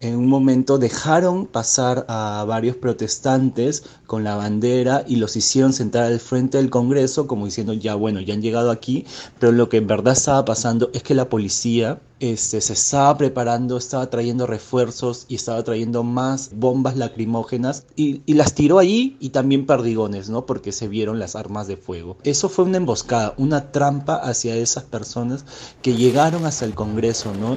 en 0.00 0.16
un 0.16 0.26
momento 0.26 0.78
dejaron 0.78 1.46
pasar 1.46 2.04
a 2.08 2.44
varios 2.46 2.76
protestantes 2.76 3.84
con 4.06 4.24
la 4.24 4.36
bandera 4.36 5.04
y 5.06 5.16
los 5.16 5.36
hicieron 5.36 5.72
sentar 5.72 6.04
al 6.04 6.20
frente 6.20 6.58
del 6.58 6.70
Congreso 6.70 7.26
como 7.26 7.46
diciendo 7.46 7.72
ya 7.72 7.94
bueno, 7.94 8.20
ya 8.20 8.34
han 8.34 8.42
llegado 8.42 8.70
aquí, 8.70 9.06
pero 9.38 9.52
lo 9.52 9.68
que 9.68 9.78
en 9.78 9.86
verdad 9.86 10.14
estaba 10.14 10.44
pasando 10.44 10.90
es 10.92 11.02
que 11.02 11.14
la 11.14 11.28
policía 11.28 12.00
este, 12.20 12.60
se 12.60 12.72
estaba 12.72 13.16
preparando, 13.16 13.76
estaba 13.76 14.10
trayendo 14.10 14.46
refuerzos 14.46 15.24
y 15.28 15.36
estaba 15.36 15.62
trayendo 15.62 16.02
más 16.02 16.50
bombas 16.52 16.96
lacrimógenas 16.96 17.84
y, 17.94 18.22
y, 18.26 18.34
las 18.34 18.54
tiró 18.54 18.78
allí 18.78 19.16
y 19.20 19.30
también 19.30 19.66
perdigones, 19.66 20.28
¿no? 20.28 20.44
Porque 20.44 20.72
se 20.72 20.88
vieron 20.88 21.20
las 21.20 21.36
armas 21.36 21.68
de 21.68 21.76
fuego. 21.76 22.16
Eso 22.24 22.48
fue 22.48 22.64
una 22.64 22.78
emboscada, 22.78 23.34
una 23.36 23.70
trampa 23.70 24.16
hacia 24.16 24.56
esas 24.56 24.82
personas 24.82 25.44
que 25.80 25.94
llegaron 25.94 26.44
hasta 26.44 26.64
el 26.64 26.74
Congreso, 26.74 27.32
¿no? 27.34 27.56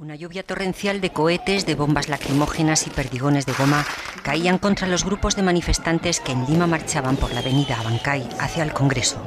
Una 0.00 0.14
lluvia 0.14 0.44
torrencial 0.44 1.00
de 1.00 1.10
cohetes, 1.10 1.66
de 1.66 1.74
bombas 1.74 2.08
lacrimógenas 2.08 2.86
y 2.86 2.90
perdigones 2.90 3.46
de 3.46 3.52
goma 3.52 3.84
caían 4.22 4.58
contra 4.58 4.86
los 4.86 5.04
grupos 5.04 5.34
de 5.34 5.42
manifestantes 5.42 6.20
que 6.20 6.30
en 6.30 6.46
Lima 6.46 6.68
marchaban 6.68 7.16
por 7.16 7.32
la 7.32 7.40
avenida 7.40 7.80
Abancay 7.80 8.28
hacia 8.38 8.62
el 8.62 8.72
Congreso. 8.72 9.20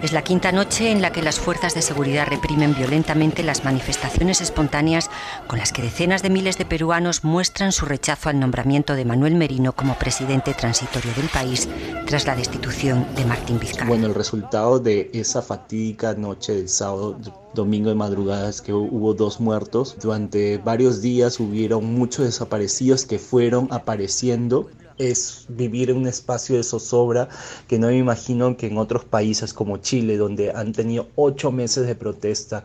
Es 0.00 0.12
la 0.12 0.22
quinta 0.22 0.52
noche 0.52 0.92
en 0.92 1.02
la 1.02 1.10
que 1.10 1.22
las 1.22 1.40
fuerzas 1.40 1.74
de 1.74 1.82
seguridad 1.82 2.28
reprimen 2.28 2.72
violentamente 2.72 3.42
las 3.42 3.64
manifestaciones 3.64 4.40
espontáneas 4.40 5.10
con 5.48 5.58
las 5.58 5.72
que 5.72 5.82
decenas 5.82 6.22
de 6.22 6.30
miles 6.30 6.56
de 6.56 6.64
peruanos 6.64 7.24
muestran 7.24 7.72
su 7.72 7.84
rechazo 7.84 8.28
al 8.28 8.38
nombramiento 8.38 8.94
de 8.94 9.04
Manuel 9.04 9.34
Merino 9.34 9.72
como 9.72 9.98
presidente 9.98 10.54
transitorio 10.54 11.12
del 11.14 11.28
país 11.28 11.68
tras 12.06 12.26
la 12.26 12.36
destitución 12.36 13.06
de 13.16 13.24
Martín 13.24 13.58
Vizcarra. 13.58 13.88
Bueno, 13.88 14.06
el 14.06 14.14
resultado 14.14 14.78
de 14.78 15.10
esa 15.14 15.42
fatídica 15.42 16.14
noche 16.14 16.54
del 16.54 16.68
sábado, 16.68 17.18
domingo 17.54 17.88
de 17.88 17.96
madrugada, 17.96 18.48
es 18.48 18.62
que 18.62 18.72
hubo 18.72 19.14
dos 19.14 19.40
muertos. 19.40 19.96
Durante 20.00 20.58
varios 20.58 21.02
días 21.02 21.40
hubieron 21.40 21.92
muchos 21.92 22.24
desaparecidos 22.24 23.04
que 23.04 23.18
fueron 23.18 23.66
apareciendo 23.72 24.68
es 24.98 25.46
vivir 25.48 25.90
en 25.90 25.98
un 25.98 26.06
espacio 26.06 26.56
de 26.56 26.62
zozobra 26.62 27.28
que 27.66 27.78
no 27.78 27.88
me 27.88 27.96
imagino 27.96 28.56
que 28.56 28.66
en 28.66 28.78
otros 28.78 29.04
países 29.04 29.54
como 29.54 29.78
Chile, 29.78 30.16
donde 30.16 30.50
han 30.50 30.72
tenido 30.72 31.08
ocho 31.16 31.50
meses 31.50 31.86
de 31.86 31.94
protesta, 31.94 32.64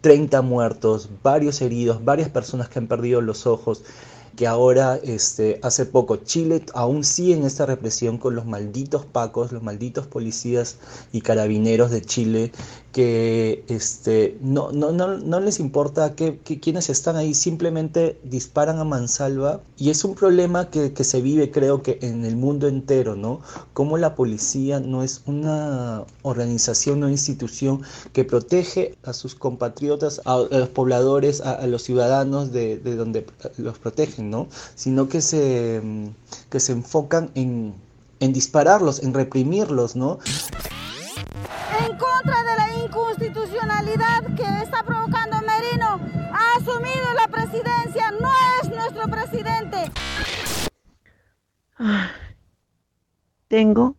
30 0.00 0.42
muertos, 0.42 1.08
varios 1.22 1.60
heridos, 1.60 2.04
varias 2.04 2.28
personas 2.28 2.68
que 2.68 2.78
han 2.78 2.86
perdido 2.86 3.20
los 3.20 3.46
ojos 3.46 3.82
que 4.38 4.46
ahora, 4.46 5.00
este, 5.02 5.58
hace 5.64 5.84
poco, 5.84 6.18
Chile 6.18 6.64
aún 6.72 7.02
sigue 7.02 7.34
en 7.34 7.42
esta 7.42 7.66
represión 7.66 8.18
con 8.18 8.36
los 8.36 8.46
malditos 8.46 9.04
pacos, 9.04 9.50
los 9.50 9.64
malditos 9.64 10.06
policías 10.06 10.76
y 11.10 11.22
carabineros 11.22 11.90
de 11.90 12.02
Chile, 12.02 12.52
que 12.92 13.64
este, 13.68 14.36
no, 14.40 14.72
no, 14.72 14.92
no, 14.92 15.18
no 15.18 15.40
les 15.40 15.60
importa 15.60 16.14
que, 16.14 16.38
que, 16.38 16.58
quienes 16.60 16.90
están 16.90 17.16
ahí, 17.16 17.34
simplemente 17.34 18.18
disparan 18.24 18.78
a 18.78 18.84
mansalva. 18.84 19.60
Y 19.76 19.90
es 19.90 20.04
un 20.04 20.14
problema 20.14 20.70
que, 20.70 20.92
que, 20.92 21.04
se 21.04 21.20
vive, 21.20 21.50
creo 21.50 21.82
que, 21.82 21.98
en 22.02 22.24
el 22.24 22.36
mundo 22.36 22.66
entero, 22.68 23.14
¿no? 23.16 23.40
Como 23.72 23.98
la 23.98 24.14
policía 24.14 24.80
no 24.80 25.02
es 25.02 25.22
una 25.26 26.04
organización, 26.22 26.98
una 26.98 27.10
institución 27.10 27.82
que 28.12 28.24
protege 28.24 28.96
a 29.04 29.12
sus 29.12 29.34
compatriotas, 29.34 30.20
a, 30.24 30.38
los 30.50 30.68
pobladores, 30.68 31.40
a, 31.40 31.66
los 31.66 31.82
ciudadanos 31.82 32.52
de, 32.52 32.78
de 32.78 32.96
donde 32.96 33.26
los 33.58 33.78
protegen. 33.78 34.30
¿no? 34.30 34.48
sino 34.74 35.08
que 35.08 35.20
se, 35.20 35.82
que 36.50 36.60
se 36.60 36.72
enfocan 36.72 37.30
en, 37.34 37.74
en 38.20 38.32
dispararlos, 38.32 39.02
en 39.02 39.14
reprimirlos, 39.14 39.96
¿no? 39.96 40.18
En 41.80 41.96
contra 41.96 42.37
que 44.36 44.62
está 44.62 44.82
provocando 44.84 45.36
Merino, 45.42 46.00
ha 46.32 46.56
asumido 46.56 47.12
la 47.14 47.28
presidencia, 47.28 48.10
no 48.12 48.30
es 48.62 48.68
nuestro 48.68 49.08
presidente. 49.08 49.90
Tengo 53.48 53.96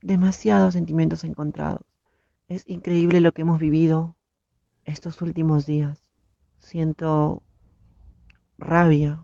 demasiados 0.00 0.74
sentimientos 0.74 1.24
encontrados. 1.24 1.82
Es 2.48 2.64
increíble 2.68 3.20
lo 3.20 3.32
que 3.32 3.42
hemos 3.42 3.58
vivido 3.58 4.16
estos 4.84 5.20
últimos 5.20 5.66
días. 5.66 6.04
Siento 6.58 7.42
rabia, 8.58 9.22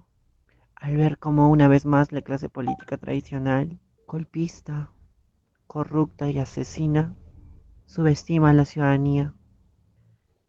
al 0.74 0.96
ver 0.96 1.18
cómo 1.18 1.50
una 1.50 1.68
vez 1.68 1.86
más 1.86 2.12
la 2.12 2.22
clase 2.22 2.48
política 2.48 2.98
tradicional, 2.98 3.78
golpista, 4.06 4.90
corrupta 5.66 6.28
y 6.30 6.38
asesina, 6.38 7.14
subestima 7.86 8.50
a 8.50 8.54
la 8.54 8.64
ciudadanía. 8.64 9.34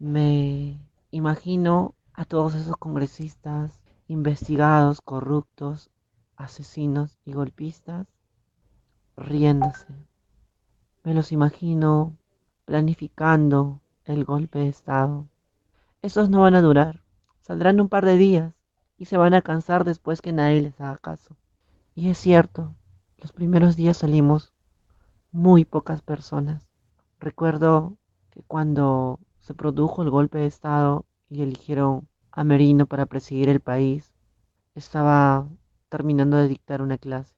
Me 0.04 0.82
imagino 1.12 1.96
a 2.12 2.26
todos 2.26 2.56
esos 2.56 2.76
congresistas 2.76 3.80
investigados, 4.10 5.00
corruptos, 5.00 5.92
asesinos 6.36 7.18
y 7.24 7.32
golpistas 7.32 8.06
riéndose. 9.16 9.88
Me 11.06 11.14
los 11.14 11.32
imagino 11.32 12.18
planificando 12.66 13.80
el 14.04 14.26
golpe 14.26 14.60
de 14.60 14.68
Estado. 14.68 15.30
Esos 16.02 16.30
no 16.30 16.42
van 16.42 16.56
a 16.56 16.62
durar. 16.62 17.02
Saldrán 17.40 17.80
un 17.80 17.88
par 17.88 18.04
de 18.06 18.18
días 18.18 18.54
y 18.98 19.06
se 19.06 19.16
van 19.16 19.34
a 19.34 19.42
cansar 19.42 19.86
después 19.86 20.22
que 20.22 20.34
nadie 20.34 20.64
les 20.64 20.82
haga 20.82 20.98
caso. 20.98 21.38
Y 21.96 22.10
es 22.10 22.18
cierto, 22.18 22.76
los 23.20 23.32
primeros 23.32 23.78
días 23.78 23.96
salimos 23.96 24.52
muy 25.32 25.64
pocas 25.64 26.02
personas. 26.02 26.68
Recuerdo 27.22 27.96
que 28.32 28.44
cuando 28.44 29.22
se 29.44 29.54
produjo 29.54 30.02
el 30.02 30.10
golpe 30.10 30.40
de 30.40 30.48
Estado 30.48 31.06
y 31.30 31.44
eligieron 31.44 32.10
a 32.32 32.44
Merino 32.44 32.88
para 32.88 33.06
presidir 33.06 33.48
el 33.48 33.60
país, 33.60 34.12
estaba 34.74 35.48
terminando 35.90 36.38
de 36.38 36.48
dictar 36.48 36.82
una 36.82 36.98
clase. 36.98 37.36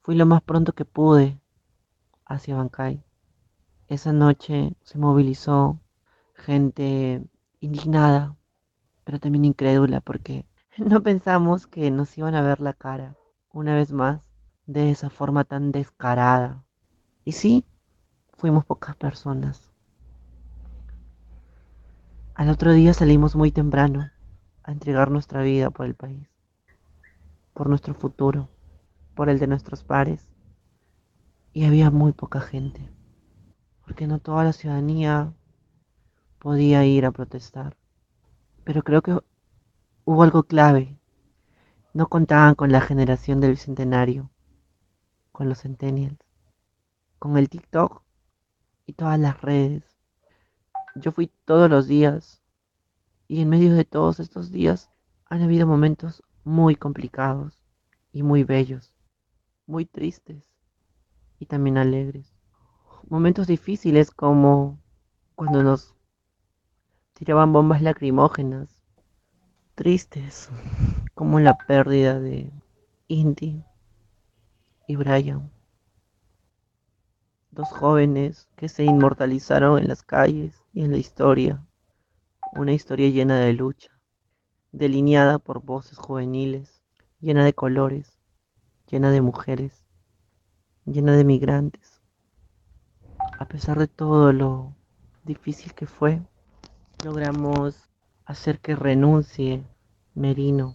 Fui 0.00 0.16
lo 0.16 0.26
más 0.26 0.42
pronto 0.42 0.72
que 0.72 0.84
pude 0.84 1.40
hacia 2.26 2.56
Bancay. 2.56 3.04
Esa 3.86 4.12
noche 4.12 4.74
se 4.82 4.98
movilizó 4.98 5.80
gente 6.34 7.24
indignada 7.60 8.36
pero 9.04 9.18
también 9.18 9.44
incrédula 9.44 10.00
porque 10.00 10.46
no 10.78 11.02
pensamos 11.02 11.66
que 11.66 11.90
nos 11.90 12.16
iban 12.18 12.34
a 12.34 12.42
ver 12.42 12.60
la 12.60 12.72
cara, 12.72 13.16
una 13.52 13.74
vez 13.74 13.92
más, 13.92 14.20
de 14.66 14.90
esa 14.90 15.10
forma 15.10 15.44
tan 15.44 15.72
descarada. 15.72 16.64
Y 17.24 17.32
sí, 17.32 17.64
fuimos 18.38 18.64
pocas 18.64 18.96
personas. 18.96 19.71
Al 22.34 22.48
otro 22.48 22.72
día 22.72 22.94
salimos 22.94 23.36
muy 23.36 23.52
temprano 23.52 24.10
a 24.62 24.72
entregar 24.72 25.10
nuestra 25.10 25.42
vida 25.42 25.68
por 25.68 25.84
el 25.84 25.94
país, 25.94 26.26
por 27.52 27.68
nuestro 27.68 27.92
futuro, 27.92 28.48
por 29.14 29.28
el 29.28 29.38
de 29.38 29.46
nuestros 29.46 29.84
pares. 29.84 30.26
Y 31.52 31.66
había 31.66 31.90
muy 31.90 32.12
poca 32.12 32.40
gente, 32.40 32.88
porque 33.84 34.06
no 34.06 34.18
toda 34.18 34.44
la 34.44 34.54
ciudadanía 34.54 35.34
podía 36.38 36.86
ir 36.86 37.04
a 37.04 37.12
protestar. 37.12 37.76
Pero 38.64 38.82
creo 38.82 39.02
que 39.02 39.18
hubo 40.06 40.22
algo 40.22 40.44
clave. 40.44 40.98
No 41.92 42.08
contaban 42.08 42.54
con 42.54 42.72
la 42.72 42.80
generación 42.80 43.40
del 43.40 43.50
bicentenario, 43.50 44.30
con 45.32 45.50
los 45.50 45.60
centennials, 45.60 46.18
con 47.18 47.36
el 47.36 47.50
TikTok 47.50 48.02
y 48.86 48.94
todas 48.94 49.20
las 49.20 49.38
redes. 49.42 49.91
Yo 50.94 51.12
fui 51.12 51.30
todos 51.44 51.70
los 51.70 51.86
días 51.86 52.42
y 53.26 53.40
en 53.40 53.48
medio 53.48 53.74
de 53.74 53.84
todos 53.84 54.20
estos 54.20 54.52
días 54.52 54.90
han 55.26 55.42
habido 55.42 55.66
momentos 55.66 56.22
muy 56.44 56.76
complicados 56.76 57.62
y 58.12 58.22
muy 58.22 58.44
bellos, 58.44 58.92
muy 59.66 59.86
tristes 59.86 60.52
y 61.38 61.46
también 61.46 61.78
alegres. 61.78 62.34
Momentos 63.08 63.46
difíciles 63.46 64.10
como 64.10 64.78
cuando 65.34 65.62
nos 65.62 65.94
tiraban 67.14 67.52
bombas 67.52 67.80
lacrimógenas, 67.80 68.82
tristes, 69.74 70.50
como 71.14 71.40
la 71.40 71.56
pérdida 71.56 72.20
de 72.20 72.52
Indy 73.08 73.64
y 74.86 74.96
Brian, 74.96 75.50
dos 77.52 77.68
jóvenes 77.68 78.48
que 78.56 78.70
se 78.70 78.82
inmortalizaron 78.82 79.78
en 79.78 79.86
las 79.86 80.02
calles 80.02 80.64
y 80.72 80.84
en 80.84 80.90
la 80.90 80.96
historia, 80.96 81.62
una 82.54 82.72
historia 82.72 83.10
llena 83.10 83.38
de 83.38 83.52
lucha, 83.52 83.90
delineada 84.72 85.38
por 85.38 85.62
voces 85.62 85.98
juveniles, 85.98 86.82
llena 87.20 87.44
de 87.44 87.52
colores, 87.52 88.18
llena 88.90 89.10
de 89.10 89.20
mujeres, 89.20 89.84
llena 90.86 91.14
de 91.14 91.24
migrantes. 91.24 92.00
A 93.38 93.44
pesar 93.44 93.78
de 93.78 93.86
todo 93.86 94.32
lo 94.32 94.74
difícil 95.24 95.74
que 95.74 95.86
fue, 95.86 96.22
logramos 97.04 97.90
hacer 98.24 98.60
que 98.60 98.76
renuncie 98.76 99.62
Merino, 100.14 100.74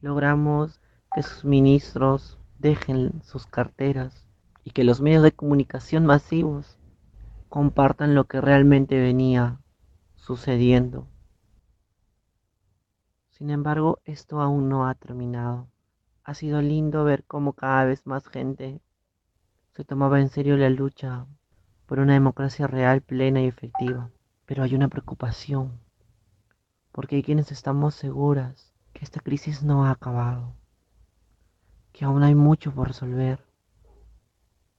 logramos 0.00 0.80
que 1.12 1.24
sus 1.24 1.44
ministros 1.44 2.38
dejen 2.60 3.22
sus 3.24 3.44
carteras 3.46 4.24
y 4.64 4.70
que 4.70 4.84
los 4.84 5.00
medios 5.00 5.22
de 5.22 5.32
comunicación 5.32 6.06
masivos 6.06 6.78
compartan 7.48 8.14
lo 8.14 8.24
que 8.24 8.40
realmente 8.40 9.00
venía 9.00 9.60
sucediendo. 10.14 11.08
Sin 13.30 13.50
embargo, 13.50 13.98
esto 14.04 14.40
aún 14.40 14.68
no 14.68 14.86
ha 14.86 14.94
terminado. 14.94 15.68
Ha 16.24 16.34
sido 16.34 16.62
lindo 16.62 17.04
ver 17.04 17.24
cómo 17.24 17.54
cada 17.54 17.84
vez 17.84 18.06
más 18.06 18.28
gente 18.28 18.80
se 19.72 19.84
tomaba 19.84 20.20
en 20.20 20.28
serio 20.28 20.56
la 20.56 20.70
lucha 20.70 21.26
por 21.86 21.98
una 21.98 22.12
democracia 22.12 22.66
real, 22.66 23.02
plena 23.02 23.42
y 23.42 23.46
efectiva. 23.46 24.10
Pero 24.46 24.62
hay 24.62 24.74
una 24.74 24.88
preocupación, 24.88 25.80
porque 26.92 27.16
hay 27.16 27.22
quienes 27.22 27.50
estamos 27.52 27.94
seguras 27.94 28.72
que 28.92 29.04
esta 29.04 29.20
crisis 29.20 29.62
no 29.62 29.86
ha 29.86 29.90
acabado, 29.90 30.54
que 31.92 32.04
aún 32.04 32.22
hay 32.22 32.34
mucho 32.34 32.72
por 32.72 32.88
resolver 32.88 33.51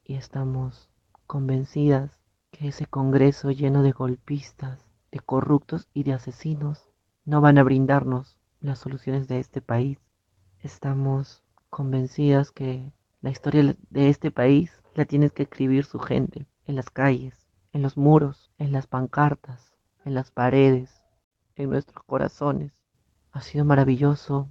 y 0.05 0.15
estamos 0.15 0.89
convencidas 1.27 2.19
que 2.51 2.67
ese 2.67 2.85
Congreso 2.85 3.51
lleno 3.51 3.83
de 3.83 3.91
golpistas, 3.91 4.85
de 5.11 5.19
corruptos 5.19 5.87
y 5.93 6.03
de 6.03 6.13
asesinos 6.13 6.89
no 7.25 7.41
van 7.41 7.57
a 7.57 7.63
brindarnos 7.63 8.37
las 8.59 8.79
soluciones 8.79 9.27
de 9.27 9.39
este 9.39 9.61
país. 9.61 9.99
Estamos 10.59 11.43
convencidas 11.69 12.51
que 12.51 12.91
la 13.21 13.29
historia 13.29 13.75
de 13.89 14.09
este 14.09 14.31
país 14.31 14.81
la 14.95 15.05
tiene 15.05 15.29
que 15.29 15.43
escribir 15.43 15.85
su 15.85 15.99
gente 15.99 16.45
en 16.65 16.75
las 16.75 16.89
calles, 16.89 17.47
en 17.71 17.81
los 17.81 17.97
muros, 17.97 18.51
en 18.57 18.71
las 18.71 18.87
pancartas, 18.87 19.73
en 20.05 20.13
las 20.13 20.31
paredes, 20.31 21.01
en 21.55 21.69
nuestros 21.69 22.03
corazones. 22.03 22.73
Ha 23.31 23.41
sido 23.41 23.65
maravilloso 23.65 24.49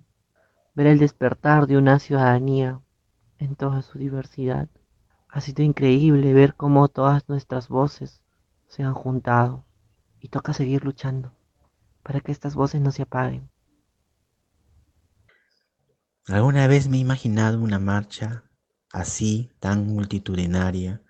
ver 0.74 0.86
el 0.86 0.98
despertar 0.98 1.66
de 1.66 1.76
una 1.76 1.98
ciudadanía 1.98 2.80
en 3.38 3.54
toda 3.54 3.82
su 3.82 3.98
diversidad. 3.98 4.68
Ha 5.32 5.40
sido 5.40 5.62
increíble 5.62 6.34
ver 6.34 6.54
cómo 6.54 6.88
todas 6.88 7.26
nuestras 7.26 7.68
voces 7.68 8.20
se 8.68 8.82
han 8.82 8.92
juntado 8.92 9.64
y 10.20 10.28
toca 10.28 10.52
seguir 10.52 10.84
luchando 10.84 11.32
para 12.02 12.20
que 12.20 12.32
estas 12.32 12.54
voces 12.54 12.82
no 12.82 12.90
se 12.92 13.00
apaguen. 13.00 13.48
Alguna 16.26 16.66
vez 16.66 16.86
me 16.86 16.98
he 16.98 17.00
imaginado 17.00 17.58
una 17.60 17.78
marcha 17.78 18.44
así, 18.92 19.50
tan 19.58 19.86
multitudinaria, 19.86 21.00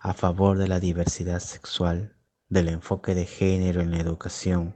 a 0.00 0.14
favor 0.14 0.56
de 0.56 0.68
la 0.68 0.80
diversidad 0.80 1.40
sexual, 1.40 2.16
del 2.48 2.70
enfoque 2.70 3.14
de 3.14 3.26
género 3.26 3.82
en 3.82 3.90
la 3.90 3.98
educación, 3.98 4.74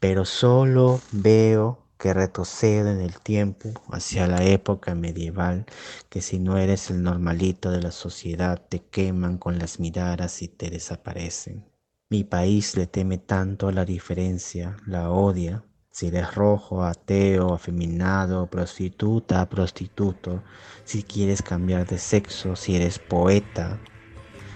pero 0.00 0.24
solo 0.24 1.02
veo 1.12 1.81
que 2.02 2.12
retrocedo 2.12 2.90
en 2.90 3.00
el 3.00 3.20
tiempo 3.20 3.68
hacia 3.92 4.26
la 4.26 4.42
época 4.42 4.96
medieval, 4.96 5.66
que 6.08 6.20
si 6.20 6.40
no 6.40 6.58
eres 6.58 6.90
el 6.90 7.00
normalito 7.00 7.70
de 7.70 7.80
la 7.80 7.92
sociedad 7.92 8.60
te 8.68 8.80
queman 8.80 9.38
con 9.38 9.60
las 9.60 9.78
miradas 9.78 10.42
y 10.42 10.48
te 10.48 10.68
desaparecen. 10.68 11.64
Mi 12.10 12.24
país 12.24 12.76
le 12.76 12.88
teme 12.88 13.18
tanto 13.18 13.68
a 13.68 13.72
la 13.72 13.84
diferencia, 13.84 14.76
la 14.84 15.12
odia, 15.12 15.62
si 15.92 16.08
eres 16.08 16.34
rojo, 16.34 16.82
ateo, 16.82 17.54
afeminado, 17.54 18.48
prostituta, 18.48 19.48
prostituto, 19.48 20.42
si 20.82 21.04
quieres 21.04 21.40
cambiar 21.40 21.86
de 21.86 21.98
sexo, 21.98 22.56
si 22.56 22.74
eres 22.74 22.98
poeta, 22.98 23.78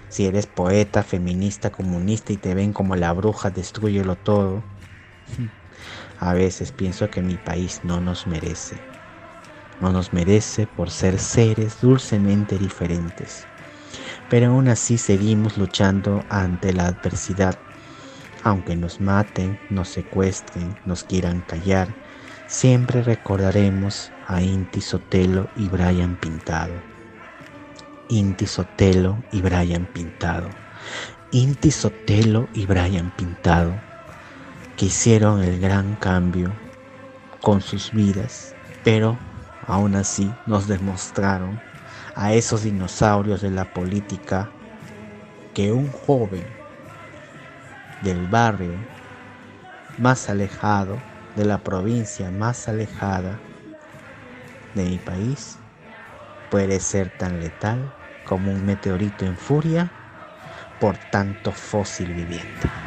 si 0.09 0.27
eres 0.27 0.49
poeta, 0.49 1.05
feminista, 1.05 1.71
comunista 1.71 2.33
y 2.33 2.39
te 2.39 2.57
ven 2.57 2.73
como 2.73 2.97
la 2.97 3.13
bruja, 3.13 3.51
destruyelo 3.51 4.17
todo. 4.17 4.65
A 6.19 6.35
veces 6.35 6.73
pienso 6.73 7.11
que 7.11 7.23
mi 7.23 7.39
país 7.39 7.81
no 7.83 8.01
nos 8.01 8.27
merece. 8.27 8.83
No 9.81 9.93
nos 9.93 10.13
merece 10.13 10.67
por 10.67 10.91
ser 10.91 11.19
seres 11.19 11.81
dulcemente 11.81 12.59
diferentes. 12.59 13.47
Pero 14.29 14.49
aún 14.49 14.69
así 14.69 14.99
seguimos 14.99 15.59
luchando 15.59 16.25
ante 16.29 16.73
la 16.73 16.87
adversidad 16.87 17.59
aunque 18.47 18.77
nos 18.77 19.01
maten, 19.01 19.59
nos 19.69 19.89
secuestren, 19.89 20.77
nos 20.85 21.03
quieran 21.03 21.41
callar, 21.41 21.97
siempre 22.47 23.03
recordaremos 23.03 24.13
a 24.25 24.41
Inti 24.41 24.81
Sotelo 24.81 25.51
y 25.57 25.69
Brian 25.69 26.15
Pintado. 26.15 26.85
Inti 28.07 28.47
Sotelo 28.47 29.25
y 29.33 29.43
Brian 29.43 29.87
Pintado. 29.87 30.51
Inti 31.33 31.73
Sotelo 31.73 32.49
y 32.53 32.67
Brian 32.67 33.11
Pintado, 33.11 33.83
que 34.77 34.87
hicieron 34.87 35.43
el 35.43 35.59
gran 35.59 35.97
cambio 35.97 36.53
con 37.41 37.63
sus 37.63 37.93
vidas, 37.93 38.55
pero 38.83 39.19
aún 39.63 39.97
así 39.97 40.35
nos 40.45 40.69
demostraron 40.69 41.59
a 42.15 42.35
esos 42.35 42.63
dinosaurios 42.63 43.41
de 43.41 43.51
la 43.51 43.65
política 43.65 44.53
que 45.55 45.73
un 45.73 45.91
joven 45.91 46.45
del 48.03 48.27
barrio 48.27 48.87
más 49.97 50.29
alejado, 50.29 50.99
de 51.35 51.47
la 51.47 51.59
provincia 51.59 52.31
más 52.31 52.69
alejada 52.69 53.41
de 54.75 54.85
mi 54.85 54.99
país, 54.99 55.59
puede 56.51 56.81
ser 56.81 57.09
tan 57.09 57.41
letal 57.41 57.91
como 58.25 58.53
un 58.53 58.67
meteorito 58.67 59.25
en 59.25 59.39
furia 59.39 59.91
por 60.79 60.99
tanto 60.99 61.53
fósil 61.53 62.13
viviente. 62.13 62.86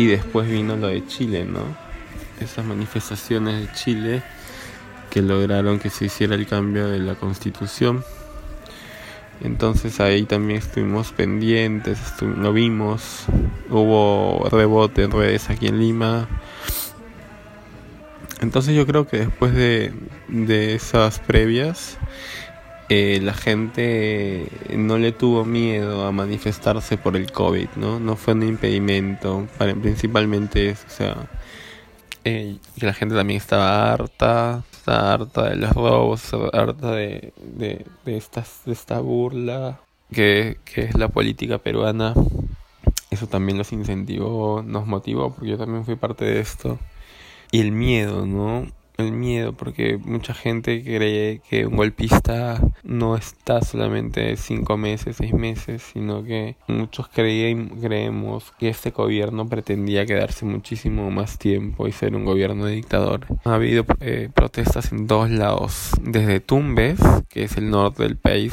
Y 0.00 0.06
después 0.06 0.48
vino 0.48 0.76
lo 0.76 0.86
de 0.86 1.06
Chile, 1.06 1.44
¿no? 1.44 1.60
Esas 2.40 2.64
manifestaciones 2.64 3.60
de 3.60 3.72
Chile 3.74 4.22
que 5.10 5.20
lograron 5.20 5.78
que 5.78 5.90
se 5.90 6.06
hiciera 6.06 6.36
el 6.36 6.46
cambio 6.46 6.88
de 6.88 7.00
la 7.00 7.16
constitución. 7.16 8.02
Entonces 9.42 10.00
ahí 10.00 10.22
también 10.22 10.60
estuvimos 10.60 11.12
pendientes, 11.12 11.98
lo 12.22 12.50
vimos, 12.54 13.26
hubo 13.68 14.48
rebote 14.48 15.02
en 15.02 15.10
redes 15.10 15.50
aquí 15.50 15.66
en 15.66 15.78
Lima. 15.78 16.28
Entonces 18.40 18.74
yo 18.74 18.86
creo 18.86 19.06
que 19.06 19.18
después 19.18 19.52
de, 19.52 19.92
de 20.28 20.76
esas 20.76 21.18
previas, 21.18 21.98
eh, 22.92 23.20
la 23.22 23.34
gente 23.34 24.48
no 24.76 24.98
le 24.98 25.12
tuvo 25.12 25.44
miedo 25.44 26.04
a 26.04 26.10
manifestarse 26.10 26.98
por 26.98 27.16
el 27.16 27.30
COVID, 27.30 27.68
¿no? 27.76 28.00
No 28.00 28.16
fue 28.16 28.34
un 28.34 28.42
impedimento, 28.42 29.46
para, 29.56 29.76
principalmente 29.76 30.72
o 30.72 30.90
sea, 30.90 31.30
la 32.24 32.92
gente 32.92 33.14
también 33.14 33.36
estaba 33.36 33.92
harta, 33.92 34.64
estaba 34.72 35.12
harta 35.12 35.50
de 35.50 35.54
los 35.54 35.72
robos, 35.72 36.34
harta 36.52 36.90
de, 36.90 37.32
de, 37.36 37.86
estas, 38.06 38.66
esta 38.66 38.98
burla 38.98 39.78
que, 40.12 40.58
que 40.64 40.82
es 40.82 40.98
la 40.98 41.06
política 41.06 41.58
peruana. 41.58 42.12
Eso 43.12 43.28
también 43.28 43.56
los 43.56 43.70
incentivó, 43.72 44.64
nos 44.66 44.88
motivó, 44.88 45.32
porque 45.32 45.50
yo 45.50 45.58
también 45.58 45.84
fui 45.84 45.94
parte 45.94 46.24
de 46.24 46.40
esto. 46.40 46.80
Y 47.52 47.60
el 47.60 47.70
miedo, 47.70 48.26
¿no? 48.26 48.66
El 49.00 49.12
miedo, 49.12 49.52
porque 49.52 49.98
mucha 49.98 50.34
gente 50.34 50.82
cree 50.82 51.40
que 51.48 51.66
un 51.66 51.76
golpista 51.76 52.60
no 52.82 53.16
está 53.16 53.62
solamente 53.62 54.36
cinco 54.36 54.76
meses, 54.76 55.16
seis 55.16 55.32
meses, 55.32 55.82
sino 55.92 56.24
que 56.24 56.56
muchos 56.68 57.08
creen, 57.08 57.80
creemos 57.80 58.52
que 58.58 58.68
este 58.68 58.90
gobierno 58.90 59.48
pretendía 59.48 60.06
quedarse 60.06 60.44
muchísimo 60.44 61.10
más 61.10 61.38
tiempo 61.38 61.88
y 61.88 61.92
ser 61.92 62.14
un 62.14 62.24
gobierno 62.24 62.66
de 62.66 62.74
dictador. 62.74 63.26
Ha 63.44 63.54
habido 63.54 63.84
eh, 64.00 64.28
protestas 64.34 64.92
en 64.92 65.06
dos 65.06 65.30
lados, 65.30 65.90
desde 66.02 66.40
Tumbes, 66.40 67.00
que 67.28 67.44
es 67.44 67.56
el 67.56 67.70
norte 67.70 68.02
del 68.02 68.16
país, 68.16 68.52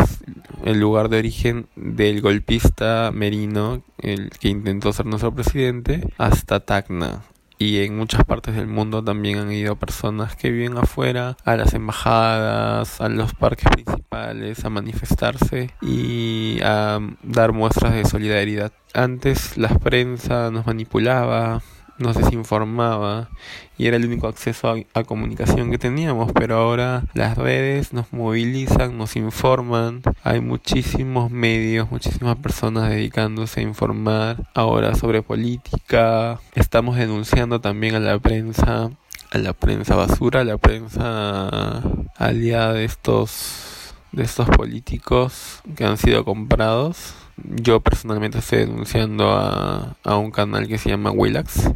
el 0.65 0.79
lugar 0.79 1.09
de 1.09 1.17
origen 1.17 1.67
del 1.75 2.21
golpista 2.21 3.11
Merino, 3.13 3.81
el 3.97 4.29
que 4.31 4.49
intentó 4.49 4.93
ser 4.93 5.05
nuestro 5.05 5.33
presidente, 5.33 6.07
hasta 6.17 6.59
Tacna, 6.59 7.23
y 7.59 7.83
en 7.83 7.97
muchas 7.97 8.23
partes 8.23 8.55
del 8.55 8.67
mundo 8.67 9.03
también 9.03 9.39
han 9.39 9.51
ido 9.51 9.75
personas 9.75 10.35
que 10.35 10.51
viven 10.51 10.77
afuera 10.77 11.37
a 11.43 11.55
las 11.55 11.73
embajadas, 11.73 13.01
a 13.01 13.09
los 13.09 13.33
parques 13.33 13.69
principales, 13.69 14.63
a 14.63 14.69
manifestarse 14.69 15.71
y 15.81 16.59
a 16.63 16.99
dar 17.23 17.53
muestras 17.53 17.93
de 17.93 18.05
solidaridad. 18.05 18.71
Antes 18.93 19.57
la 19.57 19.69
prensa 19.69 20.51
nos 20.51 20.67
manipulaba, 20.67 21.61
nos 21.97 22.15
desinformaba 22.15 23.29
y 23.77 23.87
era 23.87 23.97
el 23.97 24.05
único 24.05 24.27
acceso 24.27 24.75
a, 24.93 25.03
comunicación 25.03 25.69
que 25.69 25.77
teníamos, 25.77 26.31
pero 26.33 26.57
ahora 26.57 27.03
las 27.13 27.37
redes 27.37 27.93
nos 27.93 28.11
movilizan, 28.11 28.97
nos 28.97 29.15
informan, 29.15 30.01
hay 30.23 30.41
muchísimos 30.41 31.29
medios, 31.31 31.91
muchísimas 31.91 32.35
personas 32.37 32.89
dedicándose 32.89 33.59
a 33.59 33.63
informar 33.63 34.49
ahora 34.53 34.95
sobre 34.95 35.21
política, 35.21 36.39
estamos 36.55 36.97
denunciando 36.97 37.61
también 37.61 37.95
a 37.95 37.99
la 37.99 38.17
prensa, 38.19 38.89
a 39.31 39.37
la 39.37 39.53
prensa 39.53 39.95
basura, 39.95 40.41
a 40.41 40.43
la 40.43 40.57
prensa 40.57 41.81
aliada 42.17 42.73
de 42.73 42.85
estos 42.85 43.93
de 44.11 44.23
estos 44.23 44.49
políticos 44.49 45.61
que 45.75 45.85
han 45.85 45.97
sido 45.97 46.25
comprados. 46.25 47.13
Yo 47.37 47.81
personalmente 47.81 48.39
estoy 48.39 48.59
denunciando 48.59 49.31
a, 49.31 49.95
a 50.03 50.15
un 50.15 50.31
canal 50.31 50.67
que 50.67 50.79
se 50.79 50.89
llama 50.89 51.11
Willax 51.11 51.69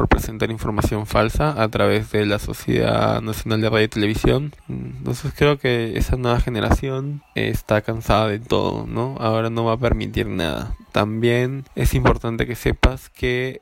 por 0.00 0.08
presentar 0.08 0.50
información 0.50 1.04
falsa 1.04 1.62
a 1.62 1.68
través 1.68 2.10
de 2.10 2.24
la 2.24 2.38
Sociedad 2.38 3.20
Nacional 3.20 3.60
de 3.60 3.68
Radio 3.68 3.84
y 3.84 3.88
Televisión. 3.88 4.54
Entonces 4.66 5.30
creo 5.36 5.58
que 5.58 5.98
esa 5.98 6.16
nueva 6.16 6.40
generación 6.40 7.22
está 7.34 7.82
cansada 7.82 8.26
de 8.28 8.38
todo, 8.38 8.86
¿no? 8.86 9.16
Ahora 9.20 9.50
no 9.50 9.66
va 9.66 9.74
a 9.74 9.76
permitir 9.76 10.26
nada. 10.26 10.74
También 10.92 11.66
es 11.74 11.92
importante 11.92 12.46
que 12.46 12.54
sepas 12.54 13.10
que 13.10 13.60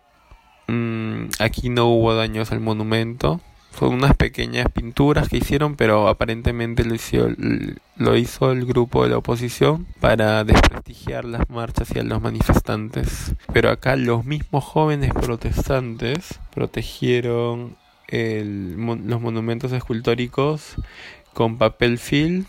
mmm, 0.68 1.24
aquí 1.40 1.70
no 1.70 1.86
hubo 1.86 2.14
daños 2.14 2.52
al 2.52 2.60
monumento, 2.60 3.40
son 3.78 3.94
unas 3.94 4.16
pequeñas 4.16 4.66
pinturas 4.72 5.28
que 5.28 5.36
hicieron, 5.36 5.76
pero 5.76 6.08
aparentemente 6.08 6.84
lo 6.84 6.94
hizo, 6.94 7.28
lo 7.96 8.16
hizo 8.16 8.50
el 8.50 8.66
grupo 8.66 9.04
de 9.04 9.10
la 9.10 9.18
oposición 9.18 9.86
para 10.00 10.42
desprestigiar 10.42 11.24
las 11.24 11.48
marchas 11.48 11.94
y 11.94 12.00
a 12.00 12.02
los 12.02 12.20
manifestantes. 12.20 13.34
Pero 13.52 13.70
acá 13.70 13.94
los 13.94 14.24
mismos 14.24 14.64
jóvenes 14.64 15.12
protestantes 15.14 16.40
protegieron 16.52 17.76
el, 18.08 18.72
los 19.06 19.20
monumentos 19.20 19.70
escultóricos 19.72 20.74
con 21.32 21.56
papel 21.58 21.98
film 21.98 22.46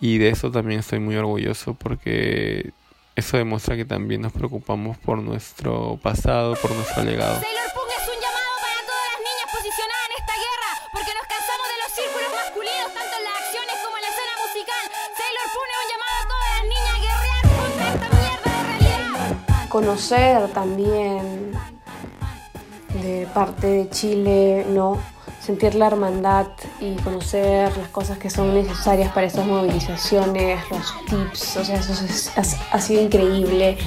y 0.00 0.18
de 0.18 0.28
eso 0.28 0.52
también 0.52 0.80
estoy 0.80 1.00
muy 1.00 1.16
orgulloso 1.16 1.74
porque 1.74 2.70
eso 3.16 3.36
demuestra 3.36 3.76
que 3.76 3.84
también 3.84 4.20
nos 4.20 4.32
preocupamos 4.32 4.96
por 4.98 5.20
nuestro 5.22 5.98
pasado, 6.02 6.54
por 6.54 6.70
nuestro 6.72 7.02
legado. 7.02 7.40
Conocer 19.72 20.48
también 20.48 21.52
de 22.92 23.26
parte 23.32 23.66
de 23.66 23.88
Chile, 23.88 24.66
¿no? 24.68 24.98
Sentir 25.40 25.74
la 25.76 25.86
hermandad 25.86 26.48
y 26.78 26.94
conocer 26.96 27.74
las 27.78 27.88
cosas 27.88 28.18
que 28.18 28.28
son 28.28 28.52
necesarias 28.52 29.10
para 29.12 29.26
estas 29.26 29.46
movilizaciones, 29.46 30.60
los 30.70 30.94
tips, 31.06 31.56
o 31.56 31.64
sea, 31.64 31.76
eso 31.76 31.94
ha, 32.70 32.80
sido 32.80 33.02
increíble. 33.02 33.78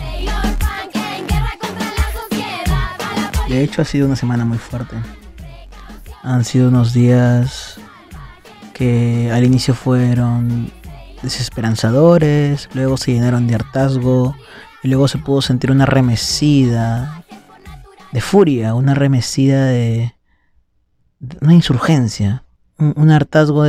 De 3.48 3.64
hecho, 3.64 3.84
ha 3.84 3.86
sido 3.86 4.08
una 4.08 4.16
semana 4.16 4.44
muy 4.44 4.58
fuerte. 4.58 4.96
Han 6.24 6.44
sido 6.46 6.70
unos 6.70 6.94
días 6.94 7.80
que 8.74 9.30
al 9.32 9.44
inicio 9.44 9.76
fueron 9.76 10.72
desesperanzadores, 11.22 12.70
luego 12.74 12.98
se 12.98 13.14
llenaron 13.14 13.46
de 13.46 13.54
hartazgo, 13.54 14.36
y 14.86 14.88
luego 14.88 15.08
se 15.08 15.18
pudo 15.18 15.42
sentir 15.42 15.72
una 15.72 15.88
remecida 15.88 17.26
de 18.12 18.22
furia, 18.22 18.76
una 18.76 18.94
remecida 18.94 19.66
de, 19.66 20.14
una 21.42 21.56
insurgencia, 21.56 22.44
un, 22.78 23.10
hartazgo 23.10 23.64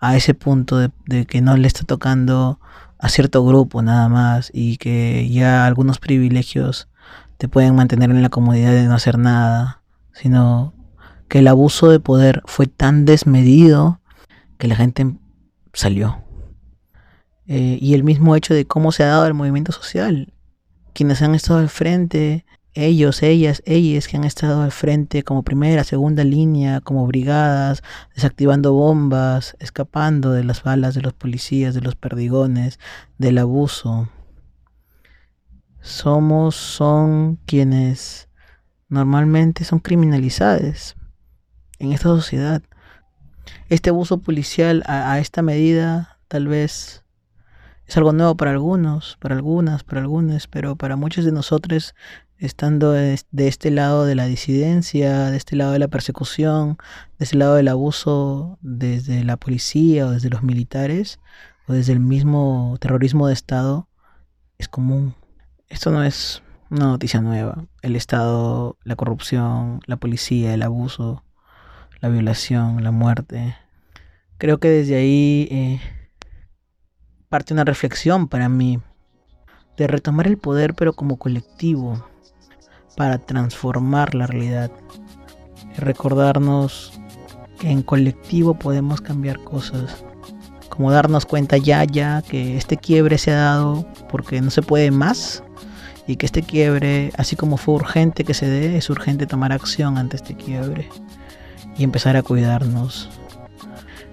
a 0.00 0.16
ese 0.16 0.34
punto 0.34 0.78
de, 0.78 1.26
que 1.26 1.40
no 1.42 1.56
le 1.56 1.68
está 1.68 1.84
tocando 1.84 2.58
a 2.98 3.08
cierto 3.08 3.46
grupo 3.46 3.82
nada 3.82 4.08
más 4.08 4.50
y 4.52 4.78
que 4.78 5.28
ya 5.30 5.64
algunos 5.64 6.00
privilegios 6.00 6.88
te 7.36 7.46
pueden 7.46 7.76
mantener 7.76 8.10
en 8.10 8.22
la 8.22 8.28
comodidad 8.28 8.72
de 8.72 8.86
no 8.86 8.94
hacer 8.94 9.16
nada, 9.16 9.82
sino 10.12 10.74
que 11.28 11.38
el 11.38 11.46
abuso 11.46 11.88
de 11.88 12.00
poder 12.00 12.42
fue 12.46 12.66
tan 12.66 13.04
desmedido 13.04 14.00
que 14.58 14.66
la 14.66 14.74
gente 14.74 15.14
salió. 15.72 16.24
Eh, 17.46 17.78
y 17.80 17.94
el 17.94 18.02
mismo 18.02 18.34
hecho 18.34 18.54
de 18.54 18.66
cómo 18.66 18.90
se 18.90 19.04
ha 19.04 19.06
dado 19.06 19.26
el 19.26 19.34
movimiento 19.34 19.70
social 19.70 20.34
quienes 20.98 21.22
han 21.22 21.36
estado 21.36 21.60
al 21.60 21.68
frente, 21.68 22.44
ellos, 22.74 23.22
ellas, 23.22 23.62
ellas 23.66 24.08
que 24.08 24.16
han 24.16 24.24
estado 24.24 24.62
al 24.62 24.72
frente 24.72 25.22
como 25.22 25.44
primera, 25.44 25.84
segunda 25.84 26.24
línea, 26.24 26.80
como 26.80 27.06
brigadas, 27.06 27.84
desactivando 28.16 28.72
bombas, 28.72 29.56
escapando 29.60 30.32
de 30.32 30.42
las 30.42 30.64
balas 30.64 30.96
de 30.96 31.02
los 31.02 31.12
policías, 31.12 31.72
de 31.72 31.82
los 31.82 31.94
perdigones, 31.94 32.80
del 33.16 33.38
abuso. 33.38 34.08
Somos, 35.82 36.56
son 36.56 37.38
quienes 37.46 38.28
normalmente 38.88 39.62
son 39.62 39.78
criminalizados 39.78 40.96
en 41.78 41.92
esta 41.92 42.08
sociedad. 42.08 42.60
Este 43.68 43.90
abuso 43.90 44.18
policial 44.18 44.82
a, 44.84 45.12
a 45.12 45.20
esta 45.20 45.42
medida 45.42 46.18
tal 46.26 46.48
vez 46.48 47.04
es 47.88 47.96
algo 47.96 48.12
nuevo 48.12 48.36
para 48.36 48.50
algunos, 48.50 49.16
para 49.18 49.34
algunas, 49.34 49.82
para 49.82 50.02
algunos, 50.02 50.46
pero 50.46 50.76
para 50.76 50.96
muchos 50.96 51.24
de 51.24 51.32
nosotros, 51.32 51.94
estando 52.36 52.92
de 52.92 53.18
este 53.38 53.70
lado 53.70 54.04
de 54.04 54.14
la 54.14 54.26
disidencia, 54.26 55.30
de 55.30 55.36
este 55.38 55.56
lado 55.56 55.72
de 55.72 55.78
la 55.78 55.88
persecución, 55.88 56.76
de 57.18 57.24
este 57.24 57.38
lado 57.38 57.54
del 57.54 57.68
abuso 57.68 58.58
desde 58.60 59.24
la 59.24 59.38
policía 59.38 60.06
o 60.06 60.10
desde 60.10 60.28
los 60.28 60.42
militares, 60.42 61.18
o 61.66 61.72
desde 61.72 61.94
el 61.94 62.00
mismo 62.00 62.76
terrorismo 62.78 63.26
de 63.26 63.32
Estado, 63.32 63.88
es 64.58 64.68
común. 64.68 65.14
Esto 65.70 65.90
no 65.90 66.04
es 66.04 66.42
una 66.68 66.88
noticia 66.88 67.22
nueva. 67.22 67.64
El 67.80 67.96
Estado, 67.96 68.76
la 68.84 68.96
corrupción, 68.96 69.80
la 69.86 69.96
policía, 69.96 70.52
el 70.52 70.62
abuso, 70.62 71.24
la 72.02 72.10
violación, 72.10 72.84
la 72.84 72.90
muerte. 72.90 73.56
Creo 74.36 74.60
que 74.60 74.68
desde 74.68 74.96
ahí... 74.96 75.48
Eh, 75.50 75.80
parte 77.28 77.52
una 77.52 77.64
reflexión 77.64 78.28
para 78.28 78.48
mí 78.48 78.80
de 79.76 79.86
retomar 79.86 80.26
el 80.26 80.38
poder 80.38 80.74
pero 80.74 80.92
como 80.92 81.18
colectivo 81.18 82.04
para 82.96 83.18
transformar 83.18 84.14
la 84.14 84.26
realidad. 84.26 84.70
Recordarnos 85.76 86.92
que 87.60 87.70
en 87.70 87.82
colectivo 87.82 88.54
podemos 88.54 89.00
cambiar 89.00 89.42
cosas 89.44 90.04
como 90.68 90.90
darnos 90.92 91.26
cuenta 91.26 91.56
ya 91.56 91.84
ya 91.84 92.22
que 92.22 92.56
este 92.56 92.76
quiebre 92.76 93.18
se 93.18 93.32
ha 93.32 93.36
dado 93.36 93.86
porque 94.10 94.40
no 94.40 94.50
se 94.50 94.62
puede 94.62 94.90
más 94.90 95.42
y 96.06 96.16
que 96.16 96.26
este 96.26 96.42
quiebre 96.42 97.12
así 97.16 97.36
como 97.36 97.56
fue 97.56 97.74
urgente 97.74 98.24
que 98.24 98.34
se 98.34 98.48
dé 98.48 98.76
es 98.76 98.88
urgente 98.88 99.26
tomar 99.26 99.52
acción 99.52 99.98
ante 99.98 100.16
este 100.16 100.36
quiebre 100.36 100.88
y 101.76 101.84
empezar 101.84 102.16
a 102.16 102.22
cuidarnos. 102.22 103.08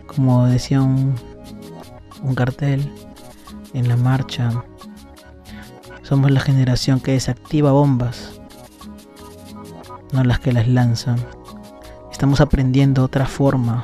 Como 0.07 0.45
decía 0.45 0.81
un, 0.81 1.15
un 2.25 2.35
cartel 2.35 2.91
en 3.73 3.87
la 3.87 3.97
marcha. 3.97 4.63
Somos 6.01 6.31
la 6.31 6.39
generación 6.39 6.99
que 6.99 7.13
desactiva 7.13 7.71
bombas, 7.71 8.39
no 10.11 10.23
las 10.23 10.39
que 10.39 10.51
las 10.51 10.67
lanzan. 10.67 11.17
Estamos 12.11 12.41
aprendiendo 12.41 13.03
otra 13.03 13.25
forma 13.25 13.83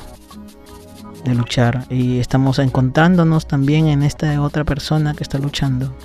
de 1.23 1.35
luchar 1.35 1.85
y 1.89 2.19
estamos 2.19 2.59
encontrándonos 2.59 3.47
también 3.47 3.87
en 3.87 4.03
esta 4.03 4.41
otra 4.41 4.63
persona 4.63 5.13
que 5.13 5.23
está 5.23 5.37
luchando. 5.37 5.95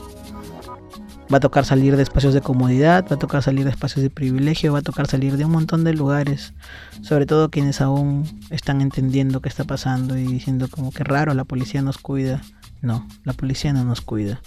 Va 1.33 1.39
a 1.39 1.41
tocar 1.41 1.65
salir 1.65 1.97
de 1.97 2.03
espacios 2.03 2.35
de 2.35 2.41
comodidad, 2.41 3.05
va 3.11 3.17
a 3.17 3.19
tocar 3.19 3.43
salir 3.43 3.65
de 3.65 3.71
espacios 3.71 4.03
de 4.03 4.11
privilegio, 4.11 4.73
va 4.73 4.79
a 4.79 4.83
tocar 4.83 5.09
salir 5.09 5.37
de 5.37 5.45
un 5.45 5.51
montón 5.51 5.83
de 5.83 5.93
lugares, 5.93 6.55
sobre 7.03 7.27
todo 7.27 7.51
quienes 7.51 7.81
aún 7.81 8.25
están 8.51 8.81
entendiendo 8.81 9.41
qué 9.41 9.49
está 9.49 9.65
pasando 9.65 10.17
y 10.17 10.25
diciendo 10.25 10.69
como 10.71 10.93
que 10.93 11.03
raro, 11.03 11.35
la 11.35 11.45
policía 11.45 11.83
nos 11.83 11.99
cuida. 11.99 12.43
No, 12.81 13.07
la 13.25 13.33
policía 13.33 13.73
no 13.73 13.85
nos 13.85 14.01
cuida. 14.01 14.41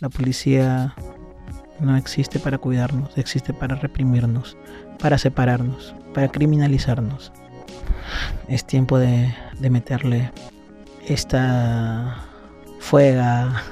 La 0.00 0.08
policía 0.08 0.94
no 1.80 1.96
existe 1.96 2.38
para 2.38 2.58
cuidarnos, 2.58 3.16
existe 3.16 3.52
para 3.52 3.76
reprimirnos, 3.76 4.56
para 4.98 5.18
separarnos, 5.18 5.94
para 6.14 6.28
criminalizarnos. 6.28 7.32
Es 8.48 8.66
tiempo 8.66 8.98
de, 8.98 9.34
meterle 9.70 10.30
esta 11.06 12.24
fuega, 12.78 13.62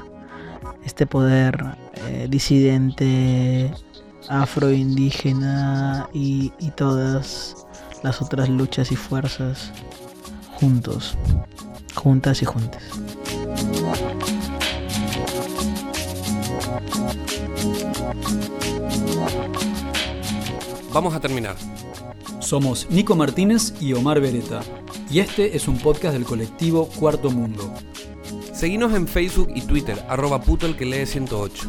este 0.88 1.06
poder 1.06 1.76
eh, 2.06 2.28
disidente, 2.30 3.70
afroindígena 4.30 6.08
y, 6.14 6.50
y 6.58 6.70
todas 6.70 7.66
las 8.02 8.22
otras 8.22 8.48
luchas 8.48 8.90
y 8.90 8.96
fuerzas 8.96 9.70
juntos, 10.54 11.14
juntas 11.94 12.40
y 12.40 12.46
juntas. 12.46 12.82
Vamos 20.90 21.14
a 21.14 21.20
terminar. 21.20 21.56
Somos 22.40 22.88
Nico 22.88 23.14
Martínez 23.14 23.74
y 23.78 23.92
Omar 23.92 24.20
Beretta, 24.20 24.62
y 25.10 25.20
este 25.20 25.54
es 25.54 25.68
un 25.68 25.76
podcast 25.76 26.14
del 26.14 26.24
colectivo 26.24 26.88
Cuarto 26.98 27.30
Mundo. 27.30 27.74
Seguinos 28.58 28.92
en 28.92 29.06
Facebook 29.06 29.52
y 29.54 29.60
Twitter, 29.60 30.04
arroba 30.08 30.40
puto 30.40 30.66
el 30.66 30.74
que 30.74 30.84
lee 30.84 31.06
108. 31.06 31.68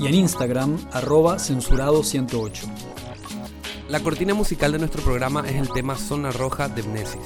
Y 0.00 0.08
en 0.08 0.14
Instagram, 0.14 0.76
arroba 0.90 1.38
censurado 1.38 2.02
108. 2.02 2.66
La 3.88 4.00
cortina 4.00 4.34
musical 4.34 4.72
de 4.72 4.80
nuestro 4.80 5.04
programa 5.04 5.44
es 5.48 5.54
el 5.54 5.68
tema 5.68 5.94
Zona 5.94 6.32
Roja 6.32 6.68
de 6.68 6.82
Mnesis. 6.82 7.22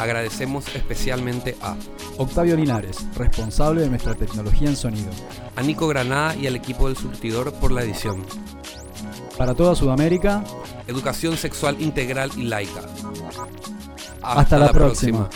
Agradecemos 0.00 0.74
especialmente 0.74 1.56
a 1.62 1.76
Octavio 2.18 2.56
Linares, 2.56 3.06
responsable 3.14 3.82
de 3.82 3.90
nuestra 3.90 4.16
tecnología 4.16 4.68
en 4.68 4.74
sonido. 4.74 5.12
A 5.54 5.62
Nico 5.62 5.86
Granada 5.86 6.34
y 6.34 6.48
al 6.48 6.56
equipo 6.56 6.88
del 6.88 6.96
surtidor 6.96 7.52
por 7.52 7.70
la 7.70 7.84
edición. 7.84 8.24
Para 9.38 9.54
toda 9.54 9.76
Sudamérica, 9.76 10.42
educación 10.88 11.36
sexual 11.36 11.80
integral 11.80 12.32
y 12.36 12.42
laica. 12.42 12.82
Hasta, 14.20 14.58
la, 14.58 14.72
próxima. 14.72 15.30